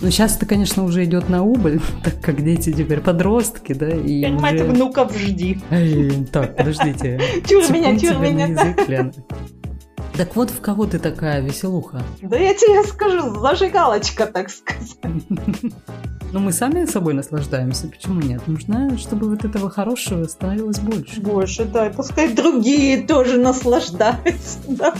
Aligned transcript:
Ну, 0.00 0.10
сейчас 0.10 0.36
это, 0.36 0.46
конечно, 0.46 0.84
уже 0.84 1.04
идет 1.04 1.28
на 1.28 1.42
убыль, 1.42 1.80
так 2.04 2.20
как 2.20 2.42
дети 2.42 2.72
теперь 2.72 3.00
подростки, 3.00 3.74
да, 3.74 3.88
и 3.88 4.22
Понимаете, 4.22 4.64
уже... 4.64 4.72
внуков 4.72 5.16
жди. 5.16 5.58
Эй, 5.70 6.24
так, 6.32 6.56
подождите. 6.56 7.20
Чур 7.48 7.70
меня, 7.70 7.98
чур 7.98 8.16
меня. 8.18 8.46
язык, 8.46 8.88
Лена. 8.88 9.12
Так 10.14 10.36
вот, 10.36 10.50
в 10.50 10.60
кого 10.60 10.86
ты 10.86 10.98
такая 10.98 11.40
веселуха? 11.40 12.02
Да 12.22 12.36
я 12.36 12.52
тебе 12.54 12.82
скажу, 12.84 13.38
зажигалочка, 13.40 14.26
так 14.26 14.50
сказать. 14.50 14.96
Ну, 16.32 16.38
мы 16.38 16.52
сами 16.52 16.84
собой 16.84 17.14
наслаждаемся, 17.14 17.88
почему 17.88 18.20
нет? 18.20 18.46
Нужно, 18.46 18.96
чтобы 18.98 19.28
вот 19.28 19.44
этого 19.44 19.68
хорошего 19.68 20.26
становилось 20.26 20.78
больше. 20.78 21.20
Больше, 21.20 21.64
да, 21.64 21.88
и 21.88 21.92
пускай 21.92 22.32
другие 22.32 23.02
тоже 23.02 23.36
наслаждаются. 23.36 24.58
да. 24.68 24.94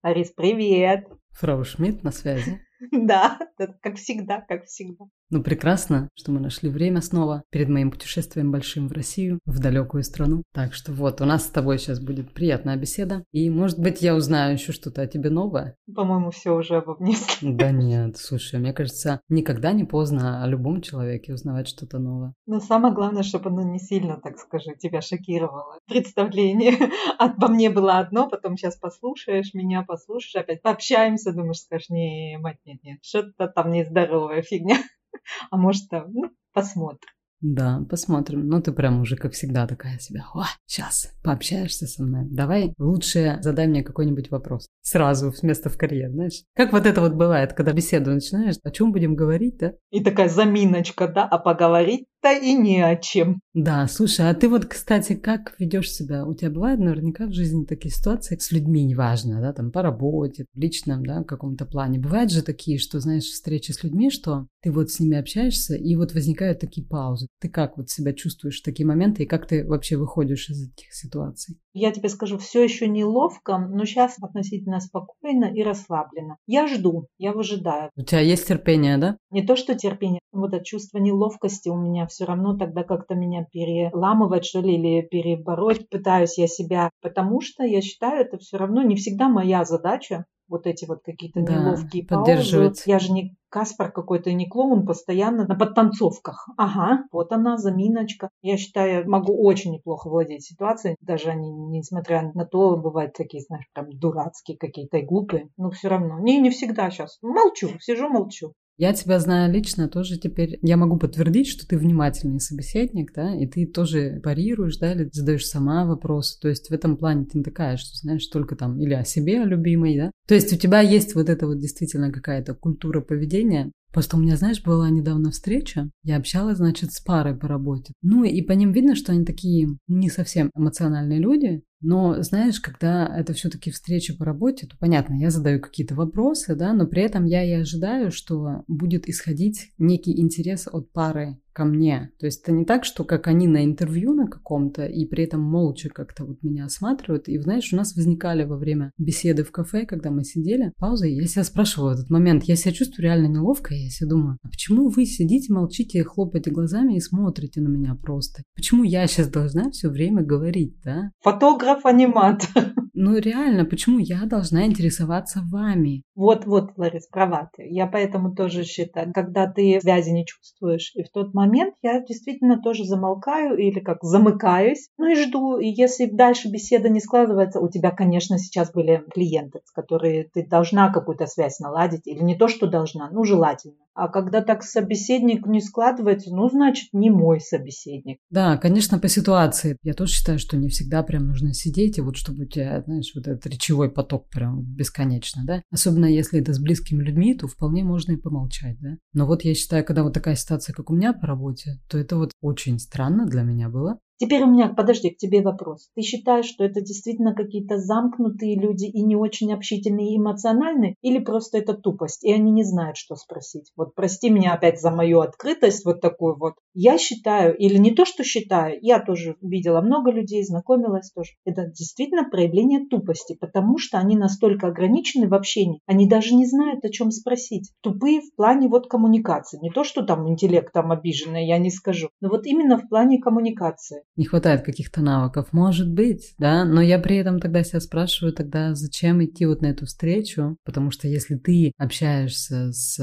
Арис, 0.00 0.30
привет. 0.30 1.08
Фрау 1.30 1.64
Шмидт 1.64 2.04
на 2.04 2.12
связи. 2.12 2.60
Да, 3.08 3.38
как 3.80 3.96
всегда, 3.96 4.40
как 4.40 4.64
всегда. 4.64 5.06
Ну, 5.30 5.42
прекрасно, 5.42 6.08
что 6.14 6.32
мы 6.32 6.40
нашли 6.40 6.70
время 6.70 7.02
снова 7.02 7.42
перед 7.50 7.68
моим 7.68 7.90
путешествием 7.90 8.50
большим 8.50 8.88
в 8.88 8.92
Россию, 8.92 9.40
в 9.44 9.58
далекую 9.58 10.02
страну. 10.02 10.42
Так 10.54 10.72
что 10.72 10.92
вот, 10.92 11.20
у 11.20 11.26
нас 11.26 11.44
с 11.44 11.50
тобой 11.50 11.78
сейчас 11.78 12.00
будет 12.00 12.32
приятная 12.32 12.76
беседа. 12.76 13.24
И, 13.32 13.50
может 13.50 13.78
быть, 13.78 14.00
я 14.00 14.14
узнаю 14.14 14.54
еще 14.54 14.72
что-то 14.72 15.02
о 15.02 15.06
тебе 15.06 15.28
новое. 15.28 15.76
По-моему, 15.94 16.30
все 16.30 16.54
уже 16.54 16.76
обо 16.76 16.96
мне. 16.98 17.16
Да 17.42 17.70
нет, 17.70 18.16
слушай, 18.16 18.58
мне 18.58 18.72
кажется, 18.72 19.20
никогда 19.28 19.72
не 19.72 19.84
поздно 19.84 20.42
о 20.42 20.46
любом 20.46 20.80
человеке 20.80 21.34
узнавать 21.34 21.68
что-то 21.68 21.98
новое. 21.98 22.32
Но 22.46 22.60
самое 22.60 22.94
главное, 22.94 23.22
чтобы 23.22 23.50
оно 23.50 23.62
не 23.62 23.78
сильно, 23.78 24.18
так 24.22 24.38
скажу, 24.38 24.74
тебя 24.78 25.02
шокировало. 25.02 25.78
Представление 25.86 26.74
обо 27.18 27.48
мне 27.48 27.68
было 27.68 27.98
одно, 27.98 28.28
потом 28.28 28.56
сейчас 28.56 28.76
послушаешь 28.76 29.52
меня, 29.52 29.82
послушаешь, 29.82 30.36
опять 30.36 30.62
пообщаемся, 30.62 31.32
думаешь, 31.32 31.60
скажешь, 31.60 31.90
не, 31.90 32.38
мать, 32.40 32.58
нет, 32.68 32.82
нет, 32.84 32.98
что-то 33.02 33.48
там 33.48 33.72
нездоровая 33.72 34.42
фигня. 34.42 34.76
А 35.50 35.56
может, 35.56 35.88
там, 35.90 36.12
ну, 36.12 36.30
посмотрим. 36.52 37.10
Да, 37.40 37.84
посмотрим. 37.88 38.48
Ну, 38.48 38.60
ты 38.60 38.72
прям 38.72 39.00
уже, 39.00 39.16
как 39.16 39.32
всегда, 39.32 39.66
такая 39.66 39.98
себя. 39.98 40.26
О, 40.34 40.44
сейчас 40.66 41.12
пообщаешься 41.22 41.86
со 41.86 42.02
мной. 42.02 42.26
Давай 42.28 42.74
лучше 42.78 43.38
задай 43.42 43.68
мне 43.68 43.82
какой-нибудь 43.82 44.30
вопрос. 44.30 44.68
Сразу, 44.82 45.32
вместо 45.40 45.70
в 45.70 45.78
карьер, 45.78 46.10
знаешь. 46.10 46.42
Как 46.56 46.72
вот 46.72 46.84
это 46.84 47.00
вот 47.00 47.14
бывает, 47.14 47.52
когда 47.52 47.72
беседу 47.72 48.10
начинаешь, 48.10 48.56
о 48.64 48.70
чем 48.70 48.92
будем 48.92 49.14
говорить, 49.14 49.58
да? 49.58 49.74
И 49.90 50.02
такая 50.02 50.28
заминочка, 50.28 51.06
да, 51.06 51.24
а 51.24 51.38
поговорить-то 51.38 52.32
и 52.32 52.54
не 52.54 52.84
о 52.84 52.96
чем. 52.96 53.40
Да, 53.54 53.86
слушай, 53.86 54.28
а 54.28 54.34
ты 54.34 54.48
вот, 54.48 54.66
кстати, 54.66 55.14
как 55.14 55.54
ведешь 55.58 55.92
себя? 55.92 56.26
У 56.26 56.34
тебя 56.34 56.50
бывают 56.50 56.80
наверняка 56.80 57.26
в 57.26 57.32
жизни 57.32 57.64
такие 57.64 57.94
ситуации 57.94 58.36
с 58.36 58.50
людьми, 58.50 58.84
неважно, 58.84 59.40
да, 59.40 59.52
там 59.52 59.70
по 59.70 59.82
работе, 59.82 60.46
в 60.52 60.58
личном, 60.58 61.06
да, 61.06 61.22
каком-то 61.22 61.66
плане. 61.66 62.00
Бывают 62.00 62.32
же 62.32 62.42
такие, 62.42 62.78
что, 62.78 62.98
знаешь, 62.98 63.24
встречи 63.24 63.70
с 63.70 63.84
людьми, 63.84 64.10
что 64.10 64.48
ты 64.68 64.72
вот 64.72 64.90
с 64.90 65.00
ними 65.00 65.16
общаешься, 65.16 65.74
и 65.76 65.96
вот 65.96 66.12
возникают 66.12 66.60
такие 66.60 66.86
паузы. 66.86 67.28
Ты 67.40 67.48
как 67.48 67.78
вот 67.78 67.88
себя 67.88 68.12
чувствуешь 68.12 68.60
в 68.60 68.62
такие 68.62 68.86
моменты, 68.86 69.22
и 69.22 69.26
как 69.26 69.46
ты 69.46 69.66
вообще 69.66 69.96
выходишь 69.96 70.50
из 70.50 70.68
этих 70.68 70.92
ситуаций? 70.92 71.58
Я 71.72 71.90
тебе 71.90 72.10
скажу, 72.10 72.36
все 72.36 72.62
еще 72.62 72.86
неловко, 72.86 73.56
но 73.56 73.86
сейчас 73.86 74.16
относительно 74.20 74.80
спокойно 74.80 75.46
и 75.46 75.62
расслабленно. 75.62 76.36
Я 76.46 76.66
жду, 76.66 77.06
я 77.16 77.32
выжидаю. 77.32 77.90
У 77.96 78.02
тебя 78.02 78.20
есть 78.20 78.46
терпение, 78.46 78.98
да? 78.98 79.16
Не 79.30 79.42
то, 79.42 79.56
что 79.56 79.74
терпение, 79.74 80.20
вот 80.32 80.52
это 80.52 80.62
чувство 80.62 80.98
неловкости 80.98 81.70
у 81.70 81.76
меня 81.76 82.06
все 82.06 82.26
равно 82.26 82.54
тогда 82.54 82.82
как-то 82.82 83.14
меня 83.14 83.46
переламывает, 83.50 84.44
что 84.44 84.60
ли, 84.60 84.74
или 84.74 85.00
перебороть 85.00 85.88
пытаюсь 85.88 86.36
я 86.36 86.46
себя, 86.46 86.90
потому 87.00 87.40
что 87.40 87.64
я 87.64 87.80
считаю, 87.80 88.20
это 88.20 88.36
все 88.36 88.58
равно 88.58 88.82
не 88.82 88.96
всегда 88.96 89.30
моя 89.30 89.64
задача, 89.64 90.26
вот 90.48 90.66
эти 90.66 90.84
вот 90.86 91.00
какие-то 91.04 91.40
Да, 91.40 91.52
неловкие 91.52 92.04
паузы. 92.04 92.72
Я 92.86 92.98
же 92.98 93.12
не 93.12 93.36
Каспар 93.50 93.90
какой-то, 93.92 94.30
не 94.32 94.46
клоун, 94.46 94.84
постоянно 94.84 95.46
на 95.46 95.54
подтанцовках. 95.54 96.48
Ага, 96.58 97.04
вот 97.12 97.32
она, 97.32 97.56
заминочка. 97.56 98.28
Я 98.42 98.58
считаю, 98.58 99.08
могу 99.08 99.42
очень 99.42 99.72
неплохо 99.72 100.08
владеть 100.10 100.44
ситуацией, 100.44 100.96
даже 101.00 101.30
они, 101.30 101.50
несмотря 101.50 102.30
на 102.34 102.44
то, 102.44 102.76
бывают 102.76 103.14
такие, 103.14 103.42
знаешь, 103.42 103.64
прям 103.72 103.90
дурацкие 103.90 104.58
какие-то 104.58 104.98
и 104.98 105.06
глупые, 105.06 105.48
но 105.56 105.70
все 105.70 105.88
равно. 105.88 106.18
Не, 106.20 106.38
не 106.40 106.50
всегда 106.50 106.90
сейчас. 106.90 107.18
Молчу, 107.22 107.70
сижу, 107.80 108.08
молчу. 108.08 108.52
Я 108.76 108.92
тебя 108.92 109.18
знаю 109.18 109.52
лично, 109.52 109.88
тоже 109.88 110.18
теперь 110.18 110.60
я 110.62 110.76
могу 110.76 110.98
подтвердить, 110.98 111.48
что 111.48 111.66
ты 111.66 111.76
внимательный 111.76 112.38
собеседник, 112.38 113.12
да, 113.12 113.34
и 113.34 113.44
ты 113.44 113.66
тоже 113.66 114.20
парируешь, 114.22 114.76
да, 114.76 114.92
или 114.92 115.08
задаешь 115.10 115.48
сама 115.48 115.84
вопросы. 115.84 116.38
То 116.40 116.48
есть 116.48 116.68
в 116.68 116.72
этом 116.72 116.96
плане 116.96 117.24
ты 117.24 117.38
не 117.38 117.44
такая, 117.44 117.76
что 117.76 117.96
знаешь 117.96 118.24
только 118.28 118.54
там 118.54 118.78
или 118.80 118.94
о 118.94 119.04
себе, 119.04 119.42
о 119.42 119.46
любимой, 119.46 119.96
да. 119.96 120.12
То 120.28 120.34
есть 120.34 120.52
у 120.52 120.56
тебя 120.56 120.80
есть 120.80 121.14
вот 121.14 121.30
это 121.30 121.46
вот 121.46 121.58
действительно 121.58 122.12
какая-то 122.12 122.54
культура 122.54 123.00
поведения. 123.00 123.72
Просто 123.92 124.16
у 124.16 124.20
меня, 124.20 124.36
знаешь, 124.36 124.62
была 124.62 124.90
недавно 124.90 125.30
встреча, 125.30 125.90
я 126.02 126.16
общалась, 126.16 126.58
значит, 126.58 126.92
с 126.92 127.00
парой 127.00 127.36
по 127.36 127.48
работе. 127.48 127.92
Ну 128.02 128.24
и 128.24 128.42
по 128.42 128.52
ним 128.52 128.72
видно, 128.72 128.94
что 128.94 129.12
они 129.12 129.24
такие 129.24 129.78
не 129.86 130.10
совсем 130.10 130.50
эмоциональные 130.54 131.20
люди, 131.20 131.62
но, 131.80 132.20
знаешь, 132.22 132.60
когда 132.60 133.06
это 133.06 133.32
все-таки 133.34 133.70
встреча 133.70 134.14
по 134.14 134.24
работе, 134.24 134.66
то 134.66 134.76
понятно, 134.78 135.14
я 135.14 135.30
задаю 135.30 135.60
какие-то 135.60 135.94
вопросы, 135.94 136.56
да, 136.56 136.72
но 136.72 136.86
при 136.86 137.02
этом 137.02 137.24
я 137.24 137.44
и 137.44 137.52
ожидаю, 137.52 138.10
что 138.10 138.64
будет 138.66 139.08
исходить 139.08 139.72
некий 139.78 140.20
интерес 140.20 140.66
от 140.70 140.90
пары 140.92 141.38
ко 141.52 141.64
мне. 141.64 142.10
То 142.18 142.26
есть 142.26 142.42
это 142.42 142.52
не 142.52 142.64
так, 142.64 142.84
что 142.84 143.04
как 143.04 143.26
они 143.26 143.46
на 143.46 143.64
интервью 143.64 144.12
на 144.14 144.26
каком-то, 144.26 144.86
и 144.86 145.04
при 145.06 145.24
этом 145.24 145.40
молча 145.40 145.88
как-то 145.88 146.24
вот 146.24 146.42
меня 146.42 146.64
осматривают. 146.64 147.28
И, 147.28 147.38
знаешь, 147.38 147.72
у 147.72 147.76
нас 147.76 147.94
возникали 147.94 148.44
во 148.44 148.56
время 148.56 148.92
беседы 148.98 149.44
в 149.44 149.52
кафе, 149.52 149.86
когда 149.86 150.10
мы 150.10 150.24
сидели, 150.24 150.72
паузы, 150.78 151.08
я 151.08 151.26
себя 151.26 151.44
спрашивала 151.44 151.90
в 151.90 151.94
этот 151.94 152.10
момент, 152.10 152.44
я 152.44 152.56
себя 152.56 152.72
чувствую 152.72 153.04
реально 153.04 153.26
неловко, 153.26 153.74
я 153.84 153.90
себе 153.90 154.10
думаю, 154.10 154.38
а 154.42 154.48
почему 154.48 154.88
вы 154.88 155.06
сидите, 155.06 155.52
молчите, 155.52 156.04
хлопаете 156.04 156.50
глазами 156.50 156.96
и 156.96 157.00
смотрите 157.00 157.60
на 157.60 157.68
меня 157.68 157.94
просто? 157.94 158.42
Почему 158.54 158.84
я 158.84 159.06
сейчас 159.06 159.28
должна 159.28 159.70
все 159.70 159.88
время 159.88 160.22
говорить, 160.22 160.74
да? 160.84 161.10
Фотограф-аниматор. 161.22 162.74
Ну 163.00 163.16
реально, 163.16 163.64
почему 163.64 164.00
я 164.00 164.24
должна 164.26 164.66
интересоваться 164.66 165.40
вами? 165.44 166.02
Вот, 166.18 166.46
вот, 166.46 166.72
Ларис, 166.76 167.06
права 167.06 167.48
ты. 167.56 167.64
Я 167.70 167.86
поэтому 167.86 168.34
тоже 168.34 168.64
считаю, 168.64 169.12
когда 169.12 169.46
ты 169.46 169.80
связи 169.80 170.10
не 170.10 170.26
чувствуешь, 170.26 170.90
и 170.96 171.04
в 171.04 171.10
тот 171.10 171.32
момент 171.32 171.76
я 171.80 172.00
действительно 172.00 172.60
тоже 172.60 172.82
замолкаю 172.84 173.56
или 173.56 173.78
как 173.78 173.98
замыкаюсь, 174.02 174.88
ну 174.98 175.06
и 175.06 175.14
жду. 175.14 175.58
И 175.58 175.68
если 175.68 176.06
дальше 176.06 176.50
беседа 176.50 176.88
не 176.88 176.98
складывается, 176.98 177.60
у 177.60 177.68
тебя, 177.68 177.92
конечно, 177.92 178.36
сейчас 178.36 178.72
были 178.72 179.04
клиенты, 179.14 179.60
с 179.64 179.70
которыми 179.70 180.28
ты 180.34 180.44
должна 180.44 180.92
какую-то 180.92 181.26
связь 181.26 181.60
наладить, 181.60 182.08
или 182.08 182.20
не 182.24 182.34
то, 182.36 182.48
что 182.48 182.66
должна, 182.66 183.08
ну 183.12 183.22
желательно. 183.22 183.76
А 184.00 184.06
когда 184.06 184.42
так 184.42 184.62
собеседник 184.62 185.44
не 185.48 185.60
складывается, 185.60 186.30
ну, 186.32 186.48
значит, 186.48 186.90
не 186.92 187.10
мой 187.10 187.40
собеседник. 187.40 188.20
Да, 188.30 188.56
конечно, 188.56 189.00
по 189.00 189.08
ситуации. 189.08 189.76
Я 189.82 189.92
тоже 189.92 190.12
считаю, 190.12 190.38
что 190.38 190.56
не 190.56 190.68
всегда 190.68 191.02
прям 191.02 191.26
нужно 191.26 191.52
сидеть, 191.52 191.98
и 191.98 192.00
вот 192.00 192.16
чтобы 192.16 192.44
у 192.44 192.46
тебя, 192.46 192.80
знаешь, 192.86 193.10
вот 193.16 193.26
этот 193.26 193.44
речевой 193.46 193.90
поток 193.90 194.28
прям 194.28 194.62
бесконечно, 194.62 195.42
да. 195.44 195.62
Особенно 195.72 196.06
если 196.06 196.40
это 196.40 196.52
с 196.52 196.60
близкими 196.60 197.02
людьми, 197.02 197.34
то 197.34 197.48
вполне 197.48 197.82
можно 197.82 198.12
и 198.12 198.16
помолчать, 198.16 198.78
да. 198.78 198.98
Но 199.14 199.26
вот 199.26 199.42
я 199.42 199.52
считаю, 199.54 199.84
когда 199.84 200.04
вот 200.04 200.14
такая 200.14 200.36
ситуация, 200.36 200.74
как 200.74 200.90
у 200.90 200.94
меня 200.94 201.12
по 201.12 201.26
работе, 201.26 201.80
то 201.88 201.98
это 201.98 202.18
вот 202.18 202.30
очень 202.40 202.78
странно 202.78 203.26
для 203.26 203.42
меня 203.42 203.68
было. 203.68 203.98
Теперь 204.18 204.42
у 204.42 204.46
меня, 204.50 204.68
подожди, 204.68 205.10
к 205.10 205.16
тебе 205.16 205.42
вопрос. 205.42 205.90
Ты 205.94 206.02
считаешь, 206.02 206.46
что 206.46 206.64
это 206.64 206.80
действительно 206.80 207.34
какие-то 207.34 207.78
замкнутые 207.78 208.58
люди 208.58 208.86
и 208.86 209.02
не 209.02 209.14
очень 209.14 209.52
общительные 209.52 210.12
и 210.12 210.16
эмоциональные, 210.16 210.96
или 211.02 211.20
просто 211.20 211.58
это 211.58 211.74
тупость, 211.74 212.24
и 212.24 212.32
они 212.32 212.50
не 212.50 212.64
знают, 212.64 212.96
что 212.96 213.14
спросить? 213.14 213.70
Вот 213.76 213.94
прости 213.94 214.28
меня 214.28 214.54
опять 214.54 214.80
за 214.80 214.90
мою 214.90 215.20
открытость 215.20 215.84
вот 215.84 216.00
такую 216.00 216.36
вот. 216.36 216.54
Я 216.74 216.98
считаю, 216.98 217.56
или 217.56 217.76
не 217.76 217.92
то, 217.92 218.04
что 218.04 218.24
считаю, 218.24 218.76
я 218.82 218.98
тоже 218.98 219.36
видела 219.40 219.80
много 219.80 220.10
людей, 220.10 220.44
знакомилась 220.44 221.12
тоже. 221.12 221.34
Это 221.44 221.66
действительно 221.66 222.28
проявление 222.28 222.86
тупости, 222.86 223.36
потому 223.40 223.78
что 223.78 223.98
они 223.98 224.16
настолько 224.16 224.66
ограничены 224.66 225.28
в 225.28 225.34
общении, 225.34 225.80
они 225.86 226.08
даже 226.08 226.34
не 226.34 226.46
знают, 226.46 226.84
о 226.84 226.90
чем 226.90 227.12
спросить. 227.12 227.70
Тупые 227.82 228.20
в 228.20 228.34
плане 228.34 228.68
вот 228.68 228.88
коммуникации. 228.88 229.60
Не 229.62 229.70
то, 229.70 229.84
что 229.84 230.02
там 230.02 230.28
интеллект 230.28 230.72
там 230.72 230.90
обиженный, 230.90 231.46
я 231.46 231.58
не 231.58 231.70
скажу, 231.70 232.08
но 232.20 232.28
вот 232.30 232.46
именно 232.46 232.78
в 232.78 232.88
плане 232.88 233.20
коммуникации 233.20 234.02
не 234.18 234.24
хватает 234.24 234.62
каких-то 234.62 235.00
навыков. 235.00 235.48
Может 235.52 235.90
быть, 235.90 236.34
да, 236.38 236.64
но 236.64 236.82
я 236.82 236.98
при 236.98 237.16
этом 237.16 237.38
тогда 237.38 237.62
себя 237.62 237.80
спрашиваю, 237.80 238.34
тогда 238.34 238.74
зачем 238.74 239.24
идти 239.24 239.46
вот 239.46 239.62
на 239.62 239.66
эту 239.66 239.86
встречу? 239.86 240.56
Потому 240.64 240.90
что 240.90 241.06
если 241.06 241.36
ты 241.36 241.72
общаешься 241.78 242.72
с 242.72 242.98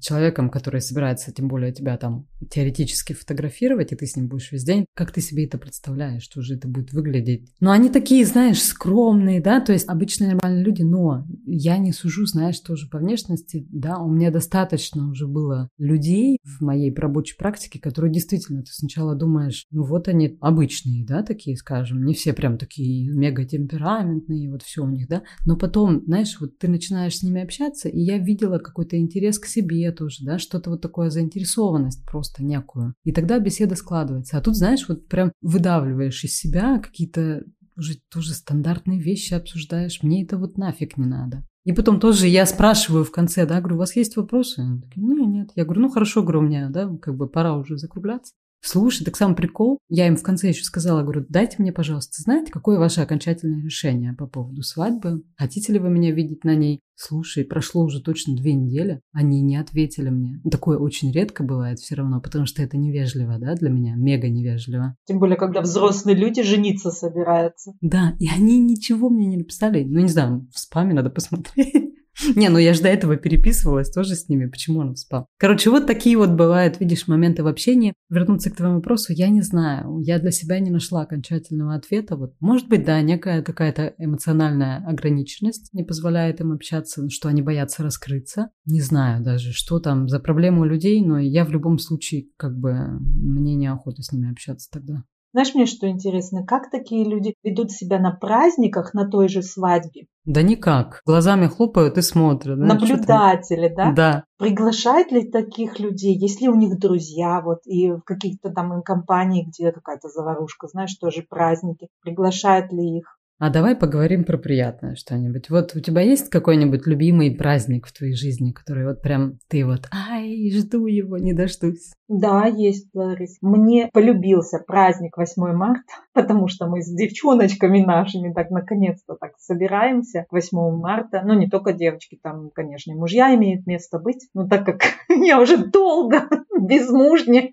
человеком, 0.00 0.50
который 0.50 0.82
собирается, 0.82 1.32
тем 1.32 1.48
более 1.48 1.72
тебя 1.72 1.96
там 1.96 2.26
теоретически 2.50 3.14
фотографировать, 3.14 3.92
и 3.92 3.96
ты 3.96 4.06
с 4.06 4.16
ним 4.16 4.28
будешь 4.28 4.52
весь 4.52 4.64
день, 4.64 4.84
как 4.94 5.12
ты 5.12 5.22
себе 5.22 5.46
это 5.46 5.56
представляешь, 5.56 6.22
что 6.22 6.42
же 6.42 6.56
это 6.56 6.68
будет 6.68 6.92
выглядеть? 6.92 7.50
Но 7.60 7.70
они 7.70 7.88
такие, 7.88 8.26
знаешь, 8.26 8.62
скромные, 8.62 9.40
да, 9.40 9.60
то 9.60 9.72
есть 9.72 9.88
обычные 9.88 10.34
нормальные 10.34 10.62
люди, 10.62 10.82
но 10.82 11.26
я 11.46 11.78
не 11.78 11.92
сужу, 11.92 12.26
знаешь, 12.26 12.60
тоже 12.60 12.88
по 12.90 12.98
внешности, 12.98 13.66
да, 13.70 13.98
у 13.98 14.10
меня 14.10 14.30
достаточно 14.30 15.08
уже 15.08 15.26
было 15.26 15.70
людей 15.78 16.36
в 16.44 16.62
моей 16.62 16.94
рабочей 16.94 17.36
практике, 17.38 17.80
которые 17.80 18.12
действительно, 18.12 18.60
ты 18.60 18.72
сначала 18.72 19.14
думаешь, 19.14 19.64
ну 19.70 19.84
вот 19.84 20.06
они 20.08 20.33
обычные, 20.40 21.04
да, 21.04 21.22
такие, 21.22 21.56
скажем, 21.56 22.04
не 22.04 22.14
все 22.14 22.32
прям 22.32 22.58
такие 22.58 23.10
мега 23.10 23.44
темпераментные, 23.44 24.50
вот 24.50 24.62
все 24.62 24.82
у 24.82 24.88
них, 24.88 25.08
да, 25.08 25.22
но 25.44 25.56
потом, 25.56 26.02
знаешь, 26.04 26.36
вот 26.40 26.58
ты 26.58 26.68
начинаешь 26.68 27.18
с 27.18 27.22
ними 27.22 27.42
общаться, 27.42 27.88
и 27.88 28.00
я 28.00 28.18
видела 28.18 28.58
какой-то 28.58 28.98
интерес 28.98 29.38
к 29.38 29.46
себе 29.46 29.90
тоже, 29.92 30.24
да, 30.24 30.38
что-то 30.38 30.70
вот 30.70 30.80
такое 30.80 31.10
заинтересованность 31.10 32.04
просто 32.04 32.44
некую. 32.44 32.94
И 33.04 33.12
тогда 33.12 33.38
беседа 33.38 33.74
складывается. 33.74 34.38
А 34.38 34.40
тут, 34.40 34.56
знаешь, 34.56 34.86
вот 34.88 35.08
прям 35.08 35.32
выдавливаешь 35.40 36.24
из 36.24 36.36
себя 36.36 36.78
какие-то 36.78 37.44
уже 37.76 37.98
тоже 38.10 38.34
стандартные 38.34 39.00
вещи 39.00 39.34
обсуждаешь. 39.34 40.02
Мне 40.02 40.24
это 40.24 40.38
вот 40.38 40.58
нафиг 40.58 40.96
не 40.96 41.06
надо. 41.06 41.44
И 41.64 41.72
потом 41.72 41.98
тоже 41.98 42.28
я 42.28 42.44
спрашиваю 42.44 43.04
в 43.04 43.10
конце, 43.10 43.46
да, 43.46 43.60
говорю, 43.60 43.76
у 43.76 43.78
вас 43.78 43.96
есть 43.96 44.16
вопросы? 44.16 44.60
Они 44.60 44.80
такие, 44.82 45.02
нет, 45.02 45.26
нет. 45.26 45.50
Я 45.54 45.64
говорю, 45.64 45.80
ну 45.80 45.88
хорошо, 45.88 46.22
говорю, 46.22 46.40
у 46.40 46.42
меня, 46.42 46.68
да, 46.68 46.88
как 47.00 47.16
бы 47.16 47.26
пора 47.26 47.56
уже 47.56 47.78
закругляться. 47.78 48.34
Слушай, 48.64 49.04
так 49.04 49.16
сам 49.16 49.36
прикол. 49.36 49.78
Я 49.90 50.06
им 50.06 50.16
в 50.16 50.22
конце 50.22 50.48
еще 50.48 50.64
сказала, 50.64 51.02
говорю, 51.02 51.26
дайте 51.28 51.56
мне, 51.58 51.70
пожалуйста, 51.70 52.22
знаете, 52.22 52.50
какое 52.50 52.78
ваше 52.78 53.02
окончательное 53.02 53.62
решение 53.62 54.14
по 54.14 54.26
поводу 54.26 54.62
свадьбы? 54.62 55.22
Хотите 55.36 55.74
ли 55.74 55.78
вы 55.78 55.90
меня 55.90 56.12
видеть 56.12 56.44
на 56.44 56.54
ней? 56.54 56.80
Слушай, 56.94 57.44
прошло 57.44 57.84
уже 57.84 58.00
точно 58.00 58.34
две 58.36 58.54
недели, 58.54 59.00
они 59.12 59.42
не 59.42 59.56
ответили 59.56 60.08
мне. 60.08 60.40
Такое 60.50 60.78
очень 60.78 61.12
редко 61.12 61.42
бывает 61.42 61.78
все 61.78 61.96
равно, 61.96 62.22
потому 62.22 62.46
что 62.46 62.62
это 62.62 62.78
невежливо, 62.78 63.38
да, 63.38 63.54
для 63.54 63.68
меня, 63.68 63.96
мега 63.96 64.28
невежливо. 64.28 64.96
Тем 65.04 65.18
более, 65.18 65.36
когда 65.36 65.60
взрослые 65.60 66.16
люди 66.16 66.42
жениться 66.42 66.90
собираются. 66.90 67.72
Да, 67.82 68.14
и 68.18 68.28
они 68.28 68.58
ничего 68.58 69.10
мне 69.10 69.26
не 69.26 69.36
написали. 69.36 69.84
Ну, 69.84 70.00
не 70.00 70.08
знаю, 70.08 70.48
в 70.54 70.58
спаме 70.58 70.94
надо 70.94 71.10
посмотреть. 71.10 71.92
Не, 72.36 72.48
ну 72.48 72.58
я 72.58 72.74
же 72.74 72.82
до 72.82 72.88
этого 72.88 73.16
переписывалась 73.16 73.90
тоже 73.90 74.14
с 74.14 74.28
ними. 74.28 74.46
Почему 74.46 74.80
он 74.80 74.96
спал? 74.96 75.26
Короче, 75.38 75.70
вот 75.70 75.86
такие 75.86 76.16
вот 76.16 76.30
бывают, 76.30 76.80
видишь, 76.80 77.08
моменты 77.08 77.42
в 77.42 77.46
общении. 77.46 77.94
Вернуться 78.08 78.50
к 78.50 78.56
твоему 78.56 78.76
вопросу, 78.76 79.12
я 79.12 79.28
не 79.28 79.42
знаю. 79.42 79.98
Я 80.00 80.18
для 80.18 80.30
себя 80.30 80.58
не 80.60 80.70
нашла 80.70 81.02
окончательного 81.02 81.74
ответа. 81.74 82.16
Вот, 82.16 82.34
может 82.40 82.68
быть, 82.68 82.84
да, 82.84 83.00
некая 83.02 83.42
какая-то 83.42 83.94
эмоциональная 83.98 84.84
ограниченность 84.86 85.72
не 85.72 85.82
позволяет 85.82 86.40
им 86.40 86.52
общаться, 86.52 87.08
что 87.10 87.28
они 87.28 87.42
боятся 87.42 87.82
раскрыться. 87.82 88.50
Не 88.66 88.80
знаю 88.80 89.22
даже, 89.22 89.52
что 89.52 89.80
там 89.80 90.08
за 90.08 90.20
проблемы 90.20 90.60
у 90.60 90.64
людей, 90.64 91.04
но 91.04 91.18
я 91.18 91.44
в 91.44 91.50
любом 91.50 91.78
случае, 91.78 92.26
как 92.36 92.56
бы, 92.56 92.74
мне 93.00 93.54
неохота 93.54 94.02
с 94.02 94.12
ними 94.12 94.30
общаться 94.30 94.68
тогда. 94.70 95.04
Знаешь, 95.34 95.52
мне 95.52 95.66
что 95.66 95.88
интересно, 95.88 96.46
как 96.46 96.70
такие 96.70 97.04
люди 97.04 97.34
ведут 97.42 97.72
себя 97.72 97.98
на 97.98 98.12
праздниках, 98.12 98.94
на 98.94 99.10
той 99.10 99.28
же 99.28 99.42
свадьбе? 99.42 100.06
Да 100.24 100.42
никак. 100.42 101.00
Глазами 101.04 101.48
хлопают 101.48 101.98
и 101.98 102.02
смотрят. 102.02 102.56
Да? 102.56 102.66
Наблюдатели, 102.66 103.66
да? 103.66 103.92
Да. 103.92 104.24
Приглашают 104.38 105.10
ли 105.10 105.28
таких 105.28 105.80
людей, 105.80 106.16
если 106.16 106.46
у 106.46 106.54
них 106.54 106.78
друзья, 106.78 107.40
вот, 107.40 107.58
и 107.66 107.90
в 107.90 108.02
каких-то 108.02 108.50
там 108.50 108.80
компании, 108.82 109.44
где 109.44 109.72
какая-то 109.72 110.08
заварушка, 110.08 110.68
знаешь, 110.68 110.94
тоже 110.94 111.26
праздники, 111.28 111.88
приглашают 112.00 112.72
ли 112.72 112.98
их? 112.98 113.18
А 113.40 113.50
давай 113.50 113.74
поговорим 113.74 114.24
про 114.24 114.38
приятное 114.38 114.94
что-нибудь. 114.94 115.50
Вот 115.50 115.74
у 115.74 115.80
тебя 115.80 116.02
есть 116.02 116.30
какой-нибудь 116.30 116.86
любимый 116.86 117.34
праздник 117.34 117.86
в 117.86 117.92
твоей 117.92 118.14
жизни, 118.14 118.52
который 118.52 118.86
вот 118.86 119.02
прям 119.02 119.38
ты 119.48 119.66
вот, 119.66 119.88
ай, 119.92 120.50
жду 120.52 120.86
его, 120.86 121.18
не 121.18 121.32
дождусь. 121.32 121.92
Да, 122.08 122.46
есть, 122.46 122.88
Ларис. 122.94 123.38
Мне 123.40 123.90
полюбился 123.92 124.58
праздник 124.64 125.16
8 125.16 125.52
марта, 125.52 125.82
потому 126.14 126.46
что 126.46 126.68
мы 126.68 126.80
с 126.82 126.88
девчоночками 126.88 127.82
нашими 127.82 128.32
так 128.32 128.50
наконец-то 128.50 129.16
так 129.16 129.32
собираемся 129.38 130.26
8 130.30 130.56
марта. 130.76 131.22
Ну, 131.24 131.34
не 131.34 131.48
только 131.48 131.72
девочки, 131.72 132.18
там, 132.22 132.50
конечно, 132.54 132.92
и 132.92 132.96
мужья 132.96 133.34
имеют 133.34 133.66
место 133.66 133.98
быть. 133.98 134.28
Но 134.32 134.46
так 134.46 134.64
как 134.64 134.82
я 135.08 135.40
уже 135.40 135.56
долго 135.56 136.28
безмужняя, 136.60 137.52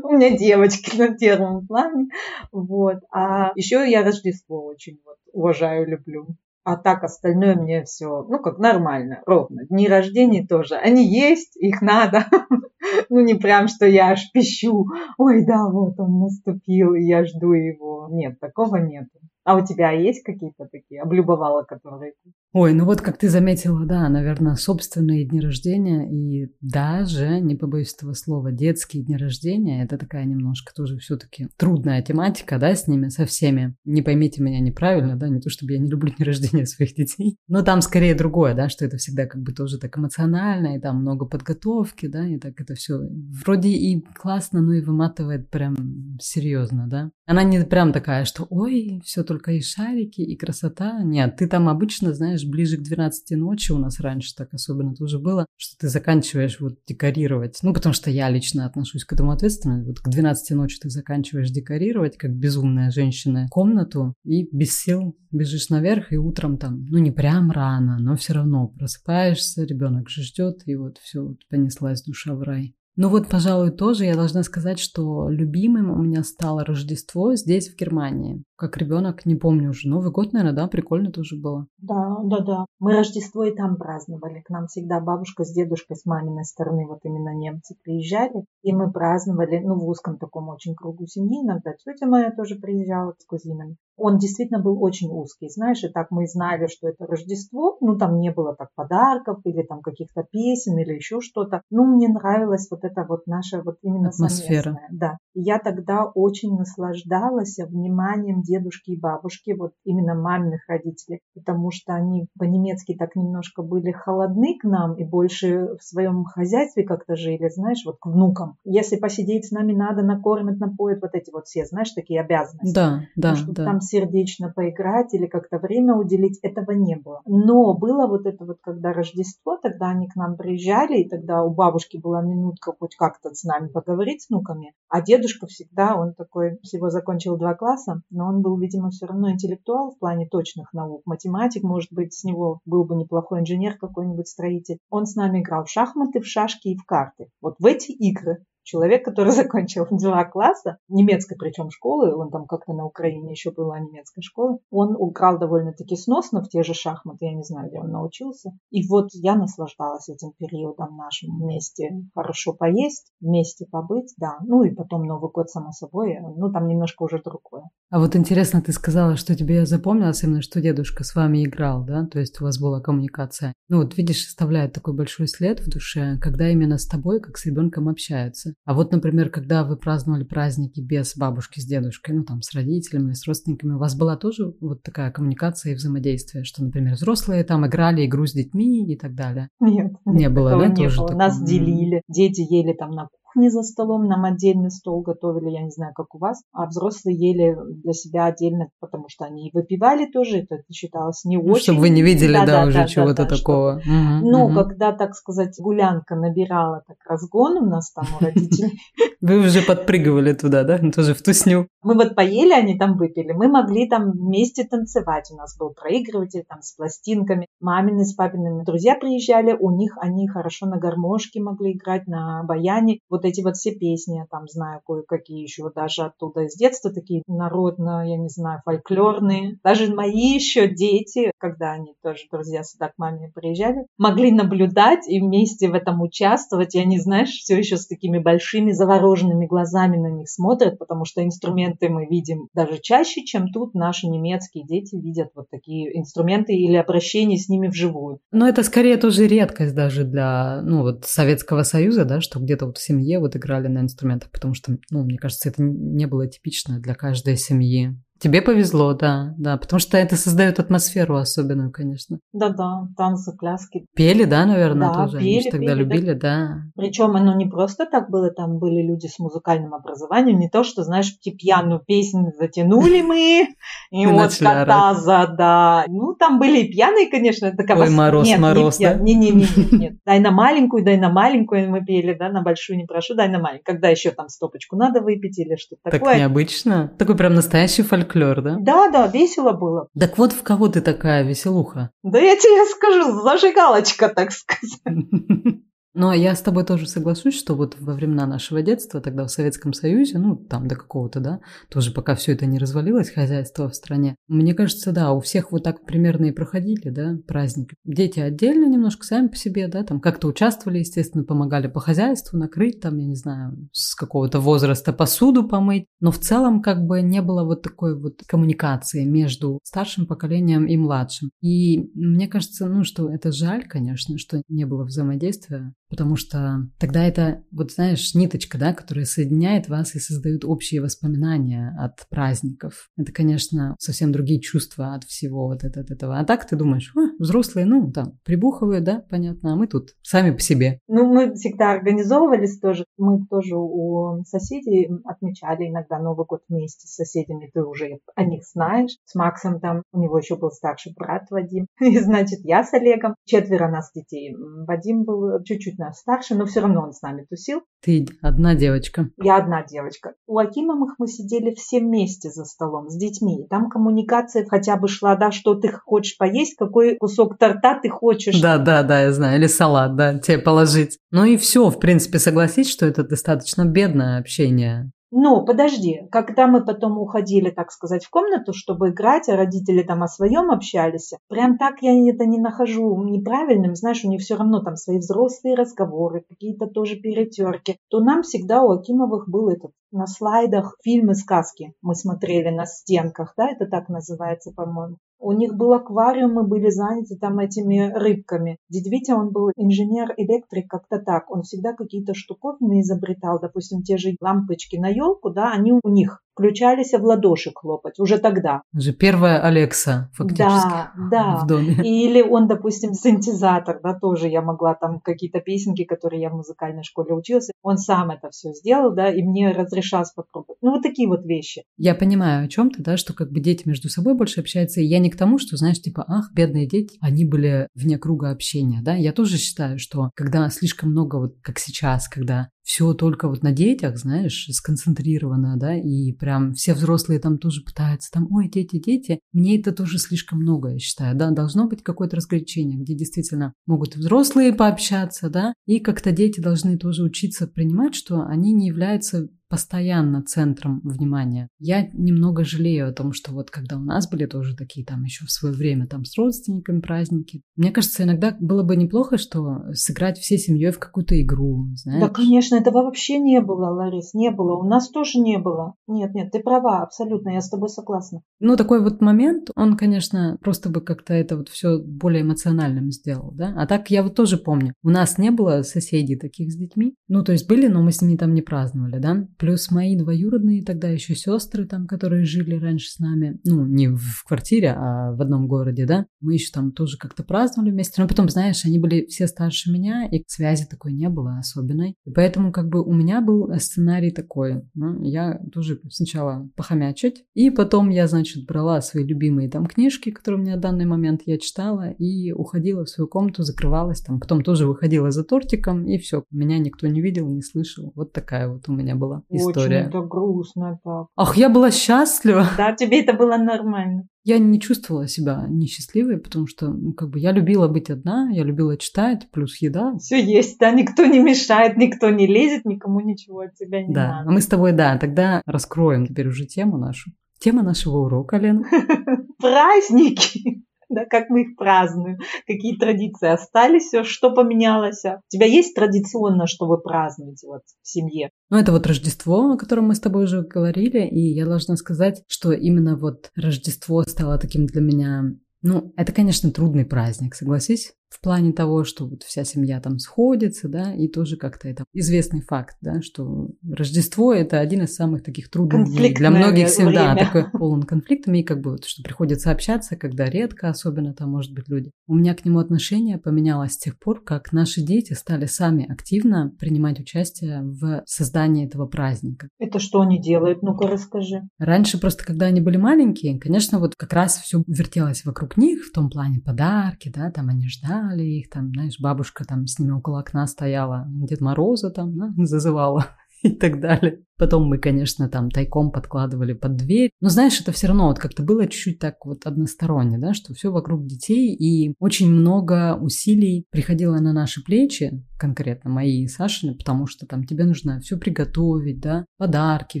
у 0.02 0.12
меня 0.12 0.36
девочки 0.36 0.96
на 0.96 1.16
первом 1.16 1.66
плане. 1.66 2.08
Вот. 2.50 2.98
А 3.12 3.52
еще 3.54 3.88
я 3.88 4.02
Рождество 4.02 4.64
очень 4.64 4.98
вот 5.04 5.11
уважаю, 5.32 5.88
люблю. 5.88 6.36
А 6.64 6.76
так 6.76 7.02
остальное 7.02 7.56
мне 7.56 7.82
все, 7.82 8.22
ну, 8.28 8.38
как 8.38 8.58
нормально, 8.58 9.20
ровно. 9.26 9.66
Дни 9.66 9.88
рождения 9.88 10.46
тоже. 10.46 10.76
Они 10.76 11.04
есть, 11.04 11.56
их 11.56 11.82
надо. 11.82 12.26
Ну, 13.08 13.20
не 13.20 13.34
прям, 13.34 13.68
что 13.68 13.86
я 13.86 14.10
аж 14.10 14.32
пищу. 14.32 14.86
Ой, 15.16 15.46
да, 15.46 15.68
вот 15.70 15.98
он 15.98 16.18
наступил, 16.18 16.94
и 16.94 17.02
я 17.02 17.24
жду 17.24 17.52
его. 17.52 18.08
Нет, 18.10 18.40
такого 18.40 18.76
нет. 18.76 19.06
А 19.44 19.56
у 19.56 19.64
тебя 19.64 19.92
есть 19.92 20.24
какие-то 20.24 20.66
такие 20.66 21.00
облюбовала, 21.00 21.62
которые... 21.62 22.14
Ой, 22.54 22.74
ну 22.74 22.84
вот 22.84 23.00
как 23.00 23.16
ты 23.16 23.30
заметила, 23.30 23.86
да, 23.86 24.06
наверное, 24.10 24.56
собственные 24.56 25.24
дни 25.24 25.40
рождения 25.40 26.06
и 26.10 26.52
даже, 26.60 27.40
не 27.40 27.54
побоюсь 27.54 27.94
этого 27.94 28.12
слова, 28.12 28.52
детские 28.52 29.02
дни 29.02 29.16
рождения, 29.16 29.82
это 29.82 29.96
такая 29.96 30.26
немножко 30.26 30.74
тоже 30.74 30.98
все-таки 30.98 31.48
трудная 31.56 32.02
тематика, 32.02 32.58
да, 32.58 32.74
с 32.74 32.86
ними, 32.86 33.08
со 33.08 33.24
всеми. 33.24 33.74
Не 33.86 34.02
поймите 34.02 34.42
меня 34.42 34.60
неправильно, 34.60 35.16
да, 35.16 35.30
не 35.30 35.40
то 35.40 35.48
чтобы 35.48 35.72
я 35.72 35.78
не 35.78 35.88
люблю 35.88 36.12
дни 36.14 36.26
рождения 36.26 36.66
своих 36.66 36.94
детей, 36.94 37.38
но 37.48 37.62
там 37.62 37.80
скорее 37.80 38.14
другое, 38.14 38.54
да, 38.54 38.68
что 38.68 38.84
это 38.84 38.98
всегда 38.98 39.24
как 39.24 39.40
бы 39.40 39.52
тоже 39.52 39.78
так 39.78 39.96
эмоционально, 39.96 40.76
и 40.76 40.80
там 40.80 41.00
много 41.00 41.24
подготовки, 41.24 42.04
да, 42.04 42.28
и 42.28 42.38
так 42.38 42.60
это 42.60 42.74
все 42.74 43.00
вроде 43.46 43.70
и 43.70 44.04
классно, 44.14 44.60
но 44.60 44.74
и 44.74 44.82
выматывает 44.82 45.48
прям 45.48 46.18
серьезно, 46.20 46.86
да. 46.86 47.10
Она 47.24 47.44
не 47.44 47.64
прям 47.64 47.92
такая, 47.94 48.26
что 48.26 48.46
ой, 48.50 49.00
все 49.06 49.22
только 49.22 49.52
и 49.52 49.62
шарики, 49.62 50.20
и 50.20 50.36
красота. 50.36 51.02
Нет, 51.02 51.36
ты 51.36 51.46
там 51.46 51.68
обычно, 51.68 52.12
знаешь, 52.12 52.41
ближе 52.48 52.76
к 52.76 52.82
12 52.82 53.36
ночи 53.38 53.72
у 53.72 53.78
нас 53.78 54.00
раньше 54.00 54.34
так 54.34 54.52
особенно 54.54 54.94
тоже 54.94 55.18
было, 55.18 55.46
что 55.56 55.76
ты 55.78 55.88
заканчиваешь 55.88 56.60
вот 56.60 56.78
декорировать. 56.86 57.58
Ну, 57.62 57.72
потому 57.72 57.92
что 57.92 58.10
я 58.10 58.28
лично 58.30 58.66
отношусь 58.66 59.04
к 59.04 59.12
этому 59.12 59.32
ответственно. 59.32 59.82
Вот 59.84 60.00
к 60.00 60.08
12 60.08 60.56
ночи 60.56 60.78
ты 60.80 60.90
заканчиваешь 60.90 61.50
декорировать, 61.50 62.16
как 62.16 62.34
безумная 62.34 62.90
женщина, 62.90 63.46
комнату, 63.50 64.14
и 64.24 64.48
без 64.54 64.78
сил 64.78 65.16
бежишь 65.30 65.70
наверх, 65.70 66.12
и 66.12 66.16
утром 66.16 66.58
там, 66.58 66.86
ну, 66.86 66.98
не 66.98 67.10
прям 67.10 67.50
рано, 67.50 67.98
но 67.98 68.16
все 68.16 68.34
равно 68.34 68.68
просыпаешься, 68.68 69.64
ребенок 69.64 70.08
же 70.08 70.22
ждет, 70.22 70.62
и 70.66 70.76
вот 70.76 70.98
все, 70.98 71.22
вот 71.22 71.38
понеслась 71.48 72.02
душа 72.02 72.34
в 72.34 72.42
рай. 72.42 72.76
Ну 72.94 73.08
вот, 73.08 73.28
пожалуй, 73.28 73.70
тоже 73.70 74.04
я 74.04 74.14
должна 74.14 74.42
сказать, 74.42 74.78
что 74.78 75.28
любимым 75.30 75.90
у 75.90 76.02
меня 76.02 76.22
стало 76.22 76.64
Рождество 76.64 77.34
здесь, 77.34 77.70
в 77.70 77.76
Германии 77.76 78.44
как 78.62 78.76
ребенок, 78.76 79.26
не 79.26 79.34
помню 79.34 79.70
уже. 79.70 79.88
Новый 79.88 80.12
год, 80.12 80.32
наверное, 80.32 80.54
да, 80.54 80.68
прикольно 80.68 81.10
тоже 81.10 81.34
было. 81.36 81.66
Да, 81.78 82.16
да, 82.22 82.38
да. 82.38 82.66
Мы 82.78 82.92
Рождество 82.92 83.42
и 83.42 83.52
там 83.52 83.76
праздновали. 83.76 84.40
К 84.42 84.50
нам 84.50 84.68
всегда 84.68 85.00
бабушка 85.00 85.42
с 85.42 85.52
дедушкой 85.52 85.96
с 85.96 86.06
маминой 86.06 86.44
стороны, 86.44 86.86
вот 86.86 87.00
именно 87.02 87.34
немцы 87.34 87.74
приезжали. 87.82 88.44
И 88.62 88.72
мы 88.72 88.92
праздновали, 88.92 89.58
ну, 89.58 89.74
в 89.74 89.88
узком 89.88 90.16
таком 90.16 90.48
очень 90.48 90.76
кругу 90.76 91.06
семьи. 91.06 91.42
Иногда 91.42 91.72
тетя 91.72 92.06
моя 92.06 92.30
тоже 92.30 92.54
приезжала 92.54 93.14
с 93.18 93.26
кузинами. 93.26 93.74
Он 93.96 94.18
действительно 94.18 94.60
был 94.60 94.82
очень 94.82 95.08
узкий, 95.10 95.48
знаешь, 95.48 95.84
и 95.84 95.88
так 95.88 96.10
мы 96.10 96.26
знали, 96.26 96.66
что 96.66 96.88
это 96.88 97.06
Рождество, 97.06 97.76
ну, 97.80 97.96
там 97.96 98.18
не 98.18 98.30
было 98.30 98.54
так 98.54 98.68
подарков 98.74 99.40
или 99.44 99.62
там 99.62 99.80
каких-то 99.80 100.24
песен 100.30 100.78
или 100.78 100.94
еще 100.94 101.20
что-то. 101.20 101.62
Ну, 101.70 101.84
мне 101.84 102.08
нравилась 102.08 102.68
вот 102.70 102.84
эта 102.84 103.04
вот 103.08 103.26
наша 103.26 103.62
вот 103.62 103.76
именно 103.82 104.08
атмосфера. 104.08 104.62
Совместная. 104.62 104.88
Да. 104.90 105.18
И 105.34 105.42
я 105.42 105.58
тогда 105.58 106.04
очень 106.04 106.56
наслаждалась 106.56 107.58
вниманием 107.58 108.42
дедушки 108.42 108.90
и 108.92 109.00
бабушки, 109.00 109.54
вот 109.58 109.72
именно 109.84 110.14
маминых 110.14 110.62
родителей, 110.68 111.20
потому 111.34 111.70
что 111.70 111.94
они 111.94 112.26
по-немецки 112.38 112.94
так 112.94 113.16
немножко 113.16 113.62
были 113.62 113.92
холодны 113.92 114.58
к 114.58 114.64
нам 114.64 114.94
и 114.94 115.04
больше 115.04 115.76
в 115.78 115.82
своем 115.82 116.24
хозяйстве 116.24 116.84
как-то 116.84 117.16
жили, 117.16 117.48
знаешь, 117.48 117.82
вот 117.84 117.96
к 118.00 118.06
внукам. 118.06 118.56
Если 118.64 118.96
посидеть 118.96 119.46
с 119.46 119.50
нами 119.50 119.72
надо, 119.72 120.02
накормят, 120.02 120.58
напоят, 120.58 121.00
вот 121.02 121.14
эти 121.14 121.30
вот 121.30 121.46
все, 121.46 121.64
знаешь, 121.64 121.90
такие 121.92 122.20
обязанности. 122.20 122.74
Да, 122.74 123.00
да, 123.16 123.36
чтобы 123.36 123.54
да. 123.54 123.64
там 123.64 123.80
сердечно 123.92 124.50
поиграть 124.54 125.12
или 125.12 125.26
как-то 125.26 125.58
время 125.58 125.94
уделить, 125.94 126.38
этого 126.42 126.72
не 126.72 126.96
было. 126.96 127.20
Но 127.26 127.74
было 127.74 128.06
вот 128.06 128.26
это 128.26 128.44
вот, 128.44 128.58
когда 128.62 128.92
Рождество, 128.92 129.58
тогда 129.58 129.90
они 129.90 130.08
к 130.08 130.16
нам 130.16 130.36
приезжали, 130.36 131.00
и 131.00 131.08
тогда 131.08 131.44
у 131.44 131.50
бабушки 131.50 131.98
была 131.98 132.22
минутка 132.22 132.72
хоть 132.78 132.96
как-то 132.96 133.34
с 133.34 133.44
нами 133.44 133.68
поговорить 133.68 134.22
с 134.22 134.30
внуками, 134.30 134.72
а 134.88 135.02
дедушка 135.02 135.46
всегда, 135.46 135.96
он 135.96 136.14
такой, 136.14 136.58
всего 136.62 136.88
закончил 136.88 137.36
два 137.36 137.54
класса, 137.54 138.00
но 138.10 138.28
он 138.28 138.40
был, 138.40 138.58
видимо, 138.58 138.90
все 138.90 139.06
равно 139.06 139.30
интеллектуал 139.30 139.90
в 139.90 139.98
плане 139.98 140.26
точных 140.26 140.72
наук. 140.72 141.02
Математик, 141.04 141.62
может 141.62 141.92
быть, 141.92 142.14
с 142.14 142.24
него 142.24 142.60
был 142.64 142.84
бы 142.84 142.96
неплохой 142.96 143.40
инженер 143.40 143.76
какой-нибудь 143.78 144.28
строитель. 144.28 144.78
Он 144.90 145.04
с 145.04 145.14
нами 145.16 145.40
играл 145.40 145.64
в 145.64 145.70
шахматы, 145.70 146.20
в 146.20 146.26
шашки 146.26 146.68
и 146.68 146.76
в 146.76 146.84
карты. 146.86 147.28
Вот 147.42 147.56
в 147.58 147.66
эти 147.66 147.92
игры 147.92 148.44
человек, 148.62 149.04
который 149.04 149.32
закончил 149.32 149.86
два 149.90 150.24
класса, 150.24 150.78
немецкой 150.88 151.36
причем 151.36 151.70
школы, 151.70 152.14
он 152.14 152.30
там 152.30 152.46
как-то 152.46 152.72
на 152.72 152.84
Украине 152.84 153.30
еще 153.30 153.50
была 153.50 153.78
немецкая 153.78 154.22
школа, 154.22 154.58
он 154.70 154.96
украл 154.98 155.38
довольно-таки 155.38 155.96
сносно 155.96 156.42
в 156.42 156.48
те 156.48 156.62
же 156.62 156.74
шахматы, 156.74 157.26
я 157.26 157.34
не 157.34 157.42
знаю, 157.42 157.68
где 157.68 157.80
он 157.80 157.90
научился. 157.90 158.52
И 158.70 158.86
вот 158.88 159.08
я 159.12 159.36
наслаждалась 159.36 160.08
этим 160.08 160.32
периодом 160.38 160.96
нашим 160.96 161.38
вместе 161.38 161.90
хорошо 162.14 162.52
поесть, 162.52 163.12
вместе 163.20 163.66
побыть, 163.70 164.14
да. 164.18 164.38
Ну 164.44 164.64
и 164.64 164.70
потом 164.70 165.06
Новый 165.06 165.30
год, 165.30 165.50
само 165.50 165.72
собой, 165.72 166.18
ну 166.36 166.50
там 166.52 166.68
немножко 166.68 167.02
уже 167.02 167.20
другое. 167.22 167.64
А 167.90 167.98
вот 167.98 168.16
интересно, 168.16 168.62
ты 168.62 168.72
сказала, 168.72 169.16
что 169.16 169.34
тебе 169.34 169.66
запомнилось 169.66 170.22
именно, 170.22 170.42
что 170.42 170.60
дедушка 170.60 171.04
с 171.04 171.14
вами 171.14 171.44
играл, 171.44 171.84
да? 171.84 172.06
То 172.06 172.18
есть 172.18 172.40
у 172.40 172.44
вас 172.44 172.58
была 172.58 172.80
коммуникация. 172.80 173.52
Ну 173.68 173.78
вот 173.82 173.96
видишь, 173.96 174.26
оставляет 174.26 174.72
такой 174.72 174.94
большой 174.94 175.28
след 175.28 175.60
в 175.60 175.68
душе, 175.68 176.18
когда 176.20 176.48
именно 176.48 176.78
с 176.78 176.86
тобой, 176.86 177.20
как 177.20 177.36
с 177.36 177.46
ребенком 177.46 177.88
общаются. 177.88 178.51
А 178.64 178.74
вот, 178.74 178.92
например, 178.92 179.30
когда 179.30 179.64
вы 179.64 179.76
праздновали 179.76 180.24
праздники 180.24 180.80
без 180.80 181.16
бабушки 181.16 181.60
с 181.60 181.64
дедушкой, 181.64 182.14
ну 182.14 182.24
там 182.24 182.42
с 182.42 182.54
родителями, 182.54 183.12
с 183.12 183.26
родственниками, 183.26 183.74
у 183.74 183.78
вас 183.78 183.96
была 183.96 184.16
тоже 184.16 184.54
вот 184.60 184.82
такая 184.82 185.10
коммуникация 185.10 185.72
и 185.72 185.74
взаимодействие, 185.74 186.44
что, 186.44 186.64
например, 186.64 186.94
взрослые 186.94 187.44
там 187.44 187.66
играли 187.66 188.06
игру 188.06 188.26
с 188.26 188.32
детьми 188.32 188.92
и 188.92 188.96
так 188.96 189.14
далее? 189.14 189.48
Нет. 189.60 189.92
Не 190.04 190.28
было, 190.28 190.50
да? 190.50 190.68
не 190.68 190.74
тоже 190.74 190.98
было. 190.98 191.08
такого? 191.08 191.24
Нас 191.24 191.42
делили. 191.42 192.02
Дети 192.08 192.40
ели 192.40 192.74
там 192.74 192.90
на 192.90 193.08
кухне 193.32 193.50
за 193.50 193.62
столом, 193.62 194.06
нам 194.06 194.24
отдельный 194.24 194.70
стол 194.70 195.02
готовили, 195.02 195.50
я 195.50 195.62
не 195.62 195.70
знаю, 195.70 195.92
как 195.94 196.14
у 196.14 196.18
вас, 196.18 196.42
а 196.52 196.66
взрослые 196.66 197.16
ели 197.16 197.56
для 197.82 197.92
себя 197.92 198.26
отдельно, 198.26 198.68
потому 198.80 199.06
что 199.08 199.24
они 199.24 199.48
и 199.48 199.50
выпивали 199.52 200.06
тоже, 200.06 200.38
это 200.38 200.62
считалось 200.72 201.24
не 201.24 201.36
Ну, 201.36 201.52
очень. 201.52 201.62
чтобы 201.62 201.80
вы 201.80 201.88
не 201.90 202.02
видели, 202.02 202.32
да, 202.32 202.40
Да-да-да, 202.46 202.68
уже 202.68 202.78
да, 202.78 202.86
чего-то 202.86 203.24
да, 203.24 203.36
такого. 203.36 203.80
Мгм, 203.84 204.20
Но 204.22 204.48
мгм. 204.48 204.54
когда, 204.54 204.92
так 204.92 205.14
сказать, 205.14 205.54
гулянка 205.58 206.14
набирала 206.14 206.82
так 206.86 206.96
разгон 207.06 207.58
у 207.58 207.66
нас 207.66 207.92
там 207.92 208.04
у 208.20 208.24
родителей, 208.24 208.72
Вы 209.20 209.38
уже 209.38 209.62
подпрыгивали 209.62 210.32
туда, 210.32 210.64
да? 210.64 210.78
Тоже 210.94 211.14
в 211.14 211.22
тусню. 211.22 211.68
мы 211.82 211.94
вот 211.94 212.16
поели, 212.16 212.52
они 212.52 212.76
там 212.76 212.96
выпили, 212.96 213.32
мы 213.32 213.48
могли 213.48 213.88
там 213.88 214.10
вместе 214.10 214.64
танцевать, 214.64 215.30
у 215.32 215.36
нас 215.36 215.56
был 215.56 215.70
проигрыватель 215.70 216.44
там 216.48 216.60
с 216.60 216.74
пластинками, 216.74 217.46
мамины 217.60 218.04
с 218.04 218.14
папиными 218.14 218.64
друзья 218.64 218.96
приезжали, 218.96 219.56
у 219.58 219.70
них 219.70 219.96
они 220.00 220.26
хорошо 220.28 220.66
на 220.66 220.78
гармошке 220.78 221.40
могли 221.40 221.72
играть, 221.72 222.06
на 222.06 222.42
баяне, 222.42 222.98
вот 223.08 223.21
эти 223.24 223.40
вот 223.42 223.56
все 223.56 223.72
песни, 223.72 224.18
я 224.18 224.26
там 224.30 224.48
знаю 224.48 224.80
кое-какие 224.86 225.42
еще 225.42 225.70
даже 225.74 226.02
оттуда 226.02 226.42
из 226.42 226.54
детства, 226.54 226.92
такие 226.92 227.22
народно, 227.26 228.08
я 228.08 228.16
не 228.16 228.28
знаю, 228.28 228.60
фольклорные, 228.64 229.58
даже 229.62 229.92
мои 229.92 230.34
еще 230.34 230.68
дети, 230.68 231.32
когда 231.38 231.72
они 231.72 231.94
тоже 232.02 232.22
друзья 232.30 232.62
сюда 232.62 232.88
к 232.88 232.94
маме 232.98 233.30
приезжали, 233.34 233.86
могли 233.98 234.32
наблюдать 234.32 235.08
и 235.08 235.20
вместе 235.20 235.68
в 235.68 235.74
этом 235.74 236.02
участвовать, 236.02 236.74
и 236.74 236.80
они, 236.80 236.98
знаешь, 236.98 237.30
все 237.30 237.56
еще 237.56 237.76
с 237.76 237.86
такими 237.86 238.18
большими 238.18 238.72
завороженными 238.72 239.46
глазами 239.46 239.96
на 239.96 240.08
них 240.08 240.28
смотрят, 240.28 240.78
потому 240.78 241.04
что 241.04 241.24
инструменты 241.24 241.88
мы 241.88 242.06
видим 242.06 242.48
даже 242.54 242.78
чаще, 242.80 243.24
чем 243.24 243.48
тут 243.48 243.74
наши 243.74 244.06
немецкие 244.06 244.64
дети 244.64 244.96
видят 244.96 245.28
вот 245.34 245.48
такие 245.50 245.98
инструменты 245.98 246.52
или 246.52 246.76
обращение 246.76 247.38
с 247.38 247.48
ними 247.48 247.68
вживую. 247.68 248.20
Но 248.30 248.48
это 248.48 248.62
скорее 248.62 248.96
тоже 248.96 249.26
редкость 249.26 249.74
даже 249.74 250.04
для, 250.04 250.60
ну, 250.62 250.82
вот 250.82 251.04
Советского 251.04 251.62
Союза, 251.62 252.04
да, 252.04 252.20
что 252.20 252.38
где-то 252.38 252.66
вот 252.66 252.78
в 252.78 252.82
семье 252.82 253.11
вот 253.18 253.36
играли 253.36 253.68
на 253.68 253.80
инструментах, 253.80 254.30
потому 254.30 254.54
что, 254.54 254.78
ну, 254.90 255.04
мне 255.04 255.18
кажется, 255.18 255.48
это 255.48 255.62
не 255.62 256.06
было 256.06 256.26
типично 256.26 256.80
для 256.80 256.94
каждой 256.94 257.36
семьи. 257.36 257.96
Тебе 258.22 258.40
повезло, 258.40 258.94
да, 258.94 259.34
да, 259.36 259.56
потому 259.56 259.80
что 259.80 259.98
это 259.98 260.14
создает 260.14 260.60
атмосферу 260.60 261.16
особенную, 261.16 261.72
конечно. 261.72 262.20
Да-да, 262.32 262.86
танцы, 262.96 263.36
пляски. 263.36 263.84
Пели, 263.96 264.22
да, 264.22 264.46
наверное, 264.46 264.90
Да, 264.90 264.94
тоже? 264.94 265.18
Они 265.18 265.40
же 265.40 265.42
пели, 265.42 265.50
тогда 265.50 265.66
пели, 265.66 265.78
любили, 265.80 266.12
да. 266.12 266.58
Причем 266.76 267.16
оно 267.16 267.34
не 267.34 267.46
просто 267.46 267.84
так 267.84 268.10
было, 268.10 268.30
там 268.30 268.60
были 268.60 268.80
люди 268.80 269.08
с 269.08 269.18
музыкальным 269.18 269.74
образованием, 269.74 270.38
не 270.38 270.48
то, 270.48 270.62
что, 270.62 270.84
знаешь, 270.84 271.12
пьяную 271.20 271.80
песню 271.84 272.32
затянули 272.38 273.02
мы, 273.02 273.48
и 273.90 274.06
вот 274.06 274.38
кота 274.38 275.26
да. 275.36 275.84
Ну, 275.88 276.14
там 276.14 276.38
были 276.38 276.60
и 276.60 276.70
пьяные, 276.70 277.10
конечно, 277.10 277.46
это 277.46 277.64
Ой, 277.74 277.90
мороз, 277.90 278.28
нет, 278.28 278.38
мороз, 278.38 278.78
не, 278.78 278.86
да? 278.86 278.94
Не, 278.94 279.14
не, 279.14 279.30
не, 279.30 279.46
не, 279.56 279.78
нет. 279.78 279.92
Дай 280.06 280.20
на 280.20 280.30
маленькую, 280.30 280.84
дай 280.84 280.96
на 280.96 281.10
маленькую 281.10 281.68
мы 281.68 281.84
пели, 281.84 282.14
да, 282.14 282.28
на 282.28 282.42
большую 282.42 282.76
не 282.76 282.84
прошу, 282.84 283.16
дай 283.16 283.28
на 283.28 283.40
маленькую. 283.40 283.64
Когда 283.64 283.88
еще 283.88 284.12
там 284.12 284.28
стопочку 284.28 284.76
надо 284.76 285.00
выпить 285.00 285.40
или 285.40 285.56
что-то 285.56 285.90
Так 285.90 285.94
такое. 285.94 286.18
необычно. 286.18 286.92
Такой 286.98 287.16
прям 287.16 287.34
настоящий 287.34 287.82
фольклор, 287.82 288.11
да? 288.14 288.56
Да, 288.60 288.90
да, 288.90 289.06
весело 289.06 289.52
было. 289.52 289.88
Так 289.98 290.18
вот 290.18 290.32
в 290.32 290.42
кого 290.42 290.68
ты 290.68 290.80
такая 290.80 291.22
веселуха? 291.22 291.90
Да 292.02 292.18
я 292.18 292.36
тебе 292.36 292.64
скажу, 292.66 293.20
зажигалочка, 293.22 294.08
так 294.08 294.32
сказать. 294.32 294.78
А 295.94 296.16
я 296.16 296.34
с 296.34 296.40
тобой 296.40 296.64
тоже 296.64 296.88
соглашусь, 296.88 297.38
что 297.38 297.54
вот 297.54 297.76
во 297.78 297.94
времена 297.94 298.26
нашего 298.26 298.62
детства, 298.62 299.00
тогда 299.00 299.24
в 299.24 299.30
Советском 299.30 299.72
Союзе, 299.72 300.18
ну, 300.18 300.36
там 300.36 300.66
до 300.66 300.76
какого-то, 300.76 301.20
да, 301.20 301.40
тоже 301.68 301.92
пока 301.92 302.14
все 302.14 302.32
это 302.32 302.46
не 302.46 302.58
развалилось, 302.58 303.10
хозяйство 303.10 303.68
в 303.68 303.74
стране, 303.74 304.16
мне 304.26 304.54
кажется, 304.54 304.92
да, 304.92 305.12
у 305.12 305.20
всех 305.20 305.52
вот 305.52 305.64
так 305.64 305.84
примерно 305.84 306.26
и 306.26 306.32
проходили, 306.32 306.88
да, 306.88 307.18
праздники. 307.26 307.74
Дети 307.84 308.20
отдельно 308.20 308.66
немножко 308.66 309.04
сами 309.04 309.28
по 309.28 309.36
себе, 309.36 309.68
да, 309.68 309.84
там 309.84 310.00
как-то 310.00 310.28
участвовали, 310.28 310.78
естественно, 310.78 311.24
помогали 311.24 311.66
по 311.66 311.80
хозяйству, 311.80 312.38
накрыть 312.38 312.80
там, 312.80 312.96
я 312.96 313.06
не 313.06 313.16
знаю, 313.16 313.68
с 313.72 313.94
какого-то 313.94 314.40
возраста 314.40 314.92
посуду 314.92 315.46
помыть, 315.46 315.86
но 316.00 316.10
в 316.10 316.18
целом 316.18 316.62
как 316.62 316.86
бы 316.86 317.02
не 317.02 317.20
было 317.20 317.44
вот 317.44 317.62
такой 317.62 317.98
вот 317.98 318.22
коммуникации 318.26 319.04
между 319.04 319.60
старшим 319.62 320.06
поколением 320.06 320.66
и 320.66 320.76
младшим. 320.76 321.30
И 321.42 321.90
мне 321.94 322.28
кажется, 322.28 322.66
ну, 322.66 322.84
что 322.84 323.10
это 323.10 323.30
жаль, 323.30 323.66
конечно, 323.68 324.16
что 324.16 324.42
не 324.48 324.64
было 324.64 324.84
взаимодействия, 324.84 325.74
потому 325.92 326.16
что 326.16 326.70
тогда 326.80 327.04
это, 327.04 327.44
вот 327.52 327.72
знаешь, 327.72 328.14
ниточка, 328.14 328.56
да, 328.56 328.72
которая 328.72 329.04
соединяет 329.04 329.68
вас 329.68 329.94
и 329.94 329.98
создает 329.98 330.42
общие 330.42 330.80
воспоминания 330.80 331.76
от 331.78 332.08
праздников. 332.08 332.88
Это, 332.96 333.12
конечно, 333.12 333.76
совсем 333.78 334.10
другие 334.10 334.40
чувства 334.40 334.94
от 334.94 335.04
всего 335.04 335.48
вот 335.48 335.64
это- 335.64 335.80
от 335.80 335.90
этого. 335.90 336.18
А 336.18 336.24
так 336.24 336.46
ты 336.48 336.56
думаешь, 336.56 336.94
«А, 336.96 337.00
взрослые, 337.22 337.66
ну, 337.66 337.92
там, 337.92 338.18
прибухивают, 338.24 338.84
да, 338.84 339.04
понятно, 339.10 339.52
а 339.52 339.56
мы 339.56 339.66
тут 339.66 339.90
сами 340.00 340.30
по 340.30 340.40
себе. 340.40 340.78
Ну, 340.88 341.12
мы 341.12 341.34
всегда 341.34 341.72
организовывались 341.72 342.58
тоже. 342.58 342.86
Мы 342.96 343.26
тоже 343.26 343.54
у 343.58 344.22
соседей 344.24 344.88
отмечали 345.04 345.68
иногда 345.68 345.98
Новый 345.98 346.24
год 346.24 346.40
вместе 346.48 346.86
с 346.88 346.94
соседями. 346.94 347.50
Ты 347.52 347.62
уже 347.62 347.98
о 348.16 348.24
них 348.24 348.44
знаешь. 348.50 348.96
С 349.04 349.14
Максом 349.14 349.60
там, 349.60 349.82
у 349.92 350.00
него 350.00 350.16
еще 350.16 350.36
был 350.36 350.50
старший 350.50 350.94
брат 350.96 351.24
Вадим. 351.30 351.66
И, 351.82 351.98
значит, 351.98 352.40
я 352.44 352.64
с 352.64 352.72
Олегом. 352.72 353.14
Четверо 353.26 353.68
нас 353.70 353.90
детей. 353.94 354.34
Вадим 354.66 355.04
был 355.04 355.42
чуть-чуть 355.44 355.78
нас 355.82 355.98
старше, 355.98 356.34
но 356.34 356.46
все 356.46 356.60
равно 356.60 356.82
он 356.82 356.92
с 356.92 357.02
нами 357.02 357.26
тусил. 357.28 357.62
Ты 357.82 358.06
одна 358.22 358.54
девочка. 358.54 359.08
Я 359.16 359.36
одна 359.36 359.64
девочка. 359.64 360.14
У 360.26 360.38
Акимовых 360.38 360.94
мы 360.98 361.08
сидели 361.08 361.54
все 361.54 361.80
вместе 361.80 362.30
за 362.30 362.44
столом 362.44 362.88
с 362.88 362.96
детьми. 362.96 363.42
И 363.42 363.48
Там 363.48 363.68
коммуникация 363.68 364.46
хотя 364.46 364.76
бы 364.76 364.88
шла, 364.88 365.16
да, 365.16 365.30
что 365.32 365.54
ты 365.54 365.68
хочешь 365.72 366.16
поесть, 366.16 366.56
какой 366.56 366.96
кусок 366.96 367.38
торта 367.38 367.78
ты 367.82 367.88
хочешь. 367.88 368.40
Да, 368.40 368.58
да, 368.58 368.82
да, 368.82 369.02
я 369.02 369.12
знаю. 369.12 369.38
Или 369.38 369.46
салат, 369.46 369.96
да, 369.96 370.18
тебе 370.18 370.38
положить. 370.38 370.98
Ну 371.10 371.24
и 371.24 371.36
все, 371.36 371.68
в 371.68 371.78
принципе, 371.78 372.18
согласись, 372.18 372.70
что 372.70 372.86
это 372.86 373.02
достаточно 373.02 373.64
бедное 373.64 374.18
общение. 374.18 374.92
Но 375.14 375.44
подожди, 375.44 376.08
когда 376.10 376.46
мы 376.46 376.64
потом 376.64 376.98
уходили, 376.98 377.50
так 377.50 377.70
сказать, 377.70 378.02
в 378.02 378.08
комнату, 378.08 378.54
чтобы 378.54 378.88
играть, 378.88 379.28
а 379.28 379.36
родители 379.36 379.82
там 379.82 380.02
о 380.02 380.08
своем 380.08 380.50
общались, 380.50 381.12
прям 381.28 381.58
так 381.58 381.82
я 381.82 381.92
это 381.92 382.24
не 382.24 382.40
нахожу 382.40 382.96
неправильным, 383.02 383.76
знаешь, 383.76 384.02
у 384.04 384.08
них 384.08 384.22
все 384.22 384.36
равно 384.36 384.62
там 384.62 384.76
свои 384.76 384.96
взрослые 384.96 385.54
разговоры, 385.54 386.24
какие-то 386.26 386.66
тоже 386.66 386.96
перетерки, 386.96 387.76
то 387.88 388.00
нам 388.00 388.22
всегда 388.22 388.62
у 388.62 388.70
Акимовых 388.70 389.28
был 389.28 389.50
этот 389.50 389.72
на 389.92 390.06
слайдах 390.06 390.76
фильмы 390.82 391.14
сказки 391.14 391.74
мы 391.82 391.94
смотрели 391.94 392.48
на 392.48 392.66
стенках, 392.66 393.34
да, 393.36 393.50
это 393.50 393.66
так 393.66 393.88
называется, 393.88 394.52
по-моему. 394.52 394.96
У 395.24 395.30
них 395.30 395.54
был 395.54 395.72
аквариум, 395.72 396.32
мы 396.32 396.42
были 396.42 396.68
заняты 396.68 397.16
там 397.16 397.38
этими 397.38 397.92
рыбками. 397.94 398.56
Витя, 398.68 399.12
он 399.12 399.30
был 399.30 399.52
инженер-электрик, 399.54 400.68
как-то 400.68 400.98
так. 400.98 401.30
Он 401.30 401.42
всегда 401.42 401.74
какие-то 401.74 402.12
штуковины 402.12 402.80
изобретал, 402.80 403.38
допустим, 403.38 403.82
те 403.82 403.98
же 403.98 404.16
лампочки 404.20 404.76
на 404.76 404.88
елку, 404.88 405.30
да, 405.30 405.52
они 405.52 405.72
у 405.72 405.88
них 405.88 406.22
включались 406.32 406.92
в 406.92 407.04
ладоши 407.04 407.52
хлопать 407.54 407.98
уже 407.98 408.18
тогда. 408.18 408.62
Уже 408.74 408.92
первая 408.92 409.40
Алекса, 409.40 410.10
фактически, 410.14 410.42
Да, 410.42 410.92
да. 411.10 411.36
в 411.36 411.46
доме. 411.46 411.74
Или 411.84 412.22
он, 412.22 412.48
допустим, 412.48 412.94
синтезатор, 412.94 413.80
да, 413.82 413.98
тоже 413.98 414.28
я 414.28 414.42
могла 414.42 414.74
там 414.74 415.00
какие-то 415.00 415.40
песенки, 415.40 415.84
которые 415.84 416.22
я 416.22 416.30
в 416.30 416.34
музыкальной 416.34 416.82
школе 416.82 417.14
училась, 417.14 417.50
он 417.62 417.76
сам 417.78 418.10
это 418.10 418.30
все 418.30 418.52
сделал, 418.52 418.94
да, 418.94 419.10
и 419.10 419.22
мне 419.22 419.52
разрешалось 419.52 420.12
попробовать. 420.12 420.58
Ну, 420.62 420.72
вот 420.72 420.82
такие 420.82 421.08
вот 421.08 421.24
вещи. 421.24 421.62
Я 421.76 421.94
понимаю, 421.94 422.44
о 422.44 422.48
чем 422.48 422.70
ты, 422.70 422.82
да, 422.82 422.96
что 422.96 423.14
как 423.14 423.30
бы 423.30 423.40
дети 423.40 423.62
между 423.66 423.88
собой 423.88 424.14
больше 424.14 424.40
общаются. 424.40 424.80
И 424.80 424.84
я 424.84 424.98
не 424.98 425.10
к 425.10 425.16
тому, 425.16 425.38
что, 425.38 425.56
знаешь, 425.56 425.80
типа, 425.80 426.04
ах, 426.08 426.32
бедные 426.34 426.66
дети, 426.66 426.96
они 427.00 427.24
были 427.24 427.68
вне 427.74 427.98
круга 427.98 428.30
общения, 428.30 428.80
да. 428.82 428.94
Я 428.94 429.12
тоже 429.12 429.36
считаю, 429.38 429.78
что 429.78 430.10
когда 430.14 430.48
слишком 430.50 430.90
много, 430.90 431.16
вот 431.16 431.34
как 431.42 431.58
сейчас, 431.58 432.08
когда 432.08 432.48
все 432.62 432.94
только 432.94 433.28
вот 433.28 433.42
на 433.42 433.52
детях, 433.52 433.98
знаешь, 433.98 434.48
сконцентрировано, 434.50 435.56
да, 435.56 435.74
и 435.74 436.12
прям 436.12 436.54
все 436.54 436.74
взрослые 436.74 437.18
там 437.20 437.38
тоже 437.38 437.62
пытаются, 437.62 438.10
там, 438.12 438.28
ой, 438.30 438.48
дети, 438.48 438.78
дети, 438.78 439.18
мне 439.32 439.58
это 439.58 439.72
тоже 439.72 439.98
слишком 439.98 440.40
много, 440.40 440.70
я 440.70 440.78
считаю, 440.78 441.16
да, 441.16 441.30
должно 441.30 441.68
быть 441.68 441.82
какое-то 441.82 442.16
развлечение, 442.16 442.78
где 442.78 442.94
действительно 442.94 443.52
могут 443.66 443.96
взрослые 443.96 444.52
пообщаться, 444.52 445.28
да, 445.28 445.54
и 445.66 445.80
как-то 445.80 446.12
дети 446.12 446.40
должны 446.40 446.78
тоже 446.78 447.02
учиться 447.02 447.46
принимать, 447.46 447.94
что 447.94 448.22
они 448.22 448.52
не 448.52 448.68
являются 448.68 449.28
постоянно 449.52 450.22
центром 450.22 450.80
внимания. 450.82 451.48
Я 451.58 451.86
немного 451.92 452.42
жалею 452.42 452.88
о 452.88 452.92
том, 452.94 453.12
что 453.12 453.32
вот 453.32 453.50
когда 453.50 453.76
у 453.76 453.82
нас 453.82 454.08
были 454.08 454.24
тоже 454.24 454.56
такие 454.56 454.86
там 454.86 455.04
еще 455.04 455.26
в 455.26 455.30
свое 455.30 455.54
время 455.54 455.86
там 455.86 456.06
с 456.06 456.16
родственниками 456.16 456.80
праздники, 456.80 457.42
мне 457.54 457.70
кажется, 457.70 458.02
иногда 458.02 458.34
было 458.40 458.62
бы 458.62 458.76
неплохо, 458.76 459.18
что 459.18 459.58
сыграть 459.74 460.16
всей 460.16 460.38
семьей 460.38 460.70
в 460.70 460.78
какую-то 460.78 461.20
игру, 461.20 461.66
знаешь? 461.74 462.00
Да, 462.00 462.08
конечно, 462.08 462.54
этого 462.54 462.78
вообще 462.78 463.18
не 463.18 463.42
было, 463.42 463.66
Ларис, 463.66 464.14
не 464.14 464.30
было. 464.30 464.56
У 464.56 464.66
нас 464.66 464.88
тоже 464.88 465.18
не 465.18 465.36
было. 465.36 465.74
Нет, 465.86 466.14
нет, 466.14 466.30
ты 466.32 466.40
права, 466.40 466.82
абсолютно, 466.82 467.28
я 467.28 467.42
с 467.42 467.50
тобой 467.50 467.68
согласна. 467.68 468.22
Ну, 468.40 468.56
такой 468.56 468.82
вот 468.82 469.02
момент, 469.02 469.50
он, 469.54 469.76
конечно, 469.76 470.38
просто 470.40 470.70
бы 470.70 470.80
как-то 470.80 471.12
это 471.12 471.36
вот 471.36 471.50
все 471.50 471.78
более 471.78 472.22
эмоциональным 472.22 472.90
сделал, 472.90 473.32
да? 473.34 473.52
А 473.54 473.66
так 473.66 473.90
я 473.90 474.02
вот 474.02 474.14
тоже 474.14 474.38
помню, 474.38 474.72
у 474.82 474.88
нас 474.88 475.18
не 475.18 475.30
было 475.30 475.60
соседей 475.60 476.16
таких 476.16 476.50
с 476.50 476.56
детьми. 476.56 476.94
Ну, 477.08 477.22
то 477.22 477.32
есть 477.32 477.46
были, 477.46 477.66
но 477.66 477.82
мы 477.82 477.92
с 477.92 478.00
ними 478.00 478.16
там 478.16 478.32
не 478.32 478.40
праздновали, 478.40 478.98
да? 478.98 479.28
Плюс 479.42 479.72
мои 479.72 479.96
двоюродные 479.96 480.62
тогда 480.62 480.86
еще 480.86 481.16
сестры 481.16 481.66
там, 481.66 481.88
которые 481.88 482.24
жили 482.24 482.54
раньше 482.54 482.92
с 482.92 483.00
нами, 483.00 483.40
ну, 483.42 483.66
не 483.66 483.88
в 483.88 484.22
квартире, 484.24 484.70
а 484.70 485.16
в 485.16 485.20
одном 485.20 485.48
городе, 485.48 485.84
да? 485.84 486.06
Мы 486.20 486.34
еще 486.34 486.52
там 486.52 486.70
тоже 486.70 486.96
как-то 486.96 487.24
праздновали 487.24 487.72
вместе. 487.72 488.00
Но 488.00 488.06
потом, 488.06 488.28
знаешь, 488.28 488.64
они 488.64 488.78
были 488.78 489.04
все 489.06 489.26
старше 489.26 489.72
меня, 489.72 490.06
и 490.08 490.22
связи 490.28 490.64
такой 490.64 490.92
не 490.92 491.08
было 491.08 491.38
особенной. 491.38 491.96
И 492.04 492.12
поэтому 492.12 492.52
как 492.52 492.68
бы 492.68 492.84
у 492.84 492.92
меня 492.92 493.20
был 493.20 493.52
сценарий 493.58 494.12
такой. 494.12 494.62
Ну, 494.74 495.02
я 495.02 495.40
тоже 495.52 495.80
сначала 495.90 496.48
похомячить, 496.54 497.24
и 497.34 497.50
потом 497.50 497.88
я, 497.88 498.06
значит, 498.06 498.46
брала 498.46 498.80
свои 498.80 499.04
любимые 499.04 499.50
там 499.50 499.66
книжки, 499.66 500.12
которые 500.12 500.40
у 500.40 500.44
меня 500.44 500.56
в 500.56 500.60
данный 500.60 500.84
момент 500.84 501.22
я 501.26 501.36
читала, 501.36 501.90
и 501.90 502.30
уходила 502.30 502.84
в 502.84 502.88
свою 502.88 503.08
комнату, 503.08 503.42
закрывалась 503.42 504.02
там. 504.02 504.20
Потом 504.20 504.44
тоже 504.44 504.68
выходила 504.68 505.10
за 505.10 505.24
тортиком, 505.24 505.84
и 505.88 505.98
все. 505.98 506.22
Меня 506.30 506.60
никто 506.60 506.86
не 506.86 507.00
видел, 507.00 507.28
не 507.28 507.42
слышал. 507.42 507.90
Вот 507.96 508.12
такая 508.12 508.48
вот 508.48 508.68
у 508.68 508.72
меня 508.72 508.94
была 508.94 509.24
история. 509.36 509.80
Очень 509.80 509.88
это 509.88 510.00
грустно 510.00 510.78
так. 510.84 511.06
Ах, 511.16 511.36
я 511.36 511.48
была 511.48 511.70
счастлива. 511.70 512.46
Да, 512.56 512.72
тебе 512.72 513.00
это 513.02 513.12
было 513.12 513.36
нормально. 513.36 514.06
Я 514.24 514.38
не 514.38 514.60
чувствовала 514.60 515.08
себя 515.08 515.46
несчастливой, 515.48 516.18
потому 516.18 516.46
что, 516.46 516.68
ну, 516.68 516.92
как 516.92 517.10
бы, 517.10 517.18
я 517.18 517.32
любила 517.32 517.66
быть 517.66 517.90
одна, 517.90 518.30
я 518.30 518.44
любила 518.44 518.76
читать, 518.76 519.28
плюс 519.32 519.60
еда. 519.60 519.96
Все 519.98 520.22
есть, 520.22 520.58
да, 520.60 520.70
никто 520.70 521.04
не 521.04 521.18
мешает, 521.18 521.76
никто 521.76 522.08
не 522.10 522.26
лезет, 522.26 522.64
никому 522.64 523.00
ничего 523.00 523.40
от 523.40 523.54
тебя 523.54 523.82
не 523.82 523.92
да. 523.92 524.08
надо. 524.08 524.30
А 524.30 524.32
мы 524.32 524.40
с 524.40 524.46
тобой, 524.46 524.72
да, 524.72 524.96
тогда 524.96 525.42
раскроем 525.44 526.06
теперь 526.06 526.28
уже 526.28 526.46
тему 526.46 526.78
нашу. 526.78 527.10
Тема 527.40 527.62
нашего 527.64 527.98
урока, 527.98 528.36
Лена. 528.36 528.64
Праздники 529.40 530.61
да, 530.94 531.04
как 531.04 531.30
мы 531.30 531.42
их 531.42 531.56
празднуем, 531.56 532.18
какие 532.46 532.76
традиции 532.76 533.28
остались, 533.28 533.90
что 534.06 534.30
поменялось. 534.30 535.04
У 535.04 535.20
тебя 535.28 535.46
есть 535.46 535.74
традиционно, 535.74 536.46
что 536.46 536.66
вы 536.66 536.78
празднуете 536.78 537.46
вот 537.46 537.62
в 537.82 537.88
семье? 537.88 538.30
Ну, 538.50 538.58
это 538.58 538.72
вот 538.72 538.86
Рождество, 538.86 539.52
о 539.52 539.58
котором 539.58 539.86
мы 539.86 539.94
с 539.94 540.00
тобой 540.00 540.24
уже 540.24 540.42
говорили, 540.42 541.06
и 541.06 541.20
я 541.20 541.46
должна 541.46 541.76
сказать, 541.76 542.22
что 542.28 542.52
именно 542.52 542.96
вот 542.96 543.30
Рождество 543.34 544.02
стало 544.02 544.38
таким 544.38 544.66
для 544.66 544.80
меня 544.80 545.24
ну, 545.62 545.92
это, 545.96 546.12
конечно, 546.12 546.50
трудный 546.50 546.84
праздник, 546.84 547.36
согласись? 547.36 547.94
В 548.12 548.20
плане 548.20 548.52
того, 548.52 548.84
что 548.84 549.06
вот 549.06 549.22
вся 549.22 549.44
семья 549.44 549.80
там 549.80 549.98
сходится, 549.98 550.68
да, 550.68 550.94
и 550.94 551.08
тоже 551.08 551.36
как-то 551.36 551.68
это 551.68 551.84
известный 551.94 552.42
факт, 552.42 552.76
да, 552.80 553.00
что 553.00 553.48
Рождество 553.66 554.34
это 554.34 554.60
один 554.60 554.82
из 554.82 554.94
самых 554.94 555.22
таких 555.22 555.50
трудных 555.50 555.88
дней 555.88 556.14
для 556.14 556.30
многих 556.30 556.68
семей, 556.68 556.94
да, 556.94 557.16
такой 557.16 557.50
полон 557.50 557.84
конфликтами, 557.84 558.38
и 558.38 558.42
как 558.42 558.60
бы 558.60 558.72
вот, 558.72 558.84
что 558.84 559.02
приходится 559.02 559.50
общаться, 559.50 559.96
когда 559.96 560.26
редко, 560.26 560.68
особенно 560.68 561.14
там, 561.14 561.30
может 561.30 561.54
быть, 561.54 561.68
люди. 561.68 561.90
У 562.06 562.14
меня 562.14 562.34
к 562.34 562.44
нему 562.44 562.58
отношение 562.58 563.18
поменялось 563.18 563.72
с 563.72 563.78
тех 563.78 563.98
пор, 563.98 564.22
как 564.22 564.52
наши 564.52 564.82
дети 564.82 565.14
стали 565.14 565.46
сами 565.46 565.90
активно 565.90 566.52
принимать 566.58 567.00
участие 567.00 567.62
в 567.62 568.02
создании 568.04 568.66
этого 568.66 568.86
праздника. 568.86 569.48
Это 569.58 569.78
что 569.78 570.00
они 570.00 570.20
делают? 570.20 570.62
Ну-ка 570.62 570.86
расскажи. 570.86 571.42
Раньше 571.58 571.98
просто, 571.98 572.24
когда 572.24 572.46
они 572.46 572.60
были 572.60 572.76
маленькие, 572.76 573.38
конечно, 573.38 573.78
вот 573.78 573.94
как 573.96 574.12
раз 574.12 574.36
все 574.36 574.62
вертелось 574.66 575.24
вокруг 575.24 575.56
них, 575.56 575.84
в 575.86 575.92
том 575.92 576.10
плане 576.10 576.40
подарки, 576.40 577.10
да, 577.14 577.30
там 577.30 577.48
они 577.48 577.68
ждали, 577.68 578.01
ждали 578.02 578.22
их, 578.22 578.50
там, 578.50 578.70
знаешь, 578.72 579.00
бабушка 579.00 579.44
там 579.44 579.66
с 579.66 579.78
ними 579.78 579.92
около 579.92 580.20
окна 580.20 580.46
стояла, 580.46 581.06
Дед 581.08 581.40
Мороза 581.40 581.90
там, 581.90 582.16
да, 582.16 582.32
зазывала 582.44 583.06
и 583.42 583.50
так 583.50 583.80
далее. 583.80 584.24
Потом 584.38 584.66
мы, 584.66 584.78
конечно, 584.78 585.28
там 585.28 585.50
тайком 585.50 585.90
подкладывали 585.90 586.52
под 586.52 586.76
дверь. 586.76 587.10
Но 587.20 587.28
знаешь, 587.28 587.60
это 587.60 587.72
все 587.72 587.88
равно 587.88 588.08
вот 588.08 588.18
как-то 588.18 588.42
было 588.42 588.66
чуть-чуть 588.66 588.98
так 588.98 589.24
вот 589.24 589.46
односторонне, 589.46 590.18
да, 590.18 590.34
что 590.34 590.54
все 590.54 590.72
вокруг 590.72 591.06
детей, 591.06 591.54
и 591.54 591.94
очень 591.98 592.30
много 592.30 592.96
усилий 592.96 593.66
приходило 593.70 594.18
на 594.18 594.32
наши 594.32 594.62
плечи, 594.62 595.22
конкретно 595.38 595.90
мои 595.90 596.22
и 596.22 596.28
Сашины, 596.28 596.76
потому 596.76 597.06
что 597.06 597.26
там 597.26 597.44
тебе 597.44 597.64
нужно 597.64 598.00
все 598.00 598.16
приготовить, 598.16 599.00
да, 599.00 599.26
подарки 599.38 600.00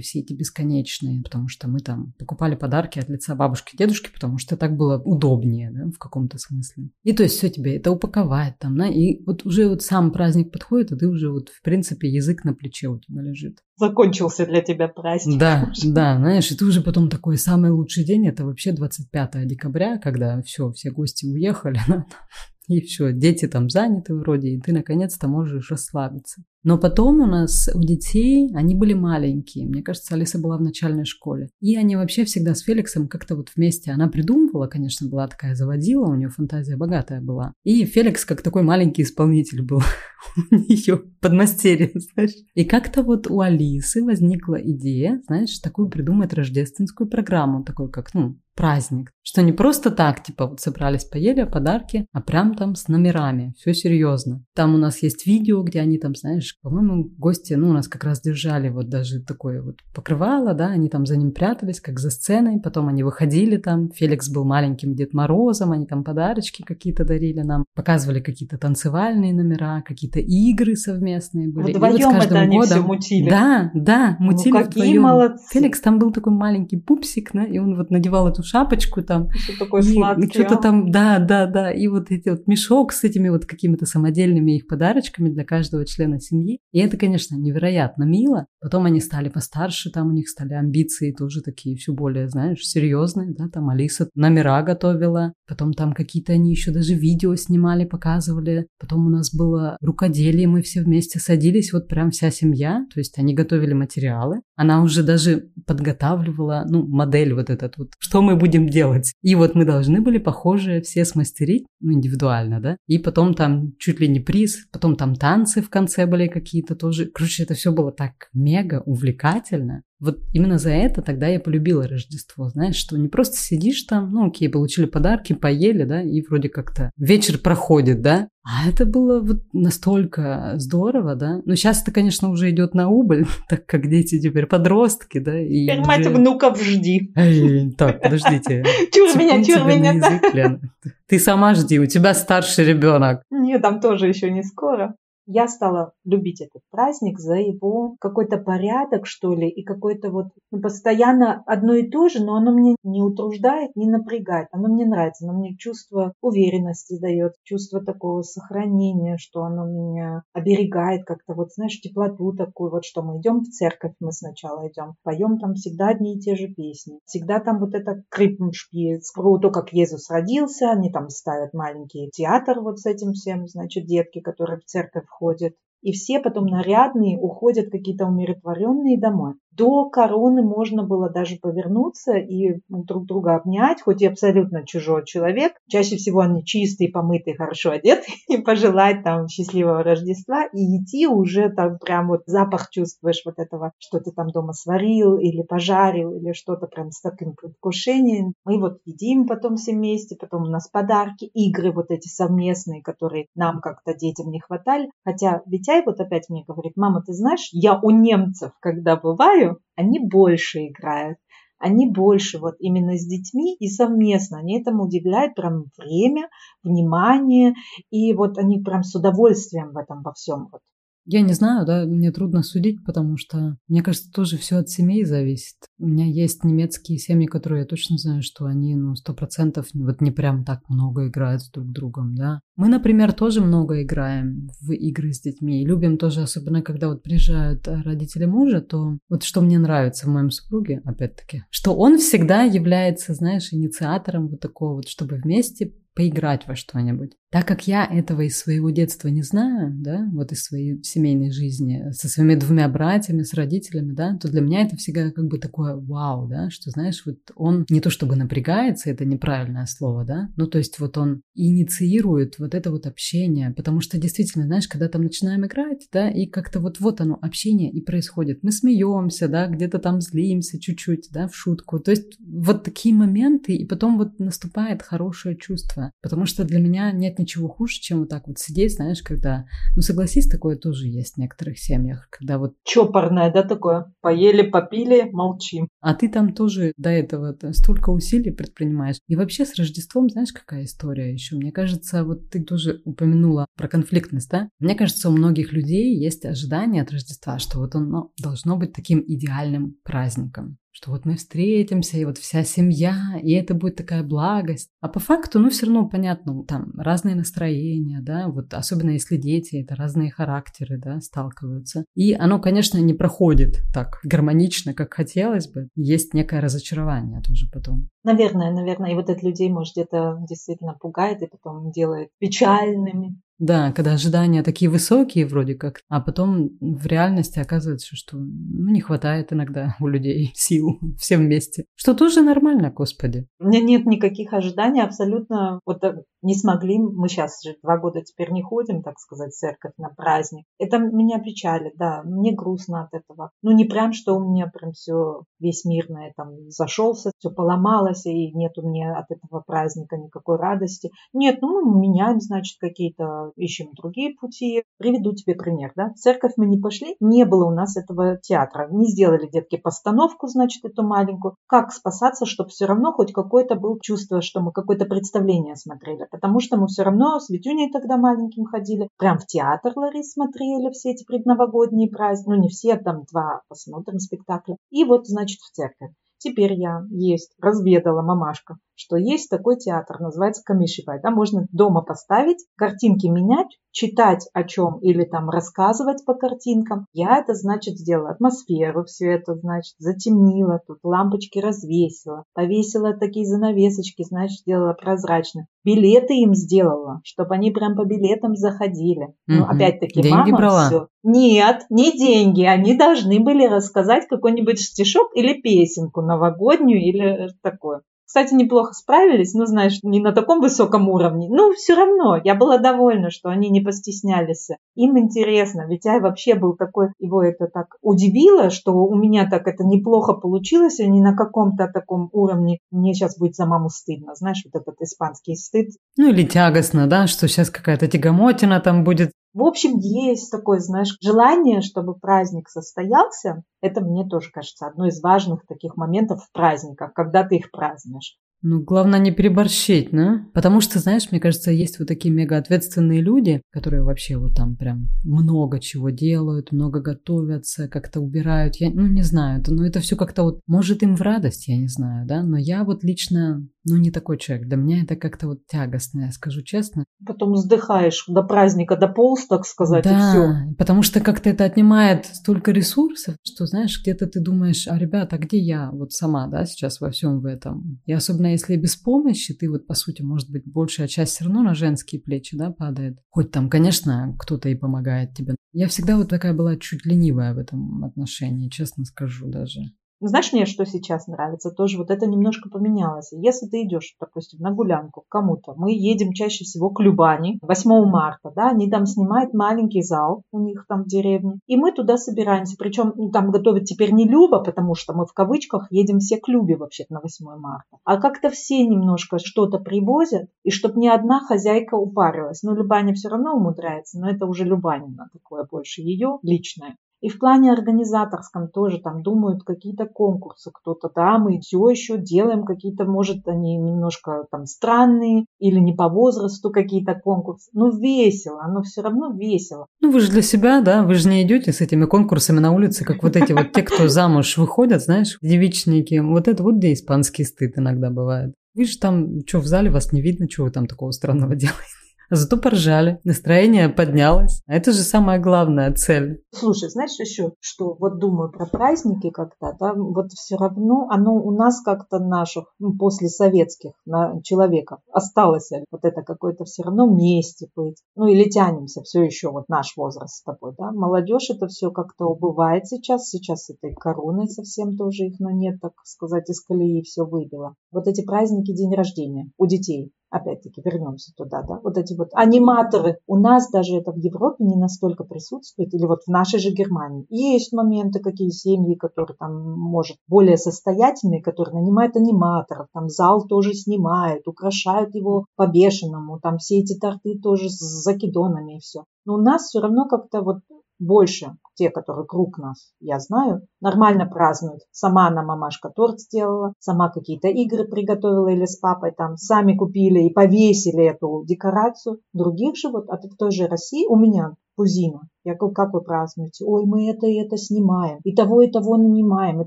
все 0.00 0.20
эти 0.20 0.32
бесконечные, 0.32 1.22
потому 1.22 1.48
что 1.48 1.68
мы 1.68 1.80
там 1.80 2.12
покупали 2.18 2.54
подарки 2.54 3.00
от 3.00 3.08
лица 3.08 3.34
бабушки 3.34 3.74
и 3.74 3.76
дедушки, 3.76 4.10
потому 4.12 4.38
что 4.38 4.56
так 4.56 4.76
было 4.76 5.02
удобнее, 5.02 5.72
да, 5.72 5.86
в 5.90 5.98
каком-то 5.98 6.38
смысле. 6.38 6.90
И 7.02 7.12
то 7.12 7.24
есть 7.24 7.36
все 7.36 7.50
тебе 7.50 7.76
это 7.76 7.90
упаковать 7.90 8.58
там, 8.60 8.76
да, 8.76 8.86
и 8.86 9.22
вот 9.24 9.44
уже 9.44 9.68
вот 9.68 9.82
сам 9.82 10.12
праздник 10.12 10.52
подходит, 10.52 10.92
и 10.92 10.96
ты 10.96 11.08
уже 11.08 11.30
вот 11.30 11.48
в 11.48 11.60
принципе 11.62 12.08
язык 12.08 12.44
на 12.44 12.54
плече 12.54 12.88
у 12.88 12.98
тебя 12.98 13.22
лежит 13.22 13.58
закончился 13.82 14.46
для 14.46 14.62
тебя 14.62 14.88
праздник. 14.88 15.38
Да, 15.38 15.72
да, 15.84 16.16
знаешь, 16.16 16.50
и 16.50 16.56
ты 16.56 16.64
уже 16.64 16.80
потом 16.80 17.08
такой 17.08 17.36
самый 17.36 17.70
лучший 17.70 18.04
день, 18.04 18.28
это 18.28 18.44
вообще 18.44 18.72
25 18.72 19.46
декабря, 19.46 19.98
когда 19.98 20.40
все, 20.42 20.70
все 20.72 20.90
гости 20.90 21.26
уехали, 21.26 21.80
и 22.78 22.80
все, 22.80 23.12
дети 23.12 23.46
там 23.46 23.68
заняты 23.68 24.14
вроде, 24.14 24.50
и 24.50 24.60
ты 24.60 24.72
наконец-то 24.72 25.28
можешь 25.28 25.70
расслабиться. 25.70 26.42
Но 26.64 26.78
потом 26.78 27.20
у 27.20 27.26
нас 27.26 27.68
у 27.74 27.80
детей, 27.80 28.50
они 28.54 28.76
были 28.76 28.94
маленькие. 28.94 29.66
Мне 29.66 29.82
кажется, 29.82 30.14
Алиса 30.14 30.38
была 30.38 30.58
в 30.58 30.62
начальной 30.62 31.04
школе. 31.04 31.48
И 31.60 31.76
они 31.76 31.96
вообще 31.96 32.24
всегда 32.24 32.54
с 32.54 32.60
Феликсом 32.60 33.08
как-то 33.08 33.34
вот 33.34 33.50
вместе. 33.56 33.90
Она 33.90 34.08
придумывала, 34.08 34.68
конечно, 34.68 35.08
была 35.08 35.26
такая 35.26 35.56
заводила, 35.56 36.06
у 36.06 36.14
нее 36.14 36.28
фантазия 36.28 36.76
богатая 36.76 37.20
была. 37.20 37.52
И 37.64 37.84
Феликс 37.84 38.24
как 38.24 38.42
такой 38.42 38.62
маленький 38.62 39.02
исполнитель 39.02 39.62
был 39.62 39.82
у 40.50 40.54
нее 40.54 40.98
подмастерье, 41.20 41.90
знаешь. 42.14 42.34
И 42.54 42.64
как-то 42.64 43.02
вот 43.02 43.28
у 43.28 43.40
Алисы 43.40 44.04
возникла 44.04 44.54
идея, 44.62 45.20
знаешь, 45.26 45.58
такую 45.58 45.88
придумать 45.88 46.32
рождественскую 46.32 47.10
программу, 47.10 47.64
такой 47.64 47.90
как, 47.90 48.14
ну, 48.14 48.38
праздник. 48.54 49.10
Что 49.24 49.42
не 49.42 49.52
просто 49.52 49.90
так, 49.90 50.22
типа, 50.22 50.46
вот 50.46 50.60
собрались, 50.60 51.04
поели 51.04 51.44
подарки, 51.44 52.06
а 52.12 52.20
прям 52.20 52.54
там 52.54 52.74
с 52.74 52.88
номерами. 52.88 53.54
Все 53.56 53.72
серьезно. 53.72 54.44
Там 54.54 54.74
у 54.74 54.78
нас 54.78 55.02
есть 55.02 55.26
видео, 55.26 55.62
где 55.62 55.80
они 55.80 55.98
там, 55.98 56.14
знаешь, 56.16 56.58
по-моему, 56.60 57.08
гости, 57.18 57.54
ну, 57.54 57.70
у 57.70 57.72
нас 57.72 57.86
как 57.86 58.02
раз 58.02 58.20
держали 58.20 58.68
вот 58.68 58.88
даже 58.88 59.22
такое 59.22 59.62
вот 59.62 59.76
покрывало, 59.94 60.54
да, 60.54 60.68
они 60.68 60.88
там 60.88 61.06
за 61.06 61.16
ним 61.16 61.30
прятались, 61.30 61.80
как 61.80 62.00
за 62.00 62.10
сценой, 62.10 62.60
потом 62.60 62.88
они 62.88 63.04
выходили 63.04 63.58
там, 63.58 63.90
Феликс 63.90 64.28
был 64.28 64.44
маленьким 64.44 64.94
Дед 64.94 65.14
Морозом, 65.14 65.70
они 65.70 65.86
там 65.86 66.02
подарочки 66.02 66.62
какие-то 66.62 67.04
дарили 67.04 67.42
нам, 67.42 67.64
показывали 67.74 68.20
какие-то 68.20 68.58
танцевальные 68.58 69.32
номера, 69.34 69.82
какие-то 69.86 70.18
игры 70.18 70.74
совместные 70.74 71.48
были. 71.48 71.72
Вдвоем 71.72 72.14
вот 72.14 72.24
это 72.24 72.46
годом... 72.46 72.64
все 72.64 72.82
мутили. 72.82 73.30
Да, 73.30 73.70
да, 73.72 74.16
ну, 74.18 74.32
мутили 74.32 74.52
ну, 74.52 74.58
какие 74.64 74.82
вдвоем. 74.82 75.02
молодцы. 75.02 75.44
Феликс 75.52 75.80
там 75.80 76.00
был 76.00 76.12
такой 76.12 76.32
маленький 76.32 76.76
пупсик, 76.76 77.30
да, 77.32 77.44
и 77.44 77.58
он 77.58 77.76
вот 77.76 77.90
надевал 77.90 78.28
эту 78.28 78.41
шапочку 78.42 79.02
там. 79.02 79.30
Что 79.30 79.58
такое 79.58 79.82
сладкий, 79.82 80.30
Что-то 80.30 80.54
а? 80.54 80.62
там, 80.62 80.90
да, 80.90 81.18
да, 81.18 81.46
да, 81.46 81.70
и 81.70 81.88
вот 81.88 82.10
эти 82.10 82.28
вот 82.28 82.46
мешок 82.46 82.92
с 82.92 83.04
этими 83.04 83.28
вот 83.28 83.46
какими-то 83.46 83.86
самодельными 83.86 84.56
их 84.56 84.66
подарочками 84.66 85.28
для 85.28 85.44
каждого 85.44 85.84
члена 85.86 86.20
семьи. 86.20 86.58
И 86.72 86.78
это, 86.78 86.96
конечно, 86.96 87.36
невероятно 87.36 88.04
мило. 88.04 88.46
Потом 88.60 88.84
они 88.84 89.00
стали 89.00 89.28
постарше, 89.28 89.90
там 89.90 90.08
у 90.08 90.12
них 90.12 90.28
стали 90.28 90.54
амбиции 90.54 91.12
тоже 91.12 91.42
такие 91.42 91.76
все 91.76 91.92
более, 91.92 92.28
знаешь, 92.28 92.60
серьезные, 92.60 93.34
да, 93.34 93.48
там 93.48 93.68
Алиса 93.68 94.08
номера 94.14 94.62
готовила, 94.62 95.32
потом 95.48 95.72
там 95.72 95.92
какие-то 95.92 96.32
они 96.32 96.50
еще 96.50 96.70
даже 96.70 96.94
видео 96.94 97.34
снимали, 97.36 97.84
показывали. 97.84 98.66
Потом 98.78 99.06
у 99.06 99.10
нас 99.10 99.34
было 99.34 99.76
рукоделие, 99.80 100.48
мы 100.48 100.62
все 100.62 100.82
вместе 100.82 101.18
садились, 101.18 101.72
вот 101.72 101.88
прям 101.88 102.10
вся 102.10 102.30
семья, 102.30 102.86
то 102.92 103.00
есть 103.00 103.18
они 103.18 103.34
готовили 103.34 103.72
материалы. 103.72 104.40
Она 104.56 104.82
уже 104.82 105.02
даже 105.02 105.50
подготавливала, 105.66 106.64
ну, 106.68 106.86
модель 106.86 107.34
вот 107.34 107.50
этот 107.50 107.76
вот, 107.78 107.88
что 107.98 108.22
мы 108.22 108.31
будем 108.36 108.68
делать. 108.68 109.12
И 109.22 109.34
вот 109.34 109.54
мы 109.54 109.64
должны 109.64 110.00
были 110.00 110.18
похожие 110.18 110.82
все 110.82 111.04
смастерить, 111.04 111.66
ну, 111.80 111.92
индивидуально, 111.92 112.60
да. 112.60 112.76
И 112.86 112.98
потом 112.98 113.34
там 113.34 113.74
чуть 113.78 114.00
ли 114.00 114.08
не 114.08 114.20
приз, 114.20 114.66
потом 114.72 114.96
там 114.96 115.14
танцы 115.14 115.62
в 115.62 115.70
конце 115.70 116.06
были 116.06 116.28
какие-то 116.28 116.74
тоже. 116.74 117.06
Короче, 117.06 117.42
это 117.42 117.54
все 117.54 117.72
было 117.72 117.92
так 117.92 118.28
мега 118.32 118.82
увлекательно. 118.84 119.82
Вот 120.02 120.18
именно 120.32 120.58
за 120.58 120.70
это 120.70 121.00
тогда 121.00 121.28
я 121.28 121.38
полюбила 121.38 121.86
Рождество, 121.86 122.48
знаешь, 122.48 122.74
что 122.74 122.98
не 122.98 123.08
просто 123.08 123.36
сидишь 123.36 123.82
там, 123.84 124.10
ну 124.10 124.26
окей, 124.26 124.48
получили 124.48 124.86
подарки, 124.86 125.32
поели, 125.32 125.84
да, 125.84 126.02
и 126.02 126.20
вроде 126.22 126.48
как-то 126.48 126.90
вечер 126.96 127.38
проходит, 127.38 128.02
да, 128.02 128.28
а 128.44 128.68
это 128.68 128.84
было 128.84 129.20
вот 129.20 129.44
настолько 129.52 130.54
здорово, 130.56 131.14
да. 131.14 131.40
Ну, 131.44 131.54
сейчас 131.54 131.82
это, 131.82 131.92
конечно, 131.92 132.28
уже 132.30 132.50
идет 132.50 132.74
на 132.74 132.88
убыль, 132.88 133.26
так 133.48 133.66
как 133.66 133.88
дети 133.88 134.20
теперь 134.20 134.46
подростки, 134.46 135.18
да. 135.18 135.40
И 135.40 135.66
теперь 135.66 135.86
мать 135.86 136.06
внуков 136.06 136.60
жди. 136.60 137.12
Эй, 137.14 137.70
так, 137.78 138.02
подождите. 138.02 138.64
Чур 138.92 139.16
меня, 139.16 139.44
чур 139.44 139.64
меня. 139.64 140.58
Ты 141.06 141.18
сама 141.20 141.54
жди, 141.54 141.78
у 141.78 141.86
тебя 141.86 142.14
старший 142.14 142.64
ребенок. 142.64 143.22
Нет, 143.30 143.62
там 143.62 143.80
тоже 143.80 144.08
еще 144.08 144.30
не 144.32 144.42
скоро. 144.42 144.96
Я 145.26 145.46
стала 145.48 145.92
любить 146.04 146.40
этот 146.40 146.62
праздник 146.70 147.18
за 147.18 147.34
его 147.34 147.96
какой-то 148.00 148.38
порядок, 148.38 149.06
что 149.06 149.34
ли, 149.34 149.48
и 149.48 149.62
какой-то 149.62 150.10
вот 150.10 150.26
ну, 150.50 150.60
постоянно 150.60 151.42
одно 151.46 151.74
и 151.74 151.88
то 151.88 152.08
же, 152.08 152.24
но 152.24 152.34
оно 152.34 152.52
мне 152.52 152.76
не 152.82 153.02
утруждает, 153.02 153.76
не 153.76 153.88
напрягает. 153.88 154.48
Оно 154.50 154.68
мне 154.68 154.84
нравится, 154.84 155.24
оно 155.28 155.38
мне 155.38 155.56
чувство 155.56 156.14
уверенности 156.20 156.98
дает, 156.98 157.34
чувство 157.44 157.80
такого 157.84 158.22
сохранения, 158.22 159.16
что 159.16 159.42
оно 159.42 159.66
меня 159.66 160.22
оберегает 160.32 161.04
как-то, 161.04 161.34
вот 161.34 161.52
знаешь, 161.52 161.80
теплоту 161.80 162.32
такую, 162.32 162.70
вот 162.70 162.84
что 162.84 163.02
мы 163.02 163.18
идем 163.18 163.40
в 163.40 163.48
церковь, 163.48 163.94
мы 164.00 164.12
сначала 164.12 164.68
идем, 164.68 164.94
поем 165.02 165.38
там 165.38 165.54
всегда 165.54 165.88
одни 165.88 166.16
и 166.16 166.20
те 166.20 166.34
же 166.34 166.48
песни. 166.48 166.98
Всегда 167.06 167.40
там 167.40 167.58
вот 167.58 167.74
это 167.74 168.02
крипншпиц, 168.10 169.12
то, 169.12 169.50
как 169.50 169.72
Иисус 169.72 170.10
родился, 170.10 170.70
они 170.70 170.90
там 170.90 171.08
ставят 171.08 171.54
маленький 171.54 172.10
театр 172.12 172.60
вот 172.60 172.80
с 172.80 172.86
этим 172.86 173.12
всем, 173.12 173.46
значит, 173.46 173.86
детки, 173.86 174.20
которые 174.20 174.58
в 174.58 174.64
церковь 174.64 175.04
входят. 175.14 175.54
И 175.82 175.92
все 175.92 176.20
потом 176.20 176.46
нарядные 176.46 177.18
уходят 177.18 177.70
какие-то 177.70 178.06
умиротворенные 178.06 179.00
домой. 179.00 179.34
До 179.56 179.88
короны 179.90 180.42
можно 180.42 180.82
было 180.82 181.10
даже 181.10 181.36
повернуться 181.36 182.16
и 182.16 182.60
друг 182.68 183.06
друга 183.06 183.36
обнять, 183.36 183.82
хоть 183.82 184.00
и 184.00 184.06
абсолютно 184.06 184.66
чужой 184.66 185.04
человек. 185.04 185.52
Чаще 185.68 185.96
всего 185.96 186.20
они 186.20 186.44
чистые, 186.44 186.90
помытые, 186.90 187.36
хорошо 187.36 187.72
одеты, 187.72 188.12
и 188.28 188.38
пожелать 188.38 189.04
там 189.04 189.28
счастливого 189.28 189.82
Рождества, 189.82 190.46
и 190.46 190.78
идти 190.78 191.06
уже 191.06 191.50
там 191.50 191.78
прям 191.78 192.08
вот 192.08 192.22
запах 192.26 192.70
чувствуешь 192.70 193.22
вот 193.24 193.38
этого, 193.38 193.72
что 193.78 194.00
ты 194.00 194.10
там 194.10 194.30
дома 194.30 194.54
сварил 194.54 195.18
или 195.18 195.42
пожарил, 195.42 196.14
или 196.14 196.32
что-то 196.32 196.66
прям 196.66 196.90
с 196.90 197.00
таким 197.00 197.34
предвкушением. 197.34 198.32
Мы 198.44 198.58
вот 198.58 198.78
едим 198.86 199.26
потом 199.26 199.56
все 199.56 199.72
вместе, 199.72 200.16
потом 200.16 200.44
у 200.44 200.46
нас 200.46 200.68
подарки, 200.68 201.24
игры 201.34 201.72
вот 201.72 201.90
эти 201.90 202.08
совместные, 202.08 202.82
которые 202.82 203.26
нам 203.34 203.60
как-то 203.60 203.92
детям 203.94 204.30
не 204.30 204.40
хватали. 204.40 204.90
Хотя 205.04 205.42
Витяй 205.46 205.82
вот 205.84 206.00
опять 206.00 206.30
мне 206.30 206.44
говорит, 206.46 206.72
мама, 206.76 207.02
ты 207.02 207.12
знаешь, 207.12 207.48
я 207.52 207.78
у 207.78 207.90
немцев, 207.90 208.52
когда 208.60 208.96
бываю, 208.96 209.41
знаю, 209.42 209.58
они 209.76 209.98
больше 210.00 210.66
играют. 210.68 211.18
Они 211.58 211.88
больше 211.88 212.38
вот 212.38 212.54
именно 212.58 212.96
с 212.96 213.06
детьми 213.06 213.54
и 213.56 213.68
совместно. 213.68 214.38
Они 214.38 214.60
этому 214.60 214.84
уделяют 214.84 215.36
прям 215.36 215.66
время, 215.78 216.28
внимание. 216.64 217.54
И 217.90 218.12
вот 218.14 218.36
они 218.36 218.60
прям 218.60 218.82
с 218.82 218.94
удовольствием 218.96 219.72
в 219.72 219.76
этом 219.76 220.02
во 220.02 220.12
всем 220.12 220.48
вот 220.50 220.60
я 221.04 221.20
не 221.20 221.32
знаю, 221.32 221.66
да, 221.66 221.84
мне 221.84 222.12
трудно 222.12 222.42
судить, 222.42 222.84
потому 222.84 223.16
что, 223.16 223.56
мне 223.68 223.82
кажется, 223.82 224.10
тоже 224.12 224.36
все 224.36 224.56
от 224.56 224.68
семей 224.68 225.04
зависит. 225.04 225.56
У 225.78 225.86
меня 225.86 226.06
есть 226.06 226.44
немецкие 226.44 226.98
семьи, 226.98 227.26
которые 227.26 227.60
я 227.60 227.66
точно 227.66 227.98
знаю, 227.98 228.22
что 228.22 228.44
они, 228.44 228.76
ну, 228.76 228.94
сто 228.94 229.14
процентов 229.14 229.66
вот 229.74 230.00
не 230.00 230.10
прям 230.10 230.44
так 230.44 230.68
много 230.68 231.08
играют 231.08 231.42
с 231.42 231.50
друг 231.50 231.70
другом, 231.72 232.14
да. 232.14 232.40
Мы, 232.56 232.68
например, 232.68 233.12
тоже 233.12 233.40
много 233.40 233.82
играем 233.82 234.48
в 234.60 234.72
игры 234.72 235.12
с 235.12 235.20
детьми. 235.20 235.66
Любим 235.66 235.98
тоже, 235.98 236.22
особенно 236.22 236.62
когда 236.62 236.88
вот 236.88 237.02
приезжают 237.02 237.66
э, 237.66 237.82
родители 237.82 238.26
мужа, 238.26 238.60
то 238.60 238.98
вот 239.08 239.24
что 239.24 239.40
мне 239.40 239.58
нравится 239.58 240.06
в 240.06 240.10
моем 240.10 240.30
супруге, 240.30 240.82
опять-таки, 240.84 241.44
что 241.50 241.74
он 241.74 241.98
всегда 241.98 242.42
является, 242.42 243.14
знаешь, 243.14 243.52
инициатором 243.52 244.28
вот 244.28 244.40
такого 244.40 244.74
вот, 244.74 244.88
чтобы 244.88 245.16
вместе 245.16 245.72
поиграть 245.94 246.46
во 246.46 246.56
что-нибудь. 246.56 247.12
Так 247.32 247.48
как 247.48 247.66
я 247.66 247.86
этого 247.86 248.20
из 248.20 248.38
своего 248.38 248.68
детства 248.68 249.08
не 249.08 249.22
знаю, 249.22 249.72
да, 249.74 250.06
вот 250.12 250.32
из 250.32 250.44
своей 250.44 250.82
семейной 250.84 251.32
жизни, 251.32 251.90
со 251.92 252.08
своими 252.08 252.34
двумя 252.34 252.68
братьями, 252.68 253.22
с 253.22 253.32
родителями, 253.32 253.92
да, 253.92 254.18
то 254.18 254.28
для 254.28 254.42
меня 254.42 254.62
это 254.66 254.76
всегда 254.76 255.10
как 255.10 255.26
бы 255.26 255.38
такое 255.38 255.74
вау, 255.76 256.28
да, 256.28 256.50
что, 256.50 256.70
знаешь, 256.70 257.02
вот 257.06 257.18
он 257.34 257.64
не 257.70 257.80
то 257.80 257.88
чтобы 257.88 258.16
напрягается, 258.16 258.90
это 258.90 259.06
неправильное 259.06 259.64
слово, 259.64 260.04
да, 260.04 260.28
ну, 260.36 260.46
то 260.46 260.58
есть 260.58 260.78
вот 260.78 260.98
он 260.98 261.22
инициирует 261.34 262.38
вот 262.38 262.54
это 262.54 262.70
вот 262.70 262.86
общение, 262.86 263.50
потому 263.50 263.80
что 263.80 263.98
действительно, 263.98 264.44
знаешь, 264.44 264.68
когда 264.68 264.88
там 264.88 265.02
начинаем 265.02 265.46
играть, 265.46 265.88
да, 265.90 266.10
и 266.10 266.26
как-то 266.26 266.60
вот 266.60 266.80
вот 266.80 267.00
оно, 267.00 267.18
общение 267.22 267.70
и 267.72 267.80
происходит. 267.80 268.42
Мы 268.42 268.52
смеемся, 268.52 269.28
да, 269.28 269.46
где-то 269.46 269.78
там 269.78 270.02
злимся 270.02 270.60
чуть-чуть, 270.60 271.08
да, 271.10 271.28
в 271.28 271.34
шутку. 271.34 271.80
То 271.80 271.92
есть 271.92 272.18
вот 272.20 272.62
такие 272.62 272.94
моменты, 272.94 273.54
и 273.54 273.64
потом 273.64 273.96
вот 273.96 274.18
наступает 274.18 274.82
хорошее 274.82 275.36
чувство 275.36 275.92
потому 276.02 276.26
что 276.26 276.44
для 276.44 276.58
меня 276.58 276.92
нет 276.92 277.18
ничего 277.22 277.48
хуже, 277.48 277.80
чем 277.80 278.00
вот 278.00 278.08
так 278.08 278.26
вот 278.26 278.38
сидеть, 278.38 278.74
знаешь, 278.74 279.02
когда, 279.02 279.46
ну 279.74 279.82
согласись, 279.82 280.26
такое 280.26 280.56
тоже 280.56 280.86
есть 280.88 281.14
в 281.14 281.18
некоторых 281.18 281.58
семьях, 281.58 282.08
когда 282.10 282.38
вот... 282.38 282.54
Чопорное, 282.64 283.32
да, 283.32 283.42
такое? 283.42 283.92
Поели, 284.00 284.42
попили, 284.42 285.08
молчим. 285.10 285.68
А 285.80 285.94
ты 285.94 286.08
там 286.08 286.34
тоже 286.34 286.72
до 286.76 286.90
этого 286.90 287.36
столько 287.52 287.90
усилий 287.90 288.30
предпринимаешь. 288.30 288.96
И 289.08 289.16
вообще 289.16 289.44
с 289.44 289.56
Рождеством, 289.56 290.08
знаешь, 290.10 290.32
какая 290.32 290.64
история 290.64 291.12
еще? 291.12 291.36
Мне 291.36 291.52
кажется, 291.52 292.04
вот 292.04 292.30
ты 292.30 292.42
тоже 292.42 292.82
упомянула 292.84 293.46
про 293.56 293.68
конфликтность, 293.68 294.30
да? 294.30 294.48
Мне 294.58 294.74
кажется, 294.74 295.08
у 295.08 295.12
многих 295.12 295.52
людей 295.52 295.96
есть 295.96 296.24
ожидание 296.24 296.82
от 296.82 296.90
Рождества, 296.90 297.38
что 297.38 297.58
вот 297.58 297.74
оно 297.74 298.12
должно 298.20 298.56
быть 298.56 298.72
таким 298.72 299.02
идеальным 299.06 299.76
праздником 299.84 300.58
что 300.72 300.90
вот 300.90 301.04
мы 301.04 301.16
встретимся, 301.16 301.98
и 301.98 302.04
вот 302.04 302.18
вся 302.18 302.42
семья, 302.44 302.96
и 303.22 303.32
это 303.32 303.54
будет 303.54 303.76
такая 303.76 304.02
благость. 304.02 304.70
А 304.80 304.88
по 304.88 304.98
факту, 305.00 305.38
ну, 305.38 305.50
все 305.50 305.66
равно 305.66 305.86
понятно, 305.86 306.44
там 306.44 306.72
разные 306.78 307.14
настроения, 307.14 308.00
да, 308.00 308.28
вот 308.28 308.54
особенно 308.54 308.90
если 308.90 309.16
дети, 309.16 309.62
это 309.62 309.76
разные 309.76 310.10
характеры, 310.10 310.78
да, 310.78 311.00
сталкиваются. 311.00 311.84
И 311.94 312.14
оно, 312.14 312.40
конечно, 312.40 312.78
не 312.78 312.94
проходит 312.94 313.60
так 313.72 314.00
гармонично, 314.02 314.72
как 314.72 314.94
хотелось 314.94 315.48
бы. 315.48 315.68
Есть 315.76 316.14
некое 316.14 316.40
разочарование 316.40 317.20
тоже 317.20 317.46
потом. 317.52 317.88
Наверное, 318.02 318.50
наверное, 318.50 318.92
и 318.92 318.94
вот 318.94 319.10
это 319.10 319.24
людей, 319.24 319.50
может, 319.50 319.74
где-то 319.74 320.18
действительно 320.28 320.74
пугает 320.80 321.22
и 321.22 321.28
потом 321.28 321.70
делает 321.70 322.08
печальными. 322.18 323.20
Да, 323.42 323.72
когда 323.72 323.94
ожидания 323.94 324.44
такие 324.44 324.70
высокие 324.70 325.26
вроде 325.26 325.56
как, 325.56 325.80
а 325.88 326.00
потом 326.00 326.50
в 326.60 326.86
реальности 326.86 327.40
оказывается, 327.40 327.96
что 327.96 328.16
ну, 328.16 328.70
не 328.70 328.80
хватает 328.80 329.32
иногда 329.32 329.74
у 329.80 329.88
людей 329.88 330.30
сил 330.34 330.78
всем 330.96 331.22
вместе. 331.22 331.64
Что 331.74 331.94
тоже 331.94 332.22
нормально, 332.22 332.70
господи. 332.70 333.26
У 333.40 333.48
меня 333.48 333.60
нет 333.60 333.84
никаких 333.84 334.32
ожиданий 334.32 334.80
абсолютно. 334.80 335.58
Вот 335.66 335.82
э, 335.82 336.04
не 336.22 336.36
смогли, 336.36 336.78
мы 336.78 337.08
сейчас 337.08 337.42
же 337.44 337.56
два 337.64 337.78
года 337.78 338.00
теперь 338.02 338.30
не 338.30 338.42
ходим, 338.42 338.80
так 338.80 339.00
сказать, 339.00 339.32
в 339.32 339.36
церковь 339.36 339.72
на 339.76 339.88
праздник. 339.88 340.46
Это 340.60 340.78
меня 340.78 341.18
печалит, 341.18 341.72
да, 341.76 342.02
мне 342.04 342.32
грустно 342.32 342.84
от 342.84 342.94
этого. 342.94 343.32
Ну 343.42 343.50
не 343.50 343.64
прям, 343.64 343.92
что 343.92 344.14
у 344.14 344.30
меня 344.30 344.46
прям 344.46 344.70
все, 344.70 345.22
весь 345.40 345.64
мир 345.64 345.90
на 345.90 346.06
этом 346.06 346.48
зашелся, 346.48 347.10
все 347.18 347.30
поломалось, 347.30 348.06
и 348.06 348.30
нет 348.32 348.56
у 348.56 348.68
меня 348.68 348.96
от 348.96 349.10
этого 349.10 349.42
праздника 349.44 349.96
никакой 349.96 350.36
радости. 350.36 350.90
Нет, 351.12 351.38
ну 351.42 351.68
мы 351.68 351.80
меняем, 351.80 352.20
значит, 352.20 352.58
какие-то, 352.60 353.31
ищем 353.36 353.72
другие 353.74 354.14
пути. 354.14 354.64
Приведу 354.78 355.12
тебе 355.12 355.34
пример, 355.34 355.72
да. 355.76 355.90
В 355.90 355.98
церковь 355.98 356.32
мы 356.36 356.46
не 356.46 356.58
пошли, 356.58 356.96
не 357.00 357.24
было 357.24 357.46
у 357.46 357.54
нас 357.54 357.76
этого 357.76 358.16
театра. 358.18 358.68
Не 358.70 358.86
сделали 358.86 359.28
детки 359.28 359.56
постановку, 359.56 360.26
значит, 360.26 360.64
эту 360.64 360.82
маленькую. 360.82 361.36
Как 361.46 361.72
спасаться, 361.72 362.26
чтобы 362.26 362.50
все 362.50 362.66
равно 362.66 362.92
хоть 362.92 363.12
какое-то 363.12 363.54
было 363.54 363.78
чувство, 363.80 364.22
что 364.22 364.40
мы 364.40 364.52
какое-то 364.52 364.84
представление 364.84 365.56
смотрели 365.56 366.06
потому 366.10 366.40
что 366.40 366.56
мы 366.56 366.66
все 366.66 366.82
равно 366.82 367.18
с 367.18 367.28
Витюней 367.30 367.70
тогда 367.70 367.96
маленьким 367.96 368.44
ходили, 368.44 368.88
прям 368.98 369.18
в 369.18 369.26
театр 369.26 369.72
Ларис 369.74 370.12
смотрели 370.12 370.70
все 370.70 370.90
эти 370.90 371.04
предновогодние 371.04 371.88
праздники, 371.88 372.28
ну 372.28 372.42
не 372.42 372.48
все, 372.48 372.76
там 372.76 373.04
два 373.10 373.42
посмотрим 373.48 373.98
спектакля, 373.98 374.56
и 374.70 374.84
вот, 374.84 375.06
значит, 375.06 375.40
в 375.40 375.50
церковь. 375.52 375.90
Теперь 376.18 376.54
я 376.54 376.82
есть, 376.90 377.32
разведала 377.40 378.02
мамашка, 378.02 378.56
что 378.82 378.96
есть 378.96 379.30
такой 379.30 379.56
театр, 379.56 380.00
называется 380.00 380.42
Камишивай. 380.44 381.00
Да, 381.00 381.10
можно 381.10 381.46
дома 381.52 381.82
поставить, 381.82 382.44
картинки 382.56 383.06
менять, 383.06 383.46
читать 383.70 384.28
о 384.32 384.42
чем 384.44 384.78
или 384.80 385.04
там 385.04 385.30
рассказывать 385.30 386.04
по 386.04 386.14
картинкам. 386.14 386.86
Я 386.92 387.18
это, 387.18 387.34
значит, 387.34 387.78
сделала 387.78 388.10
атмосферу, 388.10 388.84
все 388.84 389.12
это, 389.12 389.34
значит, 389.34 389.74
затемнила, 389.78 390.60
тут 390.66 390.78
лампочки 390.82 391.38
развесила, 391.38 392.24
повесила 392.34 392.92
такие 392.94 393.24
занавесочки, 393.24 394.04
значит, 394.04 394.40
сделала 394.40 394.74
прозрачно. 394.74 395.46
Билеты 395.64 396.14
им 396.14 396.34
сделала, 396.34 397.00
чтобы 397.04 397.34
они 397.34 397.52
прям 397.52 397.76
по 397.76 397.84
билетам 397.84 398.34
заходили. 398.34 399.04
Угу. 399.04 399.14
Ну, 399.28 399.44
опять-таки, 399.44 400.02
деньги 400.02 400.12
мама 400.12 400.36
брала? 400.36 400.66
все. 400.66 400.88
Нет, 401.04 401.66
не 401.70 401.92
деньги. 401.92 402.44
Они 402.44 402.76
должны 402.76 403.20
были 403.20 403.46
рассказать 403.46 404.06
какой-нибудь 404.08 404.60
стишок 404.60 405.10
или 405.14 405.40
песенку 405.40 406.02
новогоднюю 406.02 406.80
или 406.80 407.28
такое. 407.42 407.82
Кстати, 408.12 408.34
неплохо 408.34 408.74
справились, 408.74 409.32
ну, 409.32 409.46
знаешь, 409.46 409.78
не 409.82 409.98
на 409.98 410.12
таком 410.12 410.42
высоком 410.42 410.86
уровне. 410.90 411.28
Ну, 411.30 411.54
все 411.54 411.74
равно, 411.74 412.20
я 412.22 412.34
была 412.34 412.58
довольна, 412.58 413.10
что 413.10 413.30
они 413.30 413.48
не 413.48 413.62
постеснялись. 413.62 414.50
Им 414.74 414.98
интересно, 414.98 415.66
ведь 415.66 415.86
я 415.86 415.98
вообще 415.98 416.34
был 416.34 416.54
такой, 416.54 416.88
его 416.98 417.22
это 417.22 417.46
так 417.46 417.76
удивило, 417.80 418.50
что 418.50 418.72
у 418.72 418.94
меня 418.94 419.26
так 419.30 419.46
это 419.46 419.64
неплохо 419.64 420.12
получилось, 420.12 420.78
а 420.78 420.84
не 420.84 421.00
на 421.00 421.16
каком-то 421.16 421.68
таком 421.72 422.10
уровне. 422.12 422.58
Мне 422.70 422.92
сейчас 422.92 423.16
будет 423.16 423.34
за 423.34 423.46
маму 423.46 423.70
стыдно, 423.70 424.14
знаешь, 424.14 424.42
вот 424.44 424.60
этот 424.60 424.82
испанский 424.82 425.34
стыд. 425.34 425.68
Ну, 425.96 426.10
или 426.10 426.24
тягостно, 426.24 426.86
да, 426.86 427.06
что 427.06 427.28
сейчас 427.28 427.48
какая-то 427.48 427.88
тягомотина 427.88 428.60
там 428.60 428.84
будет 428.84 429.12
в 429.34 429.42
общем, 429.42 429.78
есть 429.78 430.30
такое, 430.30 430.58
знаешь, 430.60 430.96
желание, 431.00 431.62
чтобы 431.62 431.94
праздник 431.94 432.48
состоялся. 432.48 433.42
Это 433.60 433.80
мне 433.80 434.06
тоже 434.06 434.30
кажется 434.30 434.66
одно 434.66 434.86
из 434.86 435.02
важных 435.02 435.46
таких 435.46 435.76
моментов 435.76 436.24
в 436.24 436.32
праздниках, 436.32 436.92
когда 436.92 437.24
ты 437.24 437.36
их 437.36 437.50
празднуешь. 437.50 438.18
Ну, 438.42 438.60
главное 438.60 438.98
не 438.98 439.12
переборщить, 439.12 439.90
да? 439.92 440.26
Потому 440.34 440.60
что, 440.60 440.80
знаешь, 440.80 441.10
мне 441.10 441.20
кажется, 441.20 441.52
есть 441.52 441.78
вот 441.78 441.88
такие 441.88 442.12
мега 442.12 442.36
ответственные 442.36 443.00
люди, 443.00 443.40
которые 443.52 443.84
вообще 443.84 444.16
вот 444.16 444.34
там 444.34 444.56
прям 444.56 444.88
много 445.04 445.60
чего 445.60 445.90
делают, 445.90 446.50
много 446.50 446.80
готовятся, 446.80 447.68
как-то 447.68 448.00
убирают. 448.00 448.56
Я, 448.56 448.70
ну, 448.70 448.86
не 448.88 449.02
знаю, 449.02 449.40
это, 449.40 449.54
ну, 449.54 449.62
это 449.62 449.80
все 449.80 449.96
как-то 449.96 450.24
вот, 450.24 450.40
может, 450.46 450.82
им 450.82 450.96
в 450.96 451.02
радость, 451.02 451.48
я 451.48 451.56
не 451.56 451.68
знаю, 451.68 452.06
да? 452.06 452.22
Но 452.22 452.36
я 452.36 452.64
вот 452.64 452.82
лично 452.82 453.46
ну, 453.64 453.76
не 453.76 453.90
такой 453.90 454.18
человек. 454.18 454.48
Для 454.48 454.56
меня 454.56 454.82
это 454.82 454.96
как-то 454.96 455.28
вот 455.28 455.46
тягостно, 455.46 456.06
я 456.06 456.12
скажу 456.12 456.42
честно. 456.42 456.84
Потом 457.06 457.32
вздыхаешь 457.32 458.04
до 458.08 458.22
праздника 458.22 458.76
дополз, 458.76 459.26
так 459.26 459.46
сказать, 459.46 459.84
да, 459.84 459.90
и 459.90 459.94
все. 459.94 460.54
потому 460.58 460.82
что 460.82 461.00
как-то 461.00 461.30
это 461.30 461.44
отнимает 461.44 462.06
столько 462.06 462.50
ресурсов, 462.50 463.14
что, 463.24 463.46
знаешь, 463.46 463.80
где-то 463.80 464.06
ты 464.06 464.20
думаешь, 464.20 464.66
а, 464.68 464.78
ребята, 464.78 465.16
а 465.16 465.18
где 465.18 465.38
я 465.38 465.70
вот 465.70 465.92
сама, 465.92 466.26
да, 466.26 466.44
сейчас 466.44 466.80
во 466.80 466.90
всем 466.90 467.20
в 467.20 467.26
этом? 467.26 467.80
И 467.86 467.92
особенно 467.92 468.31
если 468.32 468.56
без 468.56 468.76
помощи, 468.76 469.34
ты 469.34 469.48
вот, 469.48 469.66
по 469.66 469.74
сути, 469.74 470.02
может 470.02 470.30
быть, 470.30 470.44
большая 470.44 470.88
часть 470.88 471.14
все 471.14 471.24
равно 471.24 471.42
на 471.42 471.54
женские 471.54 472.00
плечи, 472.00 472.36
да, 472.36 472.50
падает. 472.50 472.98
Хоть 473.10 473.30
там, 473.30 473.48
конечно, 473.48 474.16
кто-то 474.18 474.48
и 474.48 474.54
помогает 474.54 475.14
тебе. 475.14 475.36
Я 475.52 475.68
всегда 475.68 475.96
вот 475.96 476.08
такая 476.08 476.34
была 476.34 476.56
чуть 476.56 476.84
ленивая 476.84 477.34
в 477.34 477.38
этом 477.38 477.84
отношении, 477.84 478.48
честно 478.48 478.84
скажу 478.84 479.28
даже. 479.28 479.60
Знаешь, 480.04 480.32
мне 480.32 480.46
что 480.46 480.66
сейчас 480.66 481.06
нравится? 481.06 481.52
Тоже 481.52 481.78
вот 481.78 481.90
это 481.90 482.06
немножко 482.08 482.50
поменялось. 482.50 483.12
Если 483.12 483.46
ты 483.46 483.62
идешь, 483.62 483.94
допустим, 484.00 484.40
на 484.40 484.50
гулянку 484.50 485.02
к 485.02 485.08
кому-то, 485.08 485.54
мы 485.56 485.72
едем 485.72 486.12
чаще 486.12 486.44
всего 486.44 486.70
к 486.70 486.80
Любани 486.80 487.38
8 487.40 487.70
марта, 487.88 488.32
да, 488.34 488.50
они 488.50 488.68
там 488.68 488.84
снимают 488.84 489.32
маленький 489.32 489.82
зал 489.82 490.24
у 490.32 490.40
них 490.40 490.66
там 490.68 490.82
в 490.82 490.88
деревне, 490.88 491.38
и 491.46 491.56
мы 491.56 491.70
туда 491.70 491.96
собираемся. 491.98 492.56
Причем 492.58 492.92
ну, 492.96 493.10
там 493.10 493.30
готовят 493.30 493.64
теперь 493.64 493.92
не 493.92 494.08
Люба, 494.08 494.40
потому 494.40 494.74
что 494.74 494.92
мы 494.92 495.06
в 495.06 495.12
кавычках 495.12 495.68
едем 495.70 496.00
все 496.00 496.16
к 496.16 496.26
Любе 496.26 496.56
вообще 496.56 496.84
на 496.88 497.00
8 497.00 497.38
марта, 497.38 497.78
а 497.84 498.00
как-то 498.00 498.28
все 498.30 498.66
немножко 498.66 499.18
что-то 499.22 499.58
привозят, 499.58 500.28
и 500.42 500.50
чтобы 500.50 500.80
ни 500.80 500.88
одна 500.88 501.20
хозяйка 501.20 501.76
упарилась. 501.76 502.42
Но 502.42 502.54
Любаня 502.54 502.92
все 502.94 503.08
равно 503.08 503.36
умудряется, 503.36 504.00
но 504.00 504.10
это 504.10 504.26
уже 504.26 504.44
Любанина 504.44 505.10
такое 505.12 505.46
больше 505.48 505.80
ее 505.80 506.18
личное. 506.22 506.76
И 507.02 507.08
в 507.08 507.18
плане 507.18 507.52
организаторском 507.52 508.48
тоже 508.48 508.78
там 508.80 509.02
думают 509.02 509.42
какие-то 509.42 509.86
конкурсы, 509.86 510.52
кто-то 510.54 510.88
там, 510.88 511.28
и 511.28 511.40
все 511.40 511.68
еще 511.68 511.98
делаем 511.98 512.44
какие-то, 512.44 512.84
может, 512.84 513.26
они 513.26 513.56
немножко 513.56 514.24
там 514.30 514.46
странные 514.46 515.26
или 515.40 515.58
не 515.58 515.72
по 515.72 515.88
возрасту 515.88 516.52
какие-то 516.52 516.94
конкурсы. 516.94 517.50
Ну, 517.52 517.76
весело, 517.76 518.40
оно 518.40 518.62
все 518.62 518.82
равно 518.82 519.12
весело. 519.12 519.66
Ну, 519.80 519.90
вы 519.90 519.98
же 519.98 520.12
для 520.12 520.22
себя, 520.22 520.60
да, 520.60 520.84
вы 520.84 520.94
же 520.94 521.08
не 521.08 521.24
идете 521.24 521.52
с 521.52 521.60
этими 521.60 521.86
конкурсами 521.86 522.38
на 522.38 522.52
улице, 522.52 522.84
как 522.84 523.02
вот 523.02 523.16
эти 523.16 523.32
вот 523.32 523.52
те, 523.52 523.62
кто 523.62 523.88
замуж 523.88 524.38
выходят, 524.38 524.80
знаешь, 524.80 525.18
девичники. 525.20 525.98
Вот 525.98 526.28
это 526.28 526.44
вот 526.44 526.54
где 526.54 526.72
испанский 526.72 527.24
стыд 527.24 527.58
иногда 527.58 527.90
бывает. 527.90 528.32
Вы 528.54 528.64
же 528.64 528.78
там, 528.78 529.26
что, 529.26 529.40
в 529.40 529.46
зале 529.46 529.70
вас 529.70 529.92
не 529.92 530.00
видно, 530.00 530.28
что 530.30 530.44
вы 530.44 530.50
там 530.50 530.66
такого 530.68 530.92
странного 530.92 531.34
делаете? 531.34 531.81
Зато 532.14 532.36
поржали, 532.36 533.00
настроение 533.04 533.70
поднялось. 533.70 534.42
А 534.46 534.54
это 534.54 534.72
же 534.72 534.82
самая 534.82 535.18
главная 535.18 535.72
цель. 535.72 536.22
Слушай, 536.30 536.68
знаешь 536.68 537.00
еще, 537.00 537.32
что 537.40 537.74
вот 537.80 538.00
думаю 538.00 538.30
про 538.30 538.44
праздники 538.44 539.08
как-то, 539.08 539.56
да, 539.58 539.72
вот 539.72 540.12
все 540.12 540.36
равно 540.36 540.88
оно 540.90 541.14
у 541.14 541.30
нас 541.30 541.62
как-то 541.62 542.00
наших, 542.00 542.52
ну, 542.58 542.76
после 542.76 543.08
советских 543.08 543.70
на 543.86 544.20
человека 544.22 544.80
осталось 544.92 545.50
вот 545.70 545.86
это 545.86 546.02
какое-то 546.02 546.44
все 546.44 546.64
равно 546.64 546.86
вместе 546.86 547.48
быть. 547.56 547.78
Ну 547.96 548.06
или 548.06 548.28
тянемся 548.28 548.82
все 548.82 549.02
еще, 549.04 549.30
вот 549.30 549.48
наш 549.48 549.74
возраст 549.78 550.16
с 550.16 550.22
тобой, 550.22 550.52
да. 550.58 550.70
Молодежь 550.70 551.30
это 551.30 551.46
все 551.46 551.70
как-то 551.70 552.04
убывает 552.08 552.66
сейчас, 552.66 553.08
сейчас 553.08 553.48
этой 553.48 553.72
короной 553.74 554.28
совсем 554.28 554.76
тоже 554.76 555.04
их 555.04 555.18
на 555.18 555.32
нет, 555.32 555.60
так 555.62 555.72
сказать, 555.84 556.28
из 556.28 556.42
колеи 556.42 556.82
все 556.82 557.06
выбило. 557.06 557.54
Вот 557.70 557.88
эти 557.88 558.04
праздники, 558.04 558.52
день 558.52 558.74
рождения 558.74 559.30
у 559.38 559.46
детей, 559.46 559.92
опять-таки 560.12 560.60
вернемся 560.62 561.12
туда, 561.16 561.42
да, 561.42 561.58
вот 561.62 561.78
эти 561.78 561.94
вот 561.94 562.08
аниматоры, 562.12 562.98
у 563.06 563.16
нас 563.16 563.50
даже 563.50 563.76
это 563.76 563.92
в 563.92 563.96
Европе 563.96 564.44
не 564.44 564.56
настолько 564.56 565.04
присутствует, 565.04 565.72
или 565.74 565.86
вот 565.86 566.02
в 566.06 566.08
нашей 566.08 566.38
же 566.38 566.50
Германии. 566.50 567.06
Есть 567.08 567.52
моменты, 567.52 568.00
какие 568.00 568.28
семьи, 568.28 568.74
которые 568.74 569.16
там, 569.18 569.58
может, 569.58 569.96
более 570.06 570.36
состоятельные, 570.36 571.22
которые 571.22 571.54
нанимают 571.54 571.96
аниматоров, 571.96 572.68
там 572.74 572.88
зал 572.88 573.26
тоже 573.26 573.54
снимают, 573.54 574.28
украшают 574.28 574.94
его 574.94 575.24
по-бешеному, 575.36 576.20
там 576.20 576.36
все 576.36 576.60
эти 576.60 576.78
торты 576.78 577.18
тоже 577.18 577.48
с 577.48 577.82
закидонами 577.82 578.56
и 578.56 578.60
все. 578.60 578.84
Но 579.06 579.14
у 579.14 579.18
нас 579.18 579.44
все 579.44 579.60
равно 579.60 579.86
как-то 579.88 580.20
вот 580.20 580.38
больше, 580.78 581.36
те, 581.54 581.70
которые 581.70 582.06
круг 582.06 582.38
нас, 582.38 582.72
я 582.80 582.98
знаю, 582.98 583.46
нормально 583.60 584.06
празднуют. 584.06 584.62
Сама 584.70 585.08
она 585.08 585.22
мамашка 585.22 585.70
торт 585.70 586.00
сделала, 586.00 586.54
сама 586.58 586.90
какие-то 586.90 587.28
игры 587.28 587.64
приготовила 587.64 588.28
или 588.28 588.44
с 588.44 588.56
папой 588.56 588.92
там, 588.92 589.16
сами 589.16 589.56
купили 589.56 590.04
и 590.04 590.12
повесили 590.12 590.84
эту 590.84 591.24
декорацию. 591.26 592.00
Других 592.12 592.56
же 592.56 592.68
вот, 592.70 592.86
в 592.86 593.16
той 593.16 593.30
же 593.30 593.46
России 593.46 593.86
у 593.86 593.96
меня 593.96 594.34
кузина. 594.56 595.08
Я 595.24 595.34
говорю, 595.34 595.54
как 595.54 595.72
вы 595.72 595.80
празднуете? 595.80 596.44
Ой, 596.44 596.64
мы 596.66 596.90
это 596.90 597.06
и 597.06 597.14
это 597.14 597.36
снимаем, 597.36 597.98
и 598.04 598.14
того, 598.14 598.42
и 598.42 598.50
того 598.50 598.76
нанимаем, 598.76 599.40
и 599.40 599.46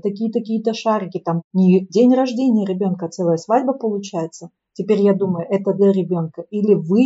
такие-такие-то 0.00 0.74
шарики. 0.74 1.20
Там 1.20 1.42
не 1.52 1.86
день 1.86 2.14
рождения 2.14 2.66
ребенка, 2.66 3.06
а 3.06 3.08
целая 3.10 3.36
свадьба 3.36 3.74
получается. 3.74 4.50
Теперь 4.72 5.00
я 5.00 5.14
думаю, 5.14 5.46
это 5.48 5.72
для 5.72 5.92
ребенка. 5.92 6.42
Или 6.50 6.74
вы 6.74 7.02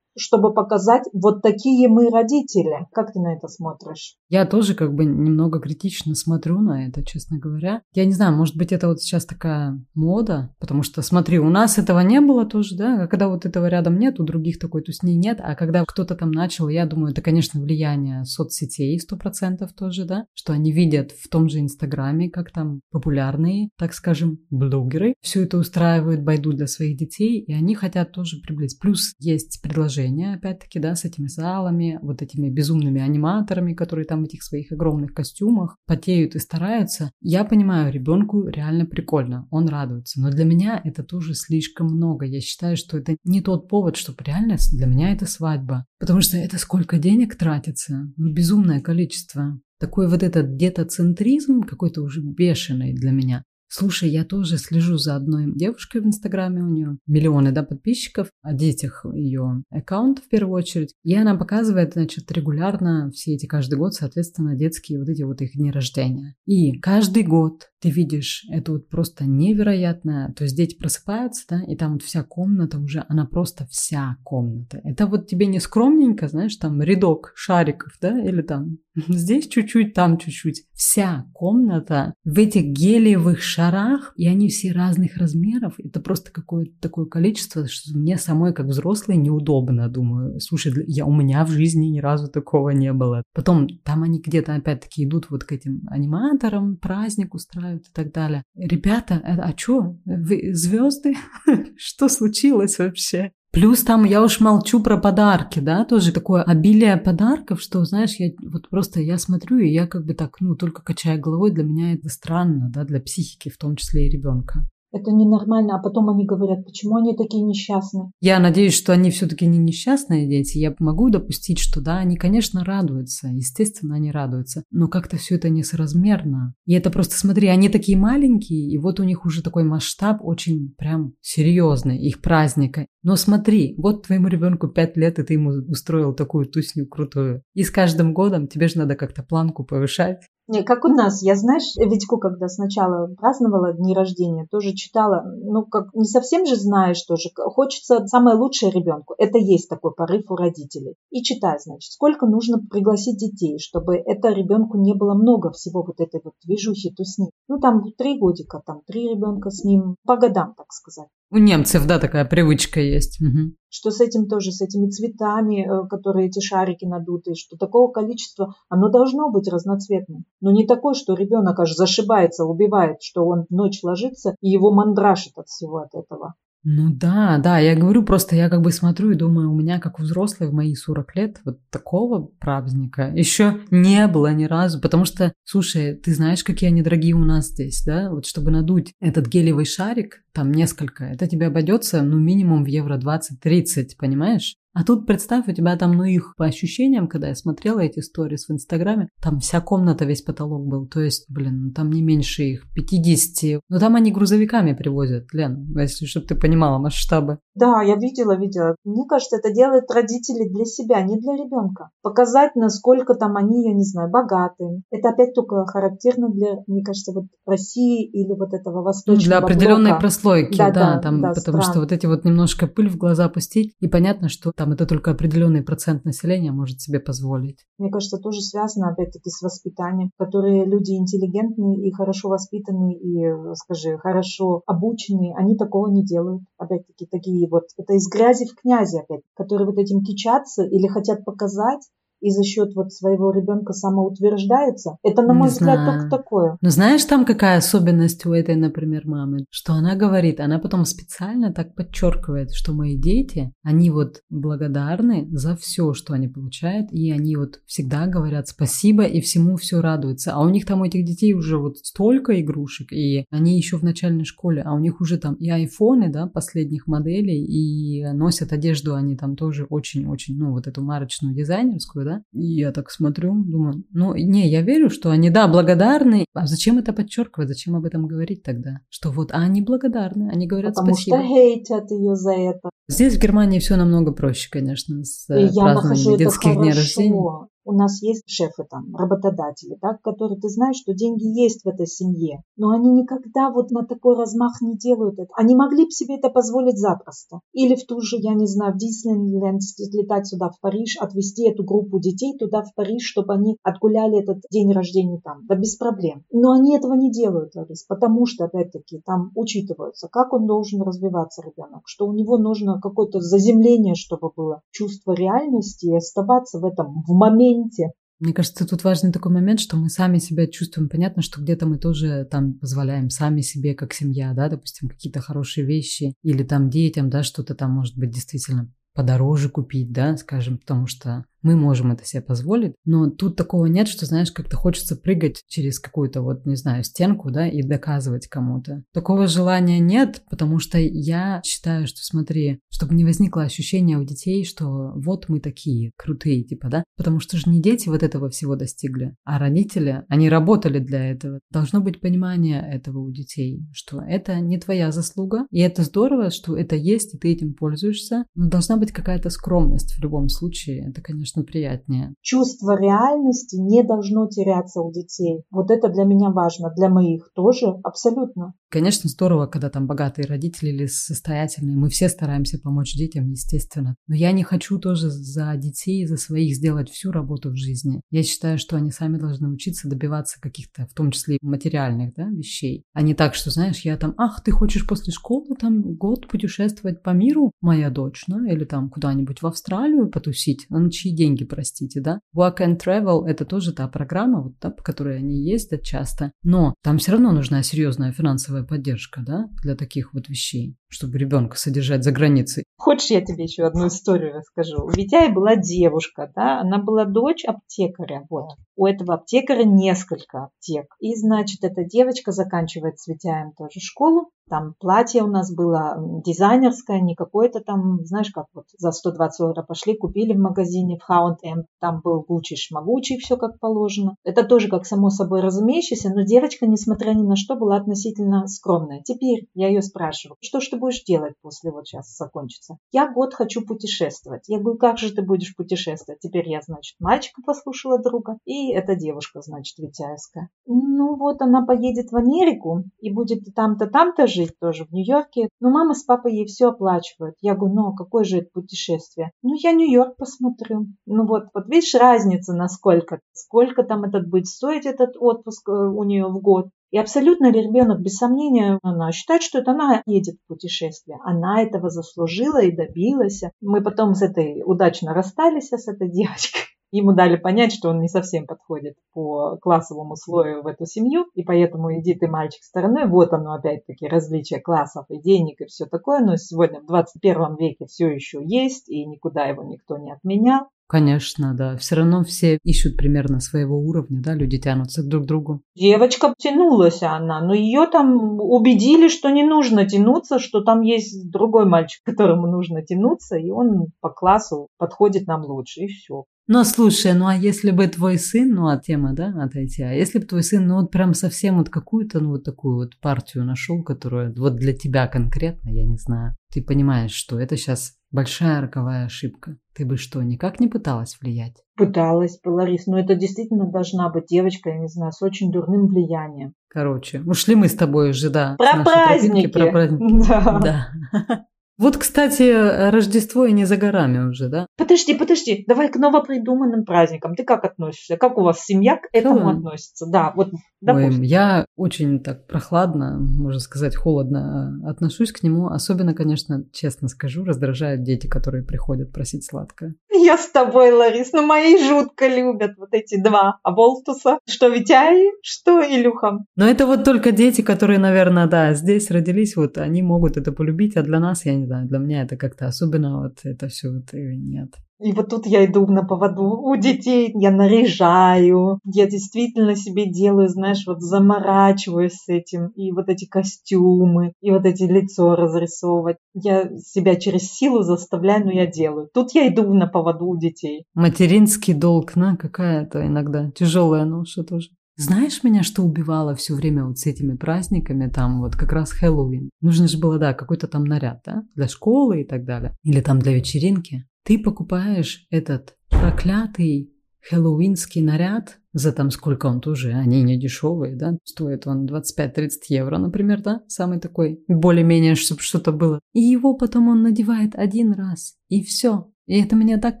чтобы 0.16 0.54
показать, 0.54 1.04
вот 1.12 1.42
такие 1.42 1.88
мы 1.88 2.10
родители. 2.10 2.86
Как 2.92 3.12
ты 3.12 3.20
на 3.20 3.34
это 3.34 3.48
смотришь? 3.48 4.16
Я 4.28 4.46
тоже 4.46 4.74
как 4.74 4.94
бы 4.94 5.04
немного 5.04 5.60
критично 5.60 6.14
смотрю 6.14 6.60
на 6.60 6.86
это, 6.86 7.04
честно 7.04 7.38
говоря. 7.38 7.82
Я 7.94 8.04
не 8.04 8.12
знаю, 8.12 8.36
может 8.36 8.56
быть, 8.56 8.72
это 8.72 8.88
вот 8.88 9.00
сейчас 9.00 9.26
такая 9.26 9.78
мода, 9.94 10.54
потому 10.60 10.82
что, 10.82 11.02
смотри, 11.02 11.38
у 11.38 11.48
нас 11.48 11.78
этого 11.78 12.00
не 12.00 12.20
было 12.20 12.46
тоже, 12.46 12.76
да, 12.76 13.02
а 13.02 13.06
когда 13.08 13.28
вот 13.28 13.46
этого 13.46 13.66
рядом 13.66 13.98
нет, 13.98 14.20
у 14.20 14.24
других 14.24 14.58
такой 14.58 14.82
тусни 14.82 15.14
нет, 15.14 15.40
а 15.42 15.54
когда 15.54 15.84
кто-то 15.84 16.14
там 16.14 16.30
начал, 16.30 16.68
я 16.68 16.86
думаю, 16.86 17.12
это, 17.12 17.22
конечно, 17.22 17.60
влияние 17.60 18.24
соцсетей 18.24 18.98
сто 19.00 19.16
процентов 19.16 19.72
тоже, 19.72 20.04
да, 20.04 20.26
что 20.34 20.52
они 20.52 20.72
видят 20.72 21.12
в 21.12 21.28
том 21.28 21.48
же 21.48 21.60
Инстаграме, 21.60 22.30
как 22.30 22.52
там 22.52 22.80
популярные, 22.90 23.70
так 23.78 23.94
скажем, 23.94 24.38
блогеры, 24.50 25.14
все 25.20 25.44
это 25.44 25.58
устраивают 25.58 26.22
байду 26.22 26.52
для 26.52 26.66
своих 26.66 26.96
детей, 26.96 27.40
и 27.40 27.52
они 27.52 27.74
хотят 27.74 28.12
тоже 28.12 28.38
приблизить. 28.40 28.78
Плюс 28.80 29.14
есть 29.18 29.60
предложение 29.62 30.03
движения, 30.04 30.34
опять-таки, 30.34 30.78
да, 30.78 30.94
с 30.94 31.04
этими 31.04 31.26
залами, 31.26 31.98
вот 32.02 32.22
этими 32.22 32.48
безумными 32.48 33.00
аниматорами, 33.00 33.74
которые 33.74 34.06
там 34.06 34.22
в 34.22 34.26
этих 34.26 34.42
своих 34.42 34.72
огромных 34.72 35.14
костюмах 35.14 35.76
потеют 35.86 36.34
и 36.34 36.38
стараются. 36.38 37.10
Я 37.20 37.44
понимаю, 37.44 37.92
ребенку 37.92 38.46
реально 38.46 38.86
прикольно, 38.86 39.46
он 39.50 39.68
радуется. 39.68 40.20
Но 40.20 40.30
для 40.30 40.44
меня 40.44 40.80
это 40.84 41.02
тоже 41.02 41.34
слишком 41.34 41.86
много. 41.86 42.26
Я 42.26 42.40
считаю, 42.40 42.76
что 42.76 42.98
это 42.98 43.16
не 43.24 43.40
тот 43.40 43.68
повод, 43.68 43.96
чтобы 43.96 44.24
реально 44.24 44.56
для 44.72 44.86
меня 44.86 45.12
это 45.12 45.26
свадьба. 45.26 45.86
Потому 45.98 46.20
что 46.20 46.36
это 46.36 46.58
сколько 46.58 46.98
денег 46.98 47.36
тратится? 47.36 48.12
Ну, 48.16 48.32
безумное 48.32 48.80
количество 48.80 49.58
такой 49.80 50.08
вот 50.08 50.22
этот 50.22 50.56
детоцентризм 50.56 51.62
какой-то 51.62 52.02
уже 52.02 52.22
бешеный 52.22 52.94
для 52.94 53.10
меня. 53.10 53.44
Слушай, 53.76 54.10
я 54.10 54.24
тоже 54.24 54.56
слежу 54.56 54.98
за 54.98 55.16
одной 55.16 55.52
девушкой 55.52 56.00
в 56.00 56.06
Инстаграме, 56.06 56.62
у 56.62 56.68
нее 56.68 56.96
миллионы 57.08 57.50
да, 57.50 57.64
подписчиков, 57.64 58.28
о 58.40 58.52
детях 58.52 59.04
ее 59.12 59.64
аккаунт 59.68 60.20
в 60.20 60.28
первую 60.28 60.54
очередь. 60.54 60.94
И 61.02 61.12
она 61.16 61.34
показывает, 61.34 61.94
значит, 61.94 62.30
регулярно 62.30 63.10
все 63.10 63.34
эти 63.34 63.46
каждый 63.46 63.74
год, 63.74 63.94
соответственно, 63.94 64.54
детские 64.54 65.00
вот 65.00 65.08
эти 65.08 65.24
вот 65.24 65.40
их 65.40 65.54
дни 65.56 65.72
рождения. 65.72 66.36
И 66.46 66.78
каждый 66.78 67.24
год 67.24 67.68
ты 67.84 67.90
видишь, 67.90 68.46
это 68.48 68.72
вот 68.72 68.88
просто 68.88 69.26
невероятно. 69.26 70.32
То 70.38 70.44
есть 70.44 70.56
дети 70.56 70.74
просыпаются, 70.74 71.44
да, 71.50 71.62
и 71.64 71.76
там 71.76 71.94
вот 71.94 72.02
вся 72.02 72.22
комната 72.22 72.78
уже, 72.78 73.04
она 73.10 73.26
просто 73.26 73.66
вся 73.70 74.16
комната. 74.22 74.80
Это 74.84 75.06
вот 75.06 75.26
тебе 75.26 75.46
не 75.46 75.60
скромненько, 75.60 76.28
знаешь, 76.28 76.56
там 76.56 76.80
рядок 76.80 77.32
шариков, 77.34 77.92
да, 78.00 78.18
или 78.18 78.40
там 78.40 78.78
здесь 79.08 79.48
чуть-чуть, 79.48 79.92
там 79.92 80.16
чуть-чуть. 80.16 80.62
Вся 80.72 81.26
комната 81.34 82.14
в 82.24 82.38
этих 82.38 82.64
гелиевых 82.64 83.42
шарах, 83.64 84.12
и 84.16 84.26
они 84.26 84.48
все 84.48 84.72
разных 84.72 85.16
размеров. 85.16 85.74
Это 85.78 86.00
просто 86.00 86.32
какое-то 86.32 86.72
такое 86.80 87.06
количество, 87.06 87.66
что 87.66 87.96
мне 87.96 88.18
самой, 88.18 88.52
как 88.52 88.66
взрослой, 88.66 89.16
неудобно, 89.16 89.88
думаю. 89.88 90.40
Слушай, 90.40 90.72
я, 90.86 91.06
у 91.06 91.12
меня 91.12 91.44
в 91.44 91.50
жизни 91.50 91.86
ни 91.86 92.00
разу 92.00 92.28
такого 92.28 92.70
не 92.70 92.92
было. 92.92 93.22
Потом 93.34 93.68
там 93.84 94.02
они 94.02 94.20
где-то 94.20 94.54
опять-таки 94.54 95.04
идут 95.04 95.30
вот 95.30 95.44
к 95.44 95.52
этим 95.52 95.82
аниматорам, 95.88 96.76
праздник 96.76 97.34
устраивают, 97.34 97.86
и 97.86 97.92
так 97.92 98.12
далее. 98.12 98.42
Ребята, 98.54 99.20
а, 99.24 99.50
а 99.50 99.54
что? 99.56 99.98
Вы 100.04 100.54
звезды? 100.54 101.14
что 101.76 102.08
случилось 102.08 102.78
вообще? 102.78 103.32
Плюс 103.54 103.84
там 103.84 104.04
я 104.04 104.20
уж 104.20 104.40
молчу 104.40 104.82
про 104.82 104.98
подарки, 104.98 105.60
да, 105.60 105.84
тоже 105.84 106.10
такое 106.10 106.42
обилие 106.42 106.96
подарков, 106.96 107.60
что, 107.60 107.84
знаешь, 107.84 108.16
я 108.18 108.32
вот 108.50 108.68
просто 108.68 109.00
я 109.00 109.16
смотрю, 109.16 109.58
и 109.58 109.68
я 109.68 109.86
как 109.86 110.04
бы 110.04 110.14
так, 110.14 110.40
ну, 110.40 110.56
только 110.56 110.82
качая 110.82 111.18
головой, 111.18 111.52
для 111.52 111.62
меня 111.62 111.94
это 111.94 112.08
странно, 112.08 112.68
да, 112.68 112.84
для 112.84 113.00
психики, 113.00 113.50
в 113.50 113.56
том 113.56 113.76
числе 113.76 114.08
и 114.08 114.10
ребенка. 114.10 114.66
Это 114.94 115.10
ненормально. 115.10 115.76
А 115.76 115.82
потом 115.82 116.08
они 116.08 116.24
говорят, 116.24 116.64
почему 116.64 116.98
они 116.98 117.16
такие 117.16 117.42
несчастные. 117.42 118.12
Я 118.20 118.38
надеюсь, 118.38 118.74
что 118.74 118.92
они 118.92 119.10
все-таки 119.10 119.44
не 119.44 119.58
несчастные 119.58 120.28
дети. 120.28 120.58
Я 120.58 120.72
могу 120.78 121.10
допустить, 121.10 121.58
что 121.58 121.80
да, 121.80 121.98
они, 121.98 122.16
конечно, 122.16 122.64
радуются. 122.64 123.26
Естественно, 123.26 123.96
они 123.96 124.12
радуются. 124.12 124.62
Но 124.70 124.86
как-то 124.86 125.16
все 125.16 125.34
это 125.34 125.48
несоразмерно. 125.48 126.54
И 126.64 126.74
это 126.74 126.90
просто, 126.90 127.16
смотри, 127.16 127.48
они 127.48 127.68
такие 127.68 127.98
маленькие, 127.98 128.70
и 128.70 128.78
вот 128.78 129.00
у 129.00 129.02
них 129.02 129.24
уже 129.24 129.42
такой 129.42 129.64
масштаб 129.64 130.18
очень 130.20 130.72
прям 130.78 131.14
серьезный, 131.20 131.98
их 131.98 132.22
праздника. 132.22 132.86
Но 133.02 133.16
смотри, 133.16 133.74
вот 133.76 134.06
твоему 134.06 134.28
ребенку 134.28 134.68
5 134.68 134.96
лет, 134.96 135.18
и 135.18 135.24
ты 135.24 135.34
ему 135.34 135.50
устроил 135.68 136.14
такую 136.14 136.46
тусню 136.46 136.86
крутую. 136.86 137.42
И 137.52 137.64
с 137.64 137.70
каждым 137.70 138.14
годом 138.14 138.46
тебе 138.46 138.68
же 138.68 138.78
надо 138.78 138.94
как-то 138.94 139.24
планку 139.24 139.64
повышать. 139.64 140.20
Не, 140.46 140.62
как 140.62 140.84
у 140.84 140.88
нас, 140.88 141.22
я, 141.22 141.36
знаешь, 141.36 141.74
Витьку, 141.76 142.18
когда 142.18 142.48
сначала 142.48 143.06
праздновала 143.14 143.72
дни 143.72 143.94
рождения, 143.94 144.46
тоже 144.50 144.74
читала, 144.74 145.24
ну, 145.24 145.64
как 145.64 145.94
не 145.94 146.04
совсем 146.04 146.44
же 146.44 146.56
знаешь 146.56 147.02
тоже, 147.02 147.30
хочется 147.34 148.06
самое 148.06 148.36
лучшее 148.36 148.70
ребенку. 148.70 149.14
Это 149.16 149.38
есть 149.38 149.70
такой 149.70 149.94
порыв 149.94 150.30
у 150.30 150.36
родителей. 150.36 150.96
И 151.10 151.22
читай, 151.22 151.58
значит, 151.58 151.90
сколько 151.92 152.26
нужно 152.26 152.58
пригласить 152.58 153.16
детей, 153.16 153.58
чтобы 153.58 153.96
это 153.96 154.28
ребенку 154.28 154.76
не 154.76 154.94
было 154.94 155.14
много 155.14 155.50
всего 155.50 155.82
вот 155.82 155.98
этой 156.00 156.20
вот 156.22 156.34
движухи, 156.44 156.90
тусни. 156.90 157.30
Ну, 157.48 157.58
там 157.58 157.80
три 157.96 158.18
годика, 158.18 158.62
там 158.66 158.82
три 158.86 159.08
ребенка 159.08 159.48
с 159.48 159.64
ним, 159.64 159.96
по 160.04 160.18
годам, 160.18 160.52
так 160.58 160.70
сказать. 160.72 161.08
У 161.34 161.38
немцев, 161.38 161.84
да, 161.88 161.98
такая 161.98 162.24
привычка 162.24 162.78
есть. 162.78 163.20
Угу. 163.20 163.56
Что 163.68 163.90
с 163.90 164.00
этим 164.00 164.28
тоже, 164.28 164.52
с 164.52 164.60
этими 164.60 164.88
цветами, 164.88 165.66
э, 165.66 165.88
которые 165.88 166.28
эти 166.28 166.38
шарики 166.38 166.84
надутые, 166.84 167.34
что 167.34 167.56
такого 167.56 167.90
количества, 167.90 168.54
оно 168.68 168.88
должно 168.88 169.32
быть 169.32 169.48
разноцветным. 169.48 170.26
Но 170.40 170.52
не 170.52 170.64
такое, 170.64 170.94
что 170.94 171.14
ребенок 171.14 171.58
аж 171.58 171.72
зашибается, 171.72 172.44
убивает, 172.44 173.02
что 173.02 173.26
он 173.26 173.46
ночь 173.48 173.82
ложится 173.82 174.36
и 174.40 174.48
его 174.48 174.72
мандрашит 174.72 175.32
от 175.36 175.48
всего 175.48 175.78
от 175.78 175.92
этого. 175.96 176.34
Ну 176.66 176.88
да, 176.90 177.36
да, 177.36 177.58
я 177.58 177.76
говорю 177.76 178.02
просто, 178.04 178.36
я 178.36 178.48
как 178.48 178.62
бы 178.62 178.72
смотрю 178.72 179.10
и 179.10 179.16
думаю, 179.16 179.52
у 179.52 179.54
меня, 179.54 179.78
как 179.78 180.00
у 180.00 180.02
взрослой 180.02 180.48
в 180.48 180.54
мои 180.54 180.74
40 180.74 181.14
лет, 181.14 181.40
вот 181.44 181.58
такого 181.68 182.22
праздника 182.40 183.12
еще 183.14 183.60
не 183.70 184.06
было 184.08 184.32
ни 184.32 184.44
разу, 184.44 184.80
потому 184.80 185.04
что, 185.04 185.34
слушай, 185.44 185.94
ты 185.94 186.14
знаешь, 186.14 186.42
какие 186.42 186.70
они 186.70 186.80
дорогие 186.80 187.14
у 187.14 187.24
нас 187.24 187.48
здесь, 187.48 187.84
да? 187.84 188.10
Вот 188.10 188.24
чтобы 188.24 188.50
надуть 188.50 188.94
этот 188.98 189.26
гелевый 189.26 189.66
шарик, 189.66 190.22
там 190.32 190.52
несколько, 190.52 191.04
это 191.04 191.26
тебе 191.26 191.48
обойдется, 191.48 192.00
ну, 192.02 192.18
минимум 192.18 192.64
в 192.64 192.68
евро 192.68 192.96
20-30, 192.96 193.98
понимаешь? 193.98 194.56
А 194.74 194.82
тут 194.84 195.06
представь, 195.06 195.48
у 195.48 195.52
тебя 195.52 195.76
там, 195.76 195.92
ну 195.92 196.02
их 196.04 196.34
по 196.36 196.46
ощущениям, 196.46 197.06
когда 197.06 197.28
я 197.28 197.34
смотрела 197.36 197.80
эти 197.80 198.00
сторис 198.00 198.48
в 198.48 198.52
Инстаграме, 198.52 199.08
там 199.22 199.38
вся 199.38 199.60
комната, 199.60 200.04
весь 200.04 200.22
потолок 200.22 200.66
был. 200.66 200.88
То 200.88 201.00
есть, 201.00 201.26
блин, 201.28 201.66
ну 201.66 201.72
там 201.72 201.90
не 201.90 202.02
меньше 202.02 202.42
их 202.42 202.64
50. 202.74 203.60
Но 203.68 203.78
там 203.78 203.94
они 203.94 204.10
грузовиками 204.10 204.72
привозят, 204.72 205.32
Лен, 205.32 205.72
если 205.78 206.06
чтобы 206.06 206.26
ты 206.26 206.34
понимала 206.34 206.78
масштабы. 206.78 207.38
Да, 207.54 207.82
я 207.82 207.94
видела, 207.94 208.36
видела. 208.36 208.74
Мне 208.84 209.06
кажется, 209.08 209.36
это 209.36 209.52
делают 209.52 209.84
родители 209.92 210.48
для 210.48 210.64
себя, 210.64 211.02
не 211.02 211.20
для 211.20 211.34
ребенка. 211.34 211.90
Показать, 212.02 212.56
насколько 212.56 213.14
там 213.14 213.36
они, 213.36 213.68
я 213.68 213.74
не 213.74 213.84
знаю, 213.84 214.10
богатые. 214.10 214.82
Это 214.90 215.10
опять 215.10 215.34
только 215.34 215.64
характерно 215.66 216.30
для, 216.30 216.56
мне 216.66 216.82
кажется, 216.82 217.12
вот 217.12 217.26
России 217.46 218.04
или 218.04 218.32
вот 218.36 218.52
этого 218.52 218.82
восточного 218.82 219.24
Для 219.24 219.38
определенной 219.38 219.90
блока. 219.90 220.00
прослойки, 220.00 220.58
да, 220.58 220.70
да, 220.70 220.94
да 220.94 221.00
там, 221.00 221.20
да, 221.20 221.28
потому 221.28 221.62
стран. 221.62 221.62
что 221.62 221.80
вот 221.80 221.92
эти 221.92 222.06
вот 222.06 222.24
немножко 222.24 222.66
пыль 222.66 222.88
в 222.88 222.96
глаза 222.96 223.28
пустить, 223.28 223.74
и 223.78 223.86
понятно, 223.86 224.28
что 224.28 224.50
там 224.50 224.63
это 224.72 224.86
только 224.86 225.10
определенный 225.10 225.62
процент 225.62 226.04
населения 226.04 226.52
может 226.52 226.80
себе 226.80 227.00
позволить. 227.00 227.64
Мне 227.78 227.90
кажется, 227.90 228.18
тоже 228.18 228.40
связано 228.40 228.90
опять-таки 228.90 229.30
с 229.30 229.42
воспитанием, 229.42 230.10
которые 230.18 230.64
люди 230.64 230.92
интеллигентные 230.92 231.86
и 231.86 231.92
хорошо 231.92 232.28
воспитанные 232.28 232.98
и, 232.98 233.54
скажи, 233.54 233.98
хорошо 233.98 234.62
обученные, 234.66 235.34
они 235.36 235.56
такого 235.56 235.90
не 235.90 236.04
делают. 236.04 236.42
Опять-таки 236.58 237.06
такие 237.10 237.48
вот, 237.48 237.64
это 237.76 237.94
из 237.94 238.08
грязи 238.08 238.46
в 238.46 238.60
князи 238.60 238.98
опять, 238.98 239.22
которые 239.34 239.66
вот 239.66 239.78
этим 239.78 240.02
кичатся 240.02 240.64
или 240.64 240.86
хотят 240.86 241.24
показать, 241.24 241.82
и 242.24 242.30
за 242.30 242.42
счет 242.42 242.74
вот 242.74 242.90
своего 242.90 243.30
ребенка 243.30 243.74
самоутверждается, 243.74 244.96
это, 245.02 245.20
на 245.20 245.34
мой 245.34 245.48
не 245.48 245.52
взгляд, 245.52 245.80
знаю. 245.80 246.00
только 246.00 246.16
такое. 246.16 246.58
Но 246.62 246.70
знаешь, 246.70 247.04
там 247.04 247.26
какая 247.26 247.58
особенность 247.58 248.24
у 248.24 248.32
этой, 248.32 248.56
например, 248.56 249.02
мамы? 249.04 249.44
Что 249.50 249.74
она 249.74 249.94
говорит, 249.94 250.40
она 250.40 250.58
потом 250.58 250.86
специально 250.86 251.52
так 251.52 251.74
подчеркивает, 251.74 252.52
что 252.52 252.72
мои 252.72 252.96
дети, 252.96 253.52
они 253.62 253.90
вот 253.90 254.22
благодарны 254.30 255.28
за 255.32 255.54
все, 255.54 255.92
что 255.92 256.14
они 256.14 256.28
получают, 256.28 256.90
и 256.92 257.12
они 257.12 257.36
вот 257.36 257.60
всегда 257.66 258.06
говорят 258.06 258.48
спасибо 258.48 259.04
и 259.04 259.20
всему 259.20 259.56
все 259.56 259.82
радуются. 259.82 260.32
А 260.32 260.40
у 260.40 260.48
них 260.48 260.64
там 260.64 260.80
у 260.80 260.84
этих 260.86 261.04
детей 261.04 261.34
уже 261.34 261.58
вот 261.58 261.76
столько 261.78 262.40
игрушек, 262.40 262.90
и 262.90 263.26
они 263.30 263.58
еще 263.58 263.76
в 263.76 263.82
начальной 263.82 264.24
школе, 264.24 264.62
а 264.64 264.72
у 264.72 264.78
них 264.78 265.02
уже 265.02 265.18
там 265.18 265.34
и 265.34 265.50
айфоны, 265.50 266.10
да, 266.10 266.26
последних 266.26 266.86
моделей, 266.86 267.44
и 267.44 268.02
носят 268.14 268.54
одежду 268.54 268.94
они 268.94 269.14
там 269.14 269.36
тоже 269.36 269.66
очень-очень, 269.68 270.38
ну, 270.38 270.52
вот 270.52 270.66
эту 270.66 270.82
марочную 270.82 271.34
дизайнерскую, 271.34 272.06
да, 272.06 272.13
и 272.32 272.60
я 272.60 272.72
так 272.72 272.90
смотрю, 272.90 273.34
думаю, 273.34 273.84
ну, 273.90 274.14
не, 274.14 274.48
я 274.48 274.62
верю, 274.62 274.90
что 274.90 275.10
они, 275.10 275.30
да, 275.30 275.48
благодарны. 275.48 276.26
А 276.34 276.46
зачем 276.46 276.78
это 276.78 276.92
подчеркивать? 276.92 277.48
Зачем 277.48 277.76
об 277.76 277.84
этом 277.84 278.06
говорить 278.06 278.42
тогда? 278.42 278.80
Что 278.88 279.10
вот, 279.10 279.32
а 279.32 279.38
они 279.38 279.62
благодарны, 279.62 280.30
они 280.30 280.46
говорят 280.46 280.74
Потому 280.74 280.94
спасибо. 280.94 281.16
Потому 281.16 281.34
что 281.34 281.40
хейтят 281.40 281.90
ее 281.90 282.16
за 282.16 282.32
это. 282.32 282.70
Здесь 282.88 283.16
в 283.16 283.20
Германии 283.20 283.58
все 283.60 283.76
намного 283.76 284.12
проще, 284.12 284.48
конечно, 284.50 285.02
с 285.04 285.26
и 285.28 285.48
празднованием 285.54 286.18
детских 286.18 286.54
дней 286.56 286.72
рождения 286.72 287.48
у 287.64 287.72
нас 287.72 288.02
есть 288.02 288.24
шефы 288.26 288.66
там, 288.68 288.94
работодатели, 288.94 289.78
да, 289.80 289.98
которые 290.02 290.38
ты 290.38 290.48
знаешь, 290.48 290.76
что 290.76 290.94
деньги 290.94 291.24
есть 291.24 291.64
в 291.64 291.68
этой 291.68 291.86
семье, 291.86 292.42
но 292.56 292.70
они 292.70 292.90
никогда 292.90 293.50
вот 293.50 293.70
на 293.70 293.84
такой 293.84 294.16
размах 294.16 294.60
не 294.60 294.76
делают 294.76 295.18
это. 295.18 295.30
Они 295.36 295.56
могли 295.56 295.84
бы 295.84 295.90
себе 295.90 296.16
это 296.16 296.28
позволить 296.28 296.78
запросто. 296.78 297.40
Или 297.52 297.74
в 297.74 297.86
ту 297.86 298.00
же, 298.00 298.16
я 298.18 298.34
не 298.34 298.46
знаю, 298.46 298.74
в 298.74 298.76
Диснейленд 298.76 299.60
летать 299.92 300.26
сюда, 300.26 300.50
в 300.50 300.60
Париж, 300.60 300.96
отвезти 301.00 301.48
эту 301.48 301.64
группу 301.64 301.98
детей 301.98 302.36
туда, 302.38 302.62
в 302.62 302.74
Париж, 302.74 303.02
чтобы 303.02 303.34
они 303.34 303.56
отгуляли 303.62 304.22
этот 304.22 304.42
день 304.50 304.72
рождения 304.72 305.20
там. 305.22 305.46
Да 305.48 305.56
без 305.56 305.76
проблем. 305.76 306.24
Но 306.30 306.52
они 306.52 306.76
этого 306.76 306.94
не 306.94 307.10
делают, 307.10 307.54
Ларис, 307.54 307.84
потому 307.84 308.26
что, 308.26 308.44
опять-таки, 308.44 309.00
там 309.04 309.30
учитываются, 309.34 310.08
как 310.10 310.32
он 310.32 310.46
должен 310.46 310.82
развиваться, 310.82 311.42
ребенок, 311.42 311.82
что 311.86 312.06
у 312.06 312.12
него 312.12 312.38
нужно 312.38 312.80
какое-то 312.80 313.20
заземление, 313.20 313.94
чтобы 313.94 314.30
было 314.36 314.62
чувство 314.70 315.12
реальности 315.12 315.86
и 315.86 315.96
оставаться 315.96 316.58
в 316.58 316.64
этом, 316.64 317.02
в 317.06 317.12
моменте 317.14 317.53
моменте. 317.54 317.88
Мне 318.20 318.32
кажется, 318.32 318.66
тут 318.66 318.84
важный 318.84 319.12
такой 319.12 319.32
момент, 319.32 319.60
что 319.60 319.76
мы 319.76 319.88
сами 319.90 320.18
себя 320.18 320.46
чувствуем. 320.46 320.88
Понятно, 320.88 321.20
что 321.20 321.40
где-то 321.40 321.66
мы 321.66 321.78
тоже 321.78 322.26
там 322.30 322.54
позволяем 322.54 323.10
сами 323.10 323.40
себе, 323.40 323.74
как 323.74 323.92
семья, 323.92 324.32
да, 324.34 324.48
допустим, 324.48 324.88
какие-то 324.88 325.20
хорошие 325.20 325.66
вещи 325.66 326.14
или 326.22 326.44
там 326.44 326.70
детям, 326.70 327.10
да, 327.10 327.22
что-то 327.22 327.54
там 327.54 327.72
может 327.72 327.96
быть 327.98 328.10
действительно 328.10 328.72
подороже 328.94 329.48
купить, 329.48 329.92
да, 329.92 330.16
скажем, 330.16 330.58
потому 330.58 330.86
что 330.86 331.24
мы 331.44 331.56
можем 331.56 331.92
это 331.92 332.04
себе 332.04 332.22
позволить, 332.22 332.74
но 332.84 333.10
тут 333.10 333.36
такого 333.36 333.66
нет, 333.66 333.86
что, 333.86 334.06
знаешь, 334.06 334.32
как-то 334.32 334.56
хочется 334.56 334.96
прыгать 334.96 335.44
через 335.46 335.78
какую-то 335.78 336.22
вот, 336.22 336.46
не 336.46 336.56
знаю, 336.56 336.82
стенку, 336.82 337.30
да, 337.30 337.46
и 337.46 337.62
доказывать 337.62 338.26
кому-то. 338.26 338.82
Такого 338.92 339.28
желания 339.28 339.78
нет, 339.78 340.22
потому 340.30 340.58
что 340.58 340.78
я 340.78 341.40
считаю, 341.44 341.86
что, 341.86 341.98
смотри, 342.02 342.60
чтобы 342.70 342.94
не 342.94 343.04
возникло 343.04 343.42
ощущение 343.42 343.98
у 343.98 344.04
детей, 344.04 344.44
что 344.44 344.92
вот 344.96 345.28
мы 345.28 345.38
такие 345.38 345.92
крутые, 345.96 346.44
типа, 346.44 346.68
да, 346.68 346.84
потому 346.96 347.20
что 347.20 347.36
же 347.36 347.50
не 347.50 347.60
дети 347.60 347.88
вот 347.88 348.02
этого 348.02 348.30
всего 348.30 348.56
достигли, 348.56 349.14
а 349.24 349.38
родители, 349.38 350.02
они 350.08 350.30
работали 350.30 350.78
для 350.78 351.10
этого. 351.10 351.40
Должно 351.50 351.80
быть 351.80 352.00
понимание 352.00 352.66
этого 352.72 353.00
у 353.00 353.10
детей, 353.10 353.66
что 353.72 354.00
это 354.00 354.40
не 354.40 354.58
твоя 354.58 354.90
заслуга, 354.90 355.46
и 355.50 355.60
это 355.60 355.82
здорово, 355.82 356.30
что 356.30 356.56
это 356.56 356.74
есть, 356.74 357.14
и 357.14 357.18
ты 357.18 357.32
этим 357.32 357.52
пользуешься, 357.52 358.24
но 358.34 358.48
должна 358.48 358.78
быть 358.78 358.92
какая-то 358.92 359.28
скромность 359.28 359.94
в 359.94 360.02
любом 360.02 360.28
случае. 360.30 360.88
Это, 360.88 361.02
конечно, 361.02 361.33
конечно, 361.34 361.42
приятнее. 361.42 362.14
Чувство 362.22 362.78
реальности 362.78 363.56
не 363.56 363.82
должно 363.82 364.26
теряться 364.28 364.80
у 364.80 364.92
детей. 364.92 365.42
Вот 365.50 365.70
это 365.70 365.88
для 365.88 366.04
меня 366.04 366.30
важно, 366.30 366.72
для 366.76 366.88
моих 366.88 367.30
тоже 367.34 367.66
абсолютно. 367.82 368.54
Конечно, 368.70 369.08
здорово, 369.08 369.46
когда 369.46 369.70
там 369.70 369.86
богатые 369.86 370.26
родители 370.26 370.70
или 370.70 370.86
состоятельные. 370.86 371.76
Мы 371.76 371.88
все 371.90 372.08
стараемся 372.08 372.58
помочь 372.58 372.94
детям, 372.94 373.30
естественно. 373.30 373.94
Но 374.08 374.16
я 374.16 374.32
не 374.32 374.42
хочу 374.42 374.78
тоже 374.78 375.10
за 375.10 375.54
детей, 375.56 376.06
за 376.06 376.16
своих 376.16 376.56
сделать 376.56 376.90
всю 376.90 377.12
работу 377.12 377.50
в 377.50 377.56
жизни. 377.56 378.00
Я 378.10 378.22
считаю, 378.22 378.58
что 378.58 378.76
они 378.76 378.90
сами 378.90 379.16
должны 379.16 379.48
учиться 379.48 379.88
добиваться 379.88 380.40
каких-то, 380.40 380.86
в 380.86 380.94
том 380.94 381.12
числе 381.12 381.38
материальных 381.40 382.14
да, 382.14 382.28
вещей. 382.28 382.84
А 382.94 383.02
не 383.02 383.14
так, 383.14 383.34
что, 383.34 383.50
знаешь, 383.50 383.80
я 383.84 383.96
там, 383.96 384.14
ах, 384.18 384.42
ты 384.42 384.50
хочешь 384.50 384.86
после 384.86 385.12
школы 385.12 385.54
там 385.58 385.94
год 385.94 386.26
путешествовать 386.26 387.02
по 387.02 387.10
миру, 387.10 387.52
моя 387.60 387.90
дочь, 387.90 388.24
ну, 388.26 388.44
или 388.44 388.64
там 388.64 388.90
куда-нибудь 388.90 389.42
в 389.42 389.46
Австралию 389.46 390.08
потусить, 390.08 390.66
а 390.70 390.78
на 390.78 390.90
чьи 390.90 391.14
деньги, 391.14 391.23
простите, 391.44 392.00
да? 392.00 392.20
Work 392.36 392.58
and 392.58 392.78
Travel– 392.78 393.24
это 393.26 393.44
тоже 393.44 393.72
та 393.72 393.88
программа, 393.88 394.42
вот, 394.42 394.54
да, 394.60 394.70
по 394.70 394.82
которой 394.82 395.18
они 395.18 395.44
ездят 395.44 395.82
часто, 395.82 396.32
но 396.42 396.74
там 396.82 396.98
все 396.98 397.12
равно 397.12 397.32
нужна 397.32 397.62
серьезная 397.62 398.12
финансовая 398.12 398.62
поддержка, 398.62 399.22
да, 399.26 399.48
для 399.62 399.74
таких 399.74 400.12
вот 400.14 400.28
вещей, 400.28 400.76
чтобы 400.88 401.18
ребенка 401.18 401.56
содержать 401.56 402.04
за 402.04 402.12
границей. 402.12 402.64
Хочешь, 402.84 403.12
я 403.12 403.24
тебе 403.24 403.44
еще 403.44 403.64
одну 403.64 403.86
историю 403.86 404.34
расскажу? 404.34 404.84
У 404.84 404.90
Витяя 404.90 405.32
была 405.32 405.56
девушка, 405.56 406.30
да, 406.36 406.60
она 406.60 406.76
была 406.76 407.06
дочь 407.06 407.42
аптекаря, 407.46 408.26
вот. 408.28 408.56
У 408.76 408.84
этого 408.84 409.14
аптекаря 409.14 409.64
несколько 409.64 410.44
аптек. 410.44 410.94
И, 411.00 411.14
значит, 411.14 411.64
эта 411.64 411.82
девочка 411.82 412.30
заканчивает 412.30 412.98
с 412.98 413.06
Витяем 413.06 413.52
тоже 413.52 413.80
школу, 413.80 414.28
Там 414.50 414.74
платье 414.78 415.22
у 415.22 415.26
нас 415.26 415.54
было 415.54 415.96
дизайнерское, 416.22 417.00
не 417.00 417.14
какое-то 417.14 417.60
там, 417.60 418.04
знаешь, 418.04 418.30
как 418.30 418.46
вот 418.52 418.66
за 418.76 418.92
120 418.92 419.40
евро 419.40 419.62
пошли, 419.62 419.96
купили 419.96 420.34
в 420.34 420.38
магазине 420.38 420.98
в 420.98 421.08
H&M. 421.08 421.64
Там 421.80 422.02
был 422.04 422.20
Гуччи 422.20 422.56
шмагучий, 422.56 423.18
все 423.18 423.38
как 423.38 423.58
положено. 423.58 424.16
Это 424.22 424.44
тоже 424.44 424.68
как 424.68 424.84
само 424.84 425.08
собой 425.08 425.40
разумеющееся, 425.40 426.10
но 426.10 426.22
девочка, 426.22 426.66
несмотря 426.66 427.12
ни 427.12 427.22
на 427.22 427.36
что, 427.36 427.56
была 427.56 427.76
относительно 427.76 428.46
скромная. 428.46 429.00
Теперь 429.02 429.48
я 429.54 429.68
ее 429.68 429.80
спрашиваю, 429.80 430.36
что 430.42 430.60
ж 430.60 430.68
ты 430.68 430.76
будешь 430.76 431.02
делать 431.04 431.34
после 431.40 431.70
вот 431.70 431.86
сейчас 431.86 432.14
закончится? 432.14 432.73
Я 432.92 433.10
год 433.10 433.34
хочу 433.34 433.64
путешествовать. 433.64 434.48
Я 434.48 434.58
говорю, 434.58 434.78
как 434.78 434.98
же 434.98 435.12
ты 435.12 435.22
будешь 435.22 435.54
путешествовать? 435.54 436.20
Теперь 436.20 436.48
я, 436.48 436.60
значит, 436.62 436.96
мальчика 437.00 437.42
послушала 437.44 437.98
друга, 437.98 438.38
и 438.44 438.72
эта 438.72 438.94
девушка, 438.94 439.40
значит, 439.40 439.78
Витяевская. 439.78 440.48
Ну 440.66 441.16
вот 441.16 441.42
она 441.42 441.64
поедет 441.64 442.10
в 442.12 442.16
Америку 442.16 442.84
и 443.00 443.12
будет 443.12 443.40
там-то, 443.54 443.86
там-то 443.86 444.26
жить 444.26 444.58
тоже 444.60 444.84
в 444.84 444.92
Нью-Йорке. 444.92 445.48
Но 445.60 445.70
мама 445.70 445.94
с 445.94 446.04
папой 446.04 446.34
ей 446.34 446.46
все 446.46 446.68
оплачивают. 446.68 447.36
Я 447.40 447.54
говорю, 447.54 447.74
ну 447.74 447.88
а 447.88 447.96
какое 447.96 448.24
же 448.24 448.38
это 448.38 448.48
путешествие? 448.52 449.30
Ну 449.42 449.54
я 449.54 449.72
Нью-Йорк 449.72 450.16
посмотрю. 450.16 450.86
Ну 451.06 451.26
вот, 451.26 451.44
вот 451.52 451.68
видишь 451.68 451.94
разница 451.94 452.54
насколько, 452.54 453.20
сколько 453.32 453.82
там 453.82 454.04
этот 454.04 454.28
будет 454.28 454.46
стоить 454.46 454.86
этот 454.86 455.16
отпуск 455.18 455.68
э, 455.68 455.72
у 455.72 456.02
нее 456.04 456.26
в 456.26 456.40
год. 456.40 456.68
И 456.94 456.96
абсолютно 456.96 457.50
ребенок, 457.50 458.00
без 458.00 458.18
сомнения, 458.18 458.78
она 458.84 459.10
считает, 459.10 459.42
что 459.42 459.58
это 459.58 459.72
она 459.72 460.04
едет 460.06 460.36
в 460.36 460.46
путешествие. 460.46 461.18
Она 461.24 461.60
этого 461.60 461.90
заслужила 461.90 462.62
и 462.62 462.70
добилась. 462.70 463.42
Мы 463.60 463.82
потом 463.82 464.14
с 464.14 464.22
этой 464.22 464.62
удачно 464.64 465.12
расстались 465.12 465.70
с 465.70 465.88
этой 465.88 466.08
девочкой. 466.08 466.60
Ему 466.92 467.12
дали 467.12 467.34
понять, 467.34 467.72
что 467.72 467.88
он 467.88 468.00
не 468.00 468.06
совсем 468.06 468.46
подходит 468.46 468.94
по 469.12 469.56
классовому 469.56 470.14
слою 470.14 470.62
в 470.62 470.68
эту 470.68 470.86
семью, 470.86 471.26
и 471.34 471.42
поэтому 471.42 471.92
иди 471.98 472.14
ты, 472.14 472.28
мальчик, 472.28 472.62
стороной. 472.62 473.08
Вот 473.08 473.32
оно 473.32 473.54
опять-таки 473.54 474.06
различие 474.06 474.60
классов 474.60 475.06
и 475.08 475.18
денег 475.18 475.60
и 475.62 475.66
все 475.66 475.86
такое, 475.86 476.20
но 476.20 476.36
сегодня 476.36 476.80
в 476.80 476.86
21 476.86 477.56
веке 477.56 477.86
все 477.86 478.06
еще 478.06 478.40
есть, 478.44 478.88
и 478.88 479.04
никуда 479.04 479.46
его 479.46 479.64
никто 479.64 479.98
не 479.98 480.12
отменял. 480.12 480.68
Конечно, 480.86 481.54
да. 481.54 481.76
Все 481.76 481.96
равно 481.96 482.24
все 482.24 482.58
ищут 482.62 482.96
примерно 482.96 483.40
своего 483.40 483.78
уровня, 483.78 484.20
да, 484.20 484.34
люди 484.34 484.58
тянутся 484.58 485.02
друг 485.02 485.24
к 485.24 485.26
другу. 485.26 485.62
Девочка 485.74 486.34
тянулась 486.38 487.02
она, 487.02 487.40
но 487.40 487.54
ее 487.54 487.86
там 487.90 488.38
убедили, 488.40 489.08
что 489.08 489.30
не 489.30 489.44
нужно 489.44 489.86
тянуться, 489.86 490.38
что 490.38 490.62
там 490.62 490.82
есть 490.82 491.30
другой 491.30 491.64
мальчик, 491.64 492.02
которому 492.04 492.46
нужно 492.46 492.82
тянуться, 492.82 493.36
и 493.36 493.50
он 493.50 493.86
по 494.00 494.10
классу 494.10 494.68
подходит 494.78 495.26
нам 495.26 495.42
лучше, 495.44 495.80
и 495.80 495.86
все. 495.86 496.24
Ну, 496.46 496.62
слушай, 496.64 497.14
ну 497.14 497.26
а 497.26 497.34
если 497.34 497.70
бы 497.70 497.86
твой 497.86 498.18
сын, 498.18 498.52
ну, 498.54 498.68
от 498.68 498.82
темы, 498.82 499.14
да, 499.14 499.32
отойти, 499.42 499.82
а 499.82 499.92
если 499.92 500.18
бы 500.18 500.26
твой 500.26 500.42
сын, 500.42 500.66
ну, 500.66 500.82
вот 500.82 500.90
прям 500.90 501.14
совсем 501.14 501.56
вот 501.56 501.70
какую-то, 501.70 502.20
ну, 502.20 502.32
вот 502.32 502.44
такую 502.44 502.76
вот 502.76 503.00
партию 503.00 503.44
нашел, 503.44 503.82
которая 503.82 504.30
вот 504.36 504.56
для 504.56 504.74
тебя 504.74 505.06
конкретно, 505.06 505.70
я 505.70 505.86
не 505.86 505.96
знаю, 505.96 506.36
ты 506.52 506.62
понимаешь, 506.62 507.12
что 507.12 507.40
это 507.40 507.56
сейчас 507.56 507.94
большая 508.14 508.60
роковая 508.60 509.06
ошибка. 509.06 509.56
Ты 509.74 509.84
бы 509.84 509.96
что, 509.96 510.22
никак 510.22 510.60
не 510.60 510.68
пыталась 510.68 511.18
влиять? 511.20 511.56
Пыталась, 511.76 512.38
Ларис, 512.44 512.86
но 512.86 512.98
это 512.98 513.16
действительно 513.16 513.68
должна 513.70 514.08
быть 514.08 514.26
девочка, 514.26 514.70
я 514.70 514.78
не 514.78 514.86
знаю, 514.86 515.10
с 515.12 515.20
очень 515.20 515.50
дурным 515.50 515.88
влиянием. 515.88 516.54
Короче, 516.68 517.20
ушли 517.26 517.56
мы 517.56 517.68
с 517.68 517.74
тобой 517.74 518.10
уже, 518.10 518.30
да. 518.30 518.54
Про 518.56 518.84
праздники. 518.84 519.48
Про 519.48 519.66
праздники. 519.66 520.28
Да. 520.28 520.60
да. 520.60 521.46
Вот, 521.76 521.96
кстати, 521.96 522.90
Рождество 522.90 523.46
и 523.46 523.52
не 523.52 523.64
за 523.64 523.76
горами 523.76 524.28
уже, 524.28 524.48
да? 524.48 524.66
Подожди, 524.76 525.14
подожди, 525.14 525.64
давай 525.66 525.88
к 525.90 525.96
новопридуманным 525.96 526.84
праздникам. 526.84 527.34
Ты 527.34 527.44
как 527.44 527.64
относишься? 527.64 528.16
Как 528.16 528.38
у 528.38 528.42
вас 528.42 528.64
семья 528.64 528.96
к 528.96 529.08
этому 529.12 529.50
Hello. 529.50 529.56
относится? 529.56 530.06
Да, 530.06 530.32
вот 530.36 530.50
допустим. 530.80 531.20
Ой, 531.20 531.26
я 531.26 531.66
очень 531.76 532.20
так 532.20 532.46
прохладно, 532.46 533.18
можно 533.18 533.58
сказать, 533.58 533.96
холодно 533.96 534.80
э, 534.84 534.88
отношусь 534.88 535.32
к 535.32 535.42
нему. 535.42 535.68
Особенно, 535.68 536.14
конечно, 536.14 536.64
честно 536.72 537.08
скажу, 537.08 537.44
раздражают 537.44 538.02
дети, 538.02 538.28
которые 538.28 538.64
приходят 538.64 539.12
просить 539.12 539.44
сладкое. 539.44 539.94
Я 540.12 540.38
с 540.38 540.48
тобой, 540.50 540.92
Ларис, 540.92 541.32
но 541.32 541.42
мои 541.42 541.76
жутко 541.82 542.28
любят 542.28 542.72
вот 542.78 542.90
эти 542.92 543.20
два 543.20 543.58
Аболтуса. 543.62 544.38
Что 544.48 544.68
Витяй, 544.68 545.32
что 545.42 545.80
Илюха. 545.80 546.38
Но 546.56 546.66
это 546.68 546.86
вот 546.86 547.04
только 547.04 547.32
дети, 547.32 547.62
которые, 547.62 547.98
наверное, 547.98 548.46
да, 548.46 548.74
здесь 548.74 549.10
родились, 549.10 549.56
вот 549.56 549.78
они 549.78 550.02
могут 550.02 550.36
это 550.36 550.52
полюбить, 550.52 550.96
а 550.96 551.02
для 551.02 551.18
нас, 551.18 551.44
я 551.44 551.54
не 551.54 551.63
знаю, 551.66 551.88
для 551.88 551.98
меня 551.98 552.22
это 552.22 552.36
как-то 552.36 552.66
особенно 552.66 553.20
вот 553.20 553.40
это 553.44 553.68
все 553.68 553.90
вот 553.90 554.12
нет. 554.12 554.74
И 555.00 555.12
вот 555.12 555.28
тут 555.28 555.46
я 555.46 555.64
иду 555.64 555.86
на 555.86 556.04
поводу 556.04 556.44
у 556.44 556.76
детей, 556.76 557.30
я 557.34 557.50
наряжаю, 557.50 558.78
я 558.84 559.06
действительно 559.06 559.74
себе 559.74 560.10
делаю, 560.10 560.48
знаешь, 560.48 560.84
вот 560.86 561.02
заморачиваюсь 561.02 562.14
с 562.14 562.28
этим, 562.28 562.68
и 562.68 562.92
вот 562.92 563.08
эти 563.08 563.26
костюмы, 563.26 564.32
и 564.40 564.50
вот 564.50 564.64
эти 564.64 564.84
лицо 564.84 565.34
разрисовывать. 565.34 566.16
Я 566.32 566.70
себя 566.78 567.16
через 567.16 567.52
силу 567.52 567.82
заставляю, 567.82 568.46
но 568.46 568.52
я 568.52 568.66
делаю. 568.66 569.08
Тут 569.12 569.34
я 569.34 569.48
иду 569.48 569.74
на 569.74 569.88
поводу 569.88 570.26
у 570.26 570.38
детей. 570.38 570.84
Материнский 570.94 571.74
долг, 571.74 572.14
на 572.14 572.36
какая-то 572.36 573.04
иногда 573.04 573.50
тяжелая 573.50 574.04
ноша 574.04 574.44
тоже. 574.44 574.70
Знаешь 574.96 575.42
меня, 575.42 575.64
что 575.64 575.82
убивало 575.82 576.36
все 576.36 576.54
время 576.54 576.84
вот 576.84 576.98
с 576.98 577.06
этими 577.06 577.36
праздниками, 577.36 578.08
там 578.08 578.40
вот 578.40 578.54
как 578.54 578.72
раз 578.72 578.92
Хэллоуин. 578.92 579.50
Нужно 579.60 579.88
же 579.88 579.98
было, 579.98 580.18
да, 580.18 580.34
какой-то 580.34 580.68
там 580.68 580.84
наряд, 580.84 581.22
да, 581.26 581.42
для 581.56 581.66
школы 581.66 582.22
и 582.22 582.24
так 582.24 582.44
далее. 582.44 582.76
Или 582.84 583.00
там 583.00 583.18
для 583.18 583.34
вечеринки. 583.34 584.06
Ты 584.22 584.38
покупаешь 584.38 585.26
этот 585.30 585.74
проклятый 585.90 586.92
хэллоуинский 587.20 588.02
наряд, 588.02 588.58
за 588.74 588.92
там 588.92 589.10
сколько 589.10 589.46
он 589.46 589.60
тоже, 589.60 589.92
они 589.92 590.22
не 590.22 590.38
дешевые, 590.38 590.96
да, 590.96 591.16
стоит 591.24 591.66
он 591.66 591.86
25-30 591.86 592.48
евро, 592.68 592.98
например, 592.98 593.40
да, 593.40 593.62
самый 593.68 594.00
такой, 594.00 594.44
более-менее, 594.48 595.14
чтобы 595.14 595.40
что-то 595.40 595.72
было. 595.72 596.00
И 596.12 596.20
его 596.20 596.54
потом 596.54 596.88
он 596.88 597.02
надевает 597.02 597.54
один 597.54 597.92
раз, 597.92 598.34
и 598.48 598.62
все. 598.62 599.10
И 599.26 599.40
это 599.40 599.56
меня 599.56 599.78
так 599.78 600.00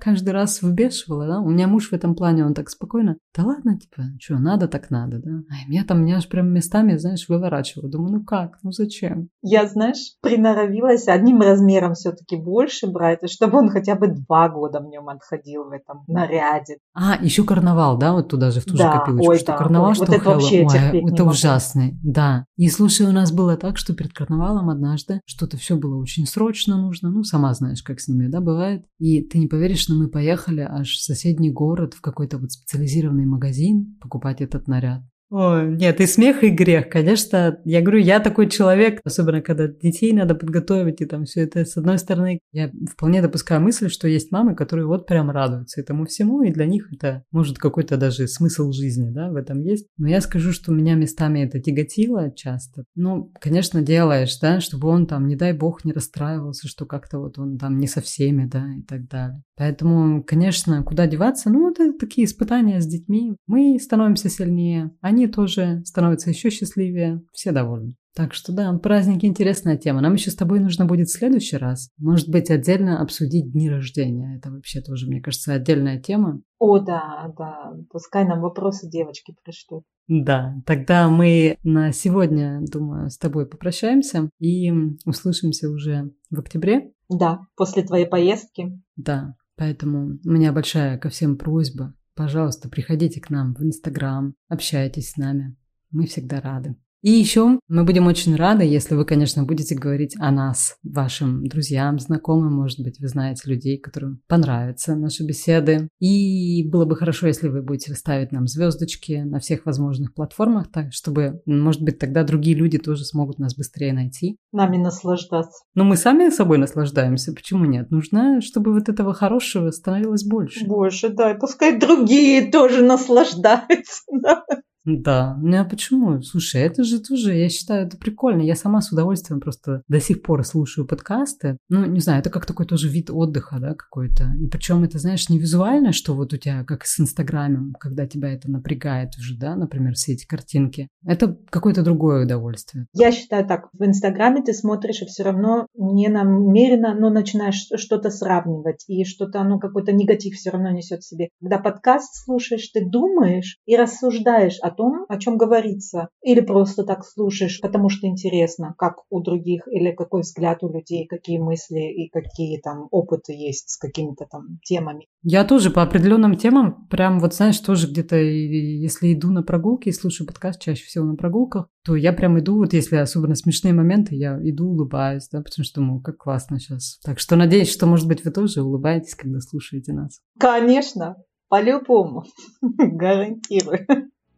каждый 0.00 0.30
раз 0.30 0.60
вбешивало, 0.60 1.26
да? 1.26 1.40
У 1.40 1.48
меня 1.48 1.66
муж 1.66 1.88
в 1.88 1.94
этом 1.94 2.14
плане, 2.14 2.44
он 2.44 2.52
так 2.52 2.68
спокойно. 2.68 3.16
Да 3.34 3.44
ладно, 3.44 3.78
типа, 3.78 4.02
что, 4.20 4.38
надо 4.38 4.68
так 4.68 4.90
надо, 4.90 5.18
да? 5.18 5.30
А 5.48 5.68
меня 5.68 5.84
там, 5.84 6.04
меня 6.04 6.18
аж 6.18 6.28
прям 6.28 6.52
местами, 6.52 6.96
знаешь, 6.98 7.26
выворачивало. 7.28 7.90
Думаю, 7.90 8.18
ну 8.18 8.24
как, 8.24 8.58
ну 8.62 8.70
зачем? 8.70 9.28
Я, 9.40 9.66
знаешь, 9.66 10.16
приноровилась 10.20 11.08
одним 11.08 11.40
размером 11.40 11.94
все-таки 11.94 12.36
больше 12.36 12.86
брать, 12.86 13.20
чтобы 13.30 13.58
он 13.58 13.70
хотя 13.70 13.94
бы 13.94 14.08
два 14.08 14.50
года 14.50 14.80
в 14.80 14.88
нем 14.88 15.08
отходил 15.08 15.64
в 15.64 15.72
этом 15.72 16.04
наряде. 16.06 16.76
А, 16.92 17.16
еще 17.20 17.44
карнавал, 17.44 17.96
да, 17.96 18.12
вот 18.12 18.28
туда 18.28 18.50
же 18.50 18.60
ту 18.64 18.76
да, 18.76 18.98
копилочку. 18.98 19.30
Ой, 19.30 19.38
что 19.38 19.46
да, 19.46 19.58
карнавал, 19.58 19.88
ой, 19.88 19.94
что 19.94 20.06
вот 20.06 20.14
это 20.14 20.30
вообще 20.30 20.66
ой, 20.66 21.10
это 21.10 21.24
ужасный, 21.24 21.98
да. 22.02 22.46
И 22.56 22.68
слушай, 22.68 23.06
у 23.06 23.12
нас 23.12 23.32
было 23.32 23.56
так, 23.56 23.78
что 23.78 23.94
перед 23.94 24.12
карнавалом 24.12 24.70
однажды 24.70 25.20
что-то 25.26 25.56
все 25.56 25.76
было 25.76 25.96
очень 25.96 26.26
срочно 26.26 26.76
нужно, 26.76 27.10
ну, 27.10 27.24
сама 27.24 27.52
знаешь, 27.54 27.82
как 27.82 28.00
с 28.00 28.08
ними, 28.08 28.28
да, 28.28 28.40
бывает. 28.40 28.84
И 28.98 29.22
ты 29.22 29.38
не 29.38 29.46
поверишь, 29.46 29.88
но 29.88 29.96
мы 29.96 30.08
поехали 30.08 30.60
аж 30.60 30.88
в 30.88 31.02
соседний 31.02 31.50
город 31.50 31.94
в 31.94 32.00
какой-то 32.00 32.38
вот 32.38 32.52
специализированный 32.52 33.26
магазин 33.26 33.96
покупать 34.00 34.40
этот 34.40 34.68
наряд. 34.68 35.02
Ой, 35.30 35.74
нет, 35.76 36.00
и 36.00 36.06
смех, 36.06 36.44
и 36.44 36.50
грех. 36.50 36.88
Конечно, 36.90 37.58
я 37.64 37.80
говорю, 37.80 37.98
я 37.98 38.20
такой 38.20 38.48
человек, 38.48 39.00
особенно 39.04 39.40
когда 39.40 39.66
детей 39.66 40.12
надо 40.12 40.34
подготовить, 40.34 41.00
и 41.00 41.06
там 41.06 41.24
все 41.24 41.40
это. 41.42 41.64
С 41.64 41.76
одной 41.76 41.98
стороны, 41.98 42.40
я 42.52 42.70
вполне 42.92 43.20
допускаю 43.20 43.60
мысль, 43.60 43.88
что 43.88 44.06
есть 44.06 44.30
мамы, 44.30 44.54
которые 44.54 44.86
вот 44.86 45.06
прям 45.06 45.30
радуются 45.30 45.80
этому 45.80 46.04
всему, 46.04 46.42
и 46.42 46.52
для 46.52 46.66
них 46.66 46.92
это 46.92 47.24
может 47.32 47.58
какой-то 47.58 47.96
даже 47.96 48.28
смысл 48.28 48.70
жизни, 48.70 49.10
да, 49.10 49.30
в 49.30 49.36
этом 49.36 49.60
есть. 49.60 49.88
Но 49.96 50.08
я 50.08 50.20
скажу, 50.20 50.52
что 50.52 50.72
меня 50.72 50.94
местами 50.94 51.40
это 51.40 51.58
тяготило 51.58 52.30
часто. 52.30 52.84
Ну, 52.94 53.32
конечно, 53.40 53.82
делаешь, 53.82 54.38
да, 54.40 54.60
чтобы 54.60 54.88
он 54.88 55.06
там, 55.06 55.26
не 55.26 55.36
дай 55.36 55.52
бог, 55.52 55.84
не 55.84 55.92
расстраивался, 55.92 56.68
что 56.68 56.86
как-то 56.86 57.18
вот 57.18 57.38
он 57.38 57.58
там 57.58 57.78
не 57.78 57.88
со 57.88 58.02
всеми, 58.02 58.44
да, 58.46 58.66
и 58.78 58.82
так 58.82 59.08
далее. 59.08 59.42
Поэтому, 59.56 60.22
конечно, 60.24 60.82
куда 60.82 61.06
деваться? 61.06 61.50
Ну, 61.50 61.70
это 61.70 61.92
такие 61.92 62.26
испытания 62.26 62.80
с 62.80 62.86
детьми. 62.86 63.36
Мы 63.46 63.78
становимся 63.78 64.28
сильнее, 64.28 64.90
они 65.00 65.26
тоже 65.26 65.82
становятся 65.84 66.30
еще 66.30 66.50
счастливее, 66.50 67.22
все 67.32 67.52
довольны. 67.52 67.94
Так 68.16 68.32
что 68.32 68.52
да, 68.52 68.72
праздники 68.78 69.26
интересная 69.26 69.76
тема. 69.76 70.00
Нам 70.00 70.14
еще 70.14 70.30
с 70.30 70.36
тобой 70.36 70.60
нужно 70.60 70.86
будет 70.86 71.08
в 71.08 71.12
следующий 71.12 71.56
раз, 71.56 71.90
может 71.98 72.28
быть, 72.28 72.48
отдельно 72.48 73.00
обсудить 73.00 73.52
дни 73.52 73.68
рождения. 73.68 74.36
Это 74.36 74.52
вообще 74.52 74.80
тоже, 74.80 75.08
мне 75.08 75.20
кажется, 75.20 75.52
отдельная 75.52 76.00
тема. 76.00 76.40
О, 76.60 76.78
да, 76.78 77.32
да. 77.36 77.72
Пускай 77.90 78.24
нам 78.24 78.40
вопросы 78.40 78.88
девочки 78.88 79.34
пришлют. 79.44 79.82
Да, 80.06 80.54
тогда 80.64 81.08
мы 81.08 81.58
на 81.64 81.92
сегодня, 81.92 82.60
думаю, 82.60 83.10
с 83.10 83.18
тобой 83.18 83.48
попрощаемся 83.48 84.30
и 84.38 84.70
услышимся 85.04 85.68
уже 85.68 86.12
в 86.30 86.38
октябре. 86.38 86.92
Да, 87.08 87.40
после 87.56 87.82
твоей 87.82 88.06
поездки. 88.06 88.80
Да, 88.96 89.34
Поэтому 89.56 90.18
у 90.24 90.30
меня 90.30 90.52
большая 90.52 90.98
ко 90.98 91.08
всем 91.08 91.36
просьба. 91.36 91.94
Пожалуйста, 92.14 92.68
приходите 92.68 93.20
к 93.20 93.30
нам 93.30 93.54
в 93.54 93.62
Инстаграм, 93.62 94.34
общайтесь 94.48 95.10
с 95.10 95.16
нами. 95.16 95.56
Мы 95.90 96.06
всегда 96.06 96.40
рады. 96.40 96.76
И 97.04 97.10
еще 97.10 97.60
мы 97.68 97.84
будем 97.84 98.06
очень 98.06 98.34
рады, 98.34 98.64
если 98.64 98.94
вы, 98.94 99.04
конечно, 99.04 99.42
будете 99.42 99.74
говорить 99.74 100.16
о 100.18 100.30
нас, 100.30 100.78
вашим 100.82 101.46
друзьям, 101.46 101.98
знакомым, 101.98 102.54
может 102.54 102.80
быть, 102.80 102.98
вы 102.98 103.08
знаете 103.08 103.42
людей, 103.50 103.76
которым 103.76 104.22
понравятся 104.26 104.96
наши 104.96 105.22
беседы. 105.22 105.90
И 106.00 106.66
было 106.66 106.86
бы 106.86 106.96
хорошо, 106.96 107.26
если 107.26 107.48
вы 107.48 107.60
будете 107.60 107.92
ставить 107.92 108.32
нам 108.32 108.46
звездочки 108.46 109.22
на 109.22 109.38
всех 109.38 109.66
возможных 109.66 110.14
платформах, 110.14 110.72
так, 110.72 110.94
чтобы, 110.94 111.42
может 111.44 111.82
быть, 111.82 111.98
тогда 111.98 112.24
другие 112.24 112.56
люди 112.56 112.78
тоже 112.78 113.04
смогут 113.04 113.38
нас 113.38 113.54
быстрее 113.54 113.92
найти. 113.92 114.38
Нами 114.50 114.78
наслаждаться. 114.78 115.62
Но 115.74 115.84
мы 115.84 115.98
сами 115.98 116.30
собой 116.30 116.56
наслаждаемся, 116.56 117.34
почему 117.34 117.66
нет? 117.66 117.90
Нужно, 117.90 118.40
чтобы 118.40 118.72
вот 118.72 118.88
этого 118.88 119.12
хорошего 119.12 119.70
становилось 119.72 120.24
больше. 120.24 120.64
Больше, 120.64 121.10
да, 121.10 121.32
и 121.32 121.38
пускай 121.38 121.78
другие 121.78 122.50
тоже 122.50 122.82
наслаждаются. 122.82 124.04
Да. 124.10 124.42
Да, 124.84 125.38
ну 125.40 125.60
а 125.60 125.64
почему? 125.64 126.20
Слушай, 126.22 126.62
это 126.62 126.84
же 126.84 127.00
тоже, 127.00 127.34
я 127.34 127.48
считаю, 127.48 127.86
это 127.86 127.96
прикольно. 127.96 128.42
Я 128.42 128.54
сама 128.54 128.82
с 128.82 128.92
удовольствием 128.92 129.40
просто 129.40 129.82
до 129.88 130.00
сих 130.00 130.22
пор 130.22 130.44
слушаю 130.44 130.86
подкасты. 130.86 131.56
Ну, 131.68 131.84
не 131.86 132.00
знаю, 132.00 132.20
это 132.20 132.30
как 132.30 132.44
такой 132.44 132.66
тоже 132.66 132.88
вид 132.88 133.10
отдыха, 133.10 133.58
да, 133.60 133.74
какой-то. 133.74 134.32
И 134.38 134.46
причем 134.46 134.84
это, 134.84 134.98
знаешь, 134.98 135.28
не 135.28 135.38
визуально, 135.38 135.92
что 135.92 136.14
вот 136.14 136.32
у 136.32 136.36
тебя, 136.36 136.64
как 136.64 136.84
с 136.84 137.00
Инстаграмом, 137.00 137.74
когда 137.80 138.06
тебя 138.06 138.32
это 138.32 138.50
напрягает 138.50 139.16
уже, 139.18 139.38
да, 139.38 139.56
например, 139.56 139.94
все 139.94 140.12
эти 140.12 140.26
картинки. 140.26 140.88
Это 141.06 141.38
какое-то 141.50 141.82
другое 141.82 142.24
удовольствие. 142.24 142.86
Я 142.92 143.10
считаю 143.10 143.46
так, 143.46 143.68
в 143.72 143.84
Инстаграме 143.84 144.42
ты 144.42 144.52
смотришь 144.52 145.02
и 145.02 145.06
все 145.06 145.22
равно 145.22 145.66
не 145.74 146.08
намеренно, 146.08 146.94
но 146.94 147.08
начинаешь 147.10 147.68
что-то 147.76 148.10
сравнивать, 148.10 148.84
и 148.86 149.04
что-то 149.04 149.40
оно 149.40 149.58
какой-то 149.58 149.92
негатив 149.92 150.34
все 150.34 150.50
равно 150.50 150.70
несет 150.70 151.00
в 151.00 151.08
себе. 151.08 151.28
Когда 151.40 151.58
подкаст 151.58 152.24
слушаешь, 152.24 152.68
ты 152.68 152.84
думаешь 152.84 153.58
и 153.64 153.76
рассуждаешь 153.76 154.58
о 154.60 154.73
том, 154.74 155.06
о 155.08 155.18
чем 155.18 155.36
говорится. 155.36 156.08
Или 156.22 156.40
просто 156.40 156.84
так 156.84 157.04
слушаешь, 157.04 157.60
потому 157.60 157.88
что 157.88 158.06
интересно, 158.06 158.74
как 158.78 158.96
у 159.10 159.20
других, 159.20 159.66
или 159.68 159.92
какой 159.92 160.22
взгляд 160.22 160.62
у 160.62 160.72
людей, 160.72 161.06
какие 161.06 161.38
мысли 161.38 161.80
и 161.80 162.10
какие 162.10 162.60
там 162.60 162.88
опыты 162.90 163.32
есть 163.32 163.70
с 163.70 163.78
какими-то 163.78 164.26
там 164.30 164.58
темами. 164.64 165.06
Я 165.22 165.44
тоже 165.44 165.70
по 165.70 165.82
определенным 165.82 166.36
темам, 166.36 166.86
прям 166.88 167.20
вот 167.20 167.34
знаешь, 167.34 167.58
тоже 167.60 167.88
где-то, 167.88 168.16
если 168.16 169.12
иду 169.14 169.30
на 169.30 169.42
прогулки 169.42 169.88
и 169.88 169.92
слушаю 169.92 170.26
подкаст 170.26 170.60
чаще 170.60 170.84
всего 170.84 171.04
на 171.04 171.16
прогулках, 171.16 171.68
то 171.84 171.96
я 171.96 172.12
прям 172.12 172.38
иду, 172.38 172.56
вот 172.56 172.72
если 172.72 172.96
особенно 172.96 173.34
смешные 173.34 173.72
моменты, 173.74 174.14
я 174.14 174.38
иду, 174.42 174.68
улыбаюсь, 174.68 175.28
да, 175.30 175.42
потому 175.42 175.64
что 175.64 175.80
думаю, 175.80 176.00
как 176.00 176.16
классно 176.16 176.58
сейчас. 176.58 176.98
Так 177.04 177.18
что 177.18 177.36
надеюсь, 177.36 177.72
что, 177.72 177.86
может 177.86 178.08
быть, 178.08 178.24
вы 178.24 178.30
тоже 178.30 178.62
улыбаетесь, 178.62 179.14
когда 179.14 179.40
слушаете 179.40 179.92
нас. 179.92 180.20
Конечно, 180.38 181.16
по-любому, 181.48 182.24
гарантирую. 182.62 183.86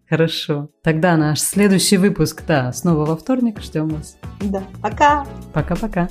Хорошо. 0.08 0.68
Тогда 0.82 1.16
наш 1.16 1.40
следующий 1.40 1.96
выпуск, 1.96 2.42
да, 2.46 2.72
снова 2.72 3.04
во 3.04 3.16
вторник. 3.16 3.60
Ждем 3.60 3.88
вас. 3.88 4.16
Да. 4.40 4.62
Пока. 4.80 5.26
Пока-пока. 5.52 6.08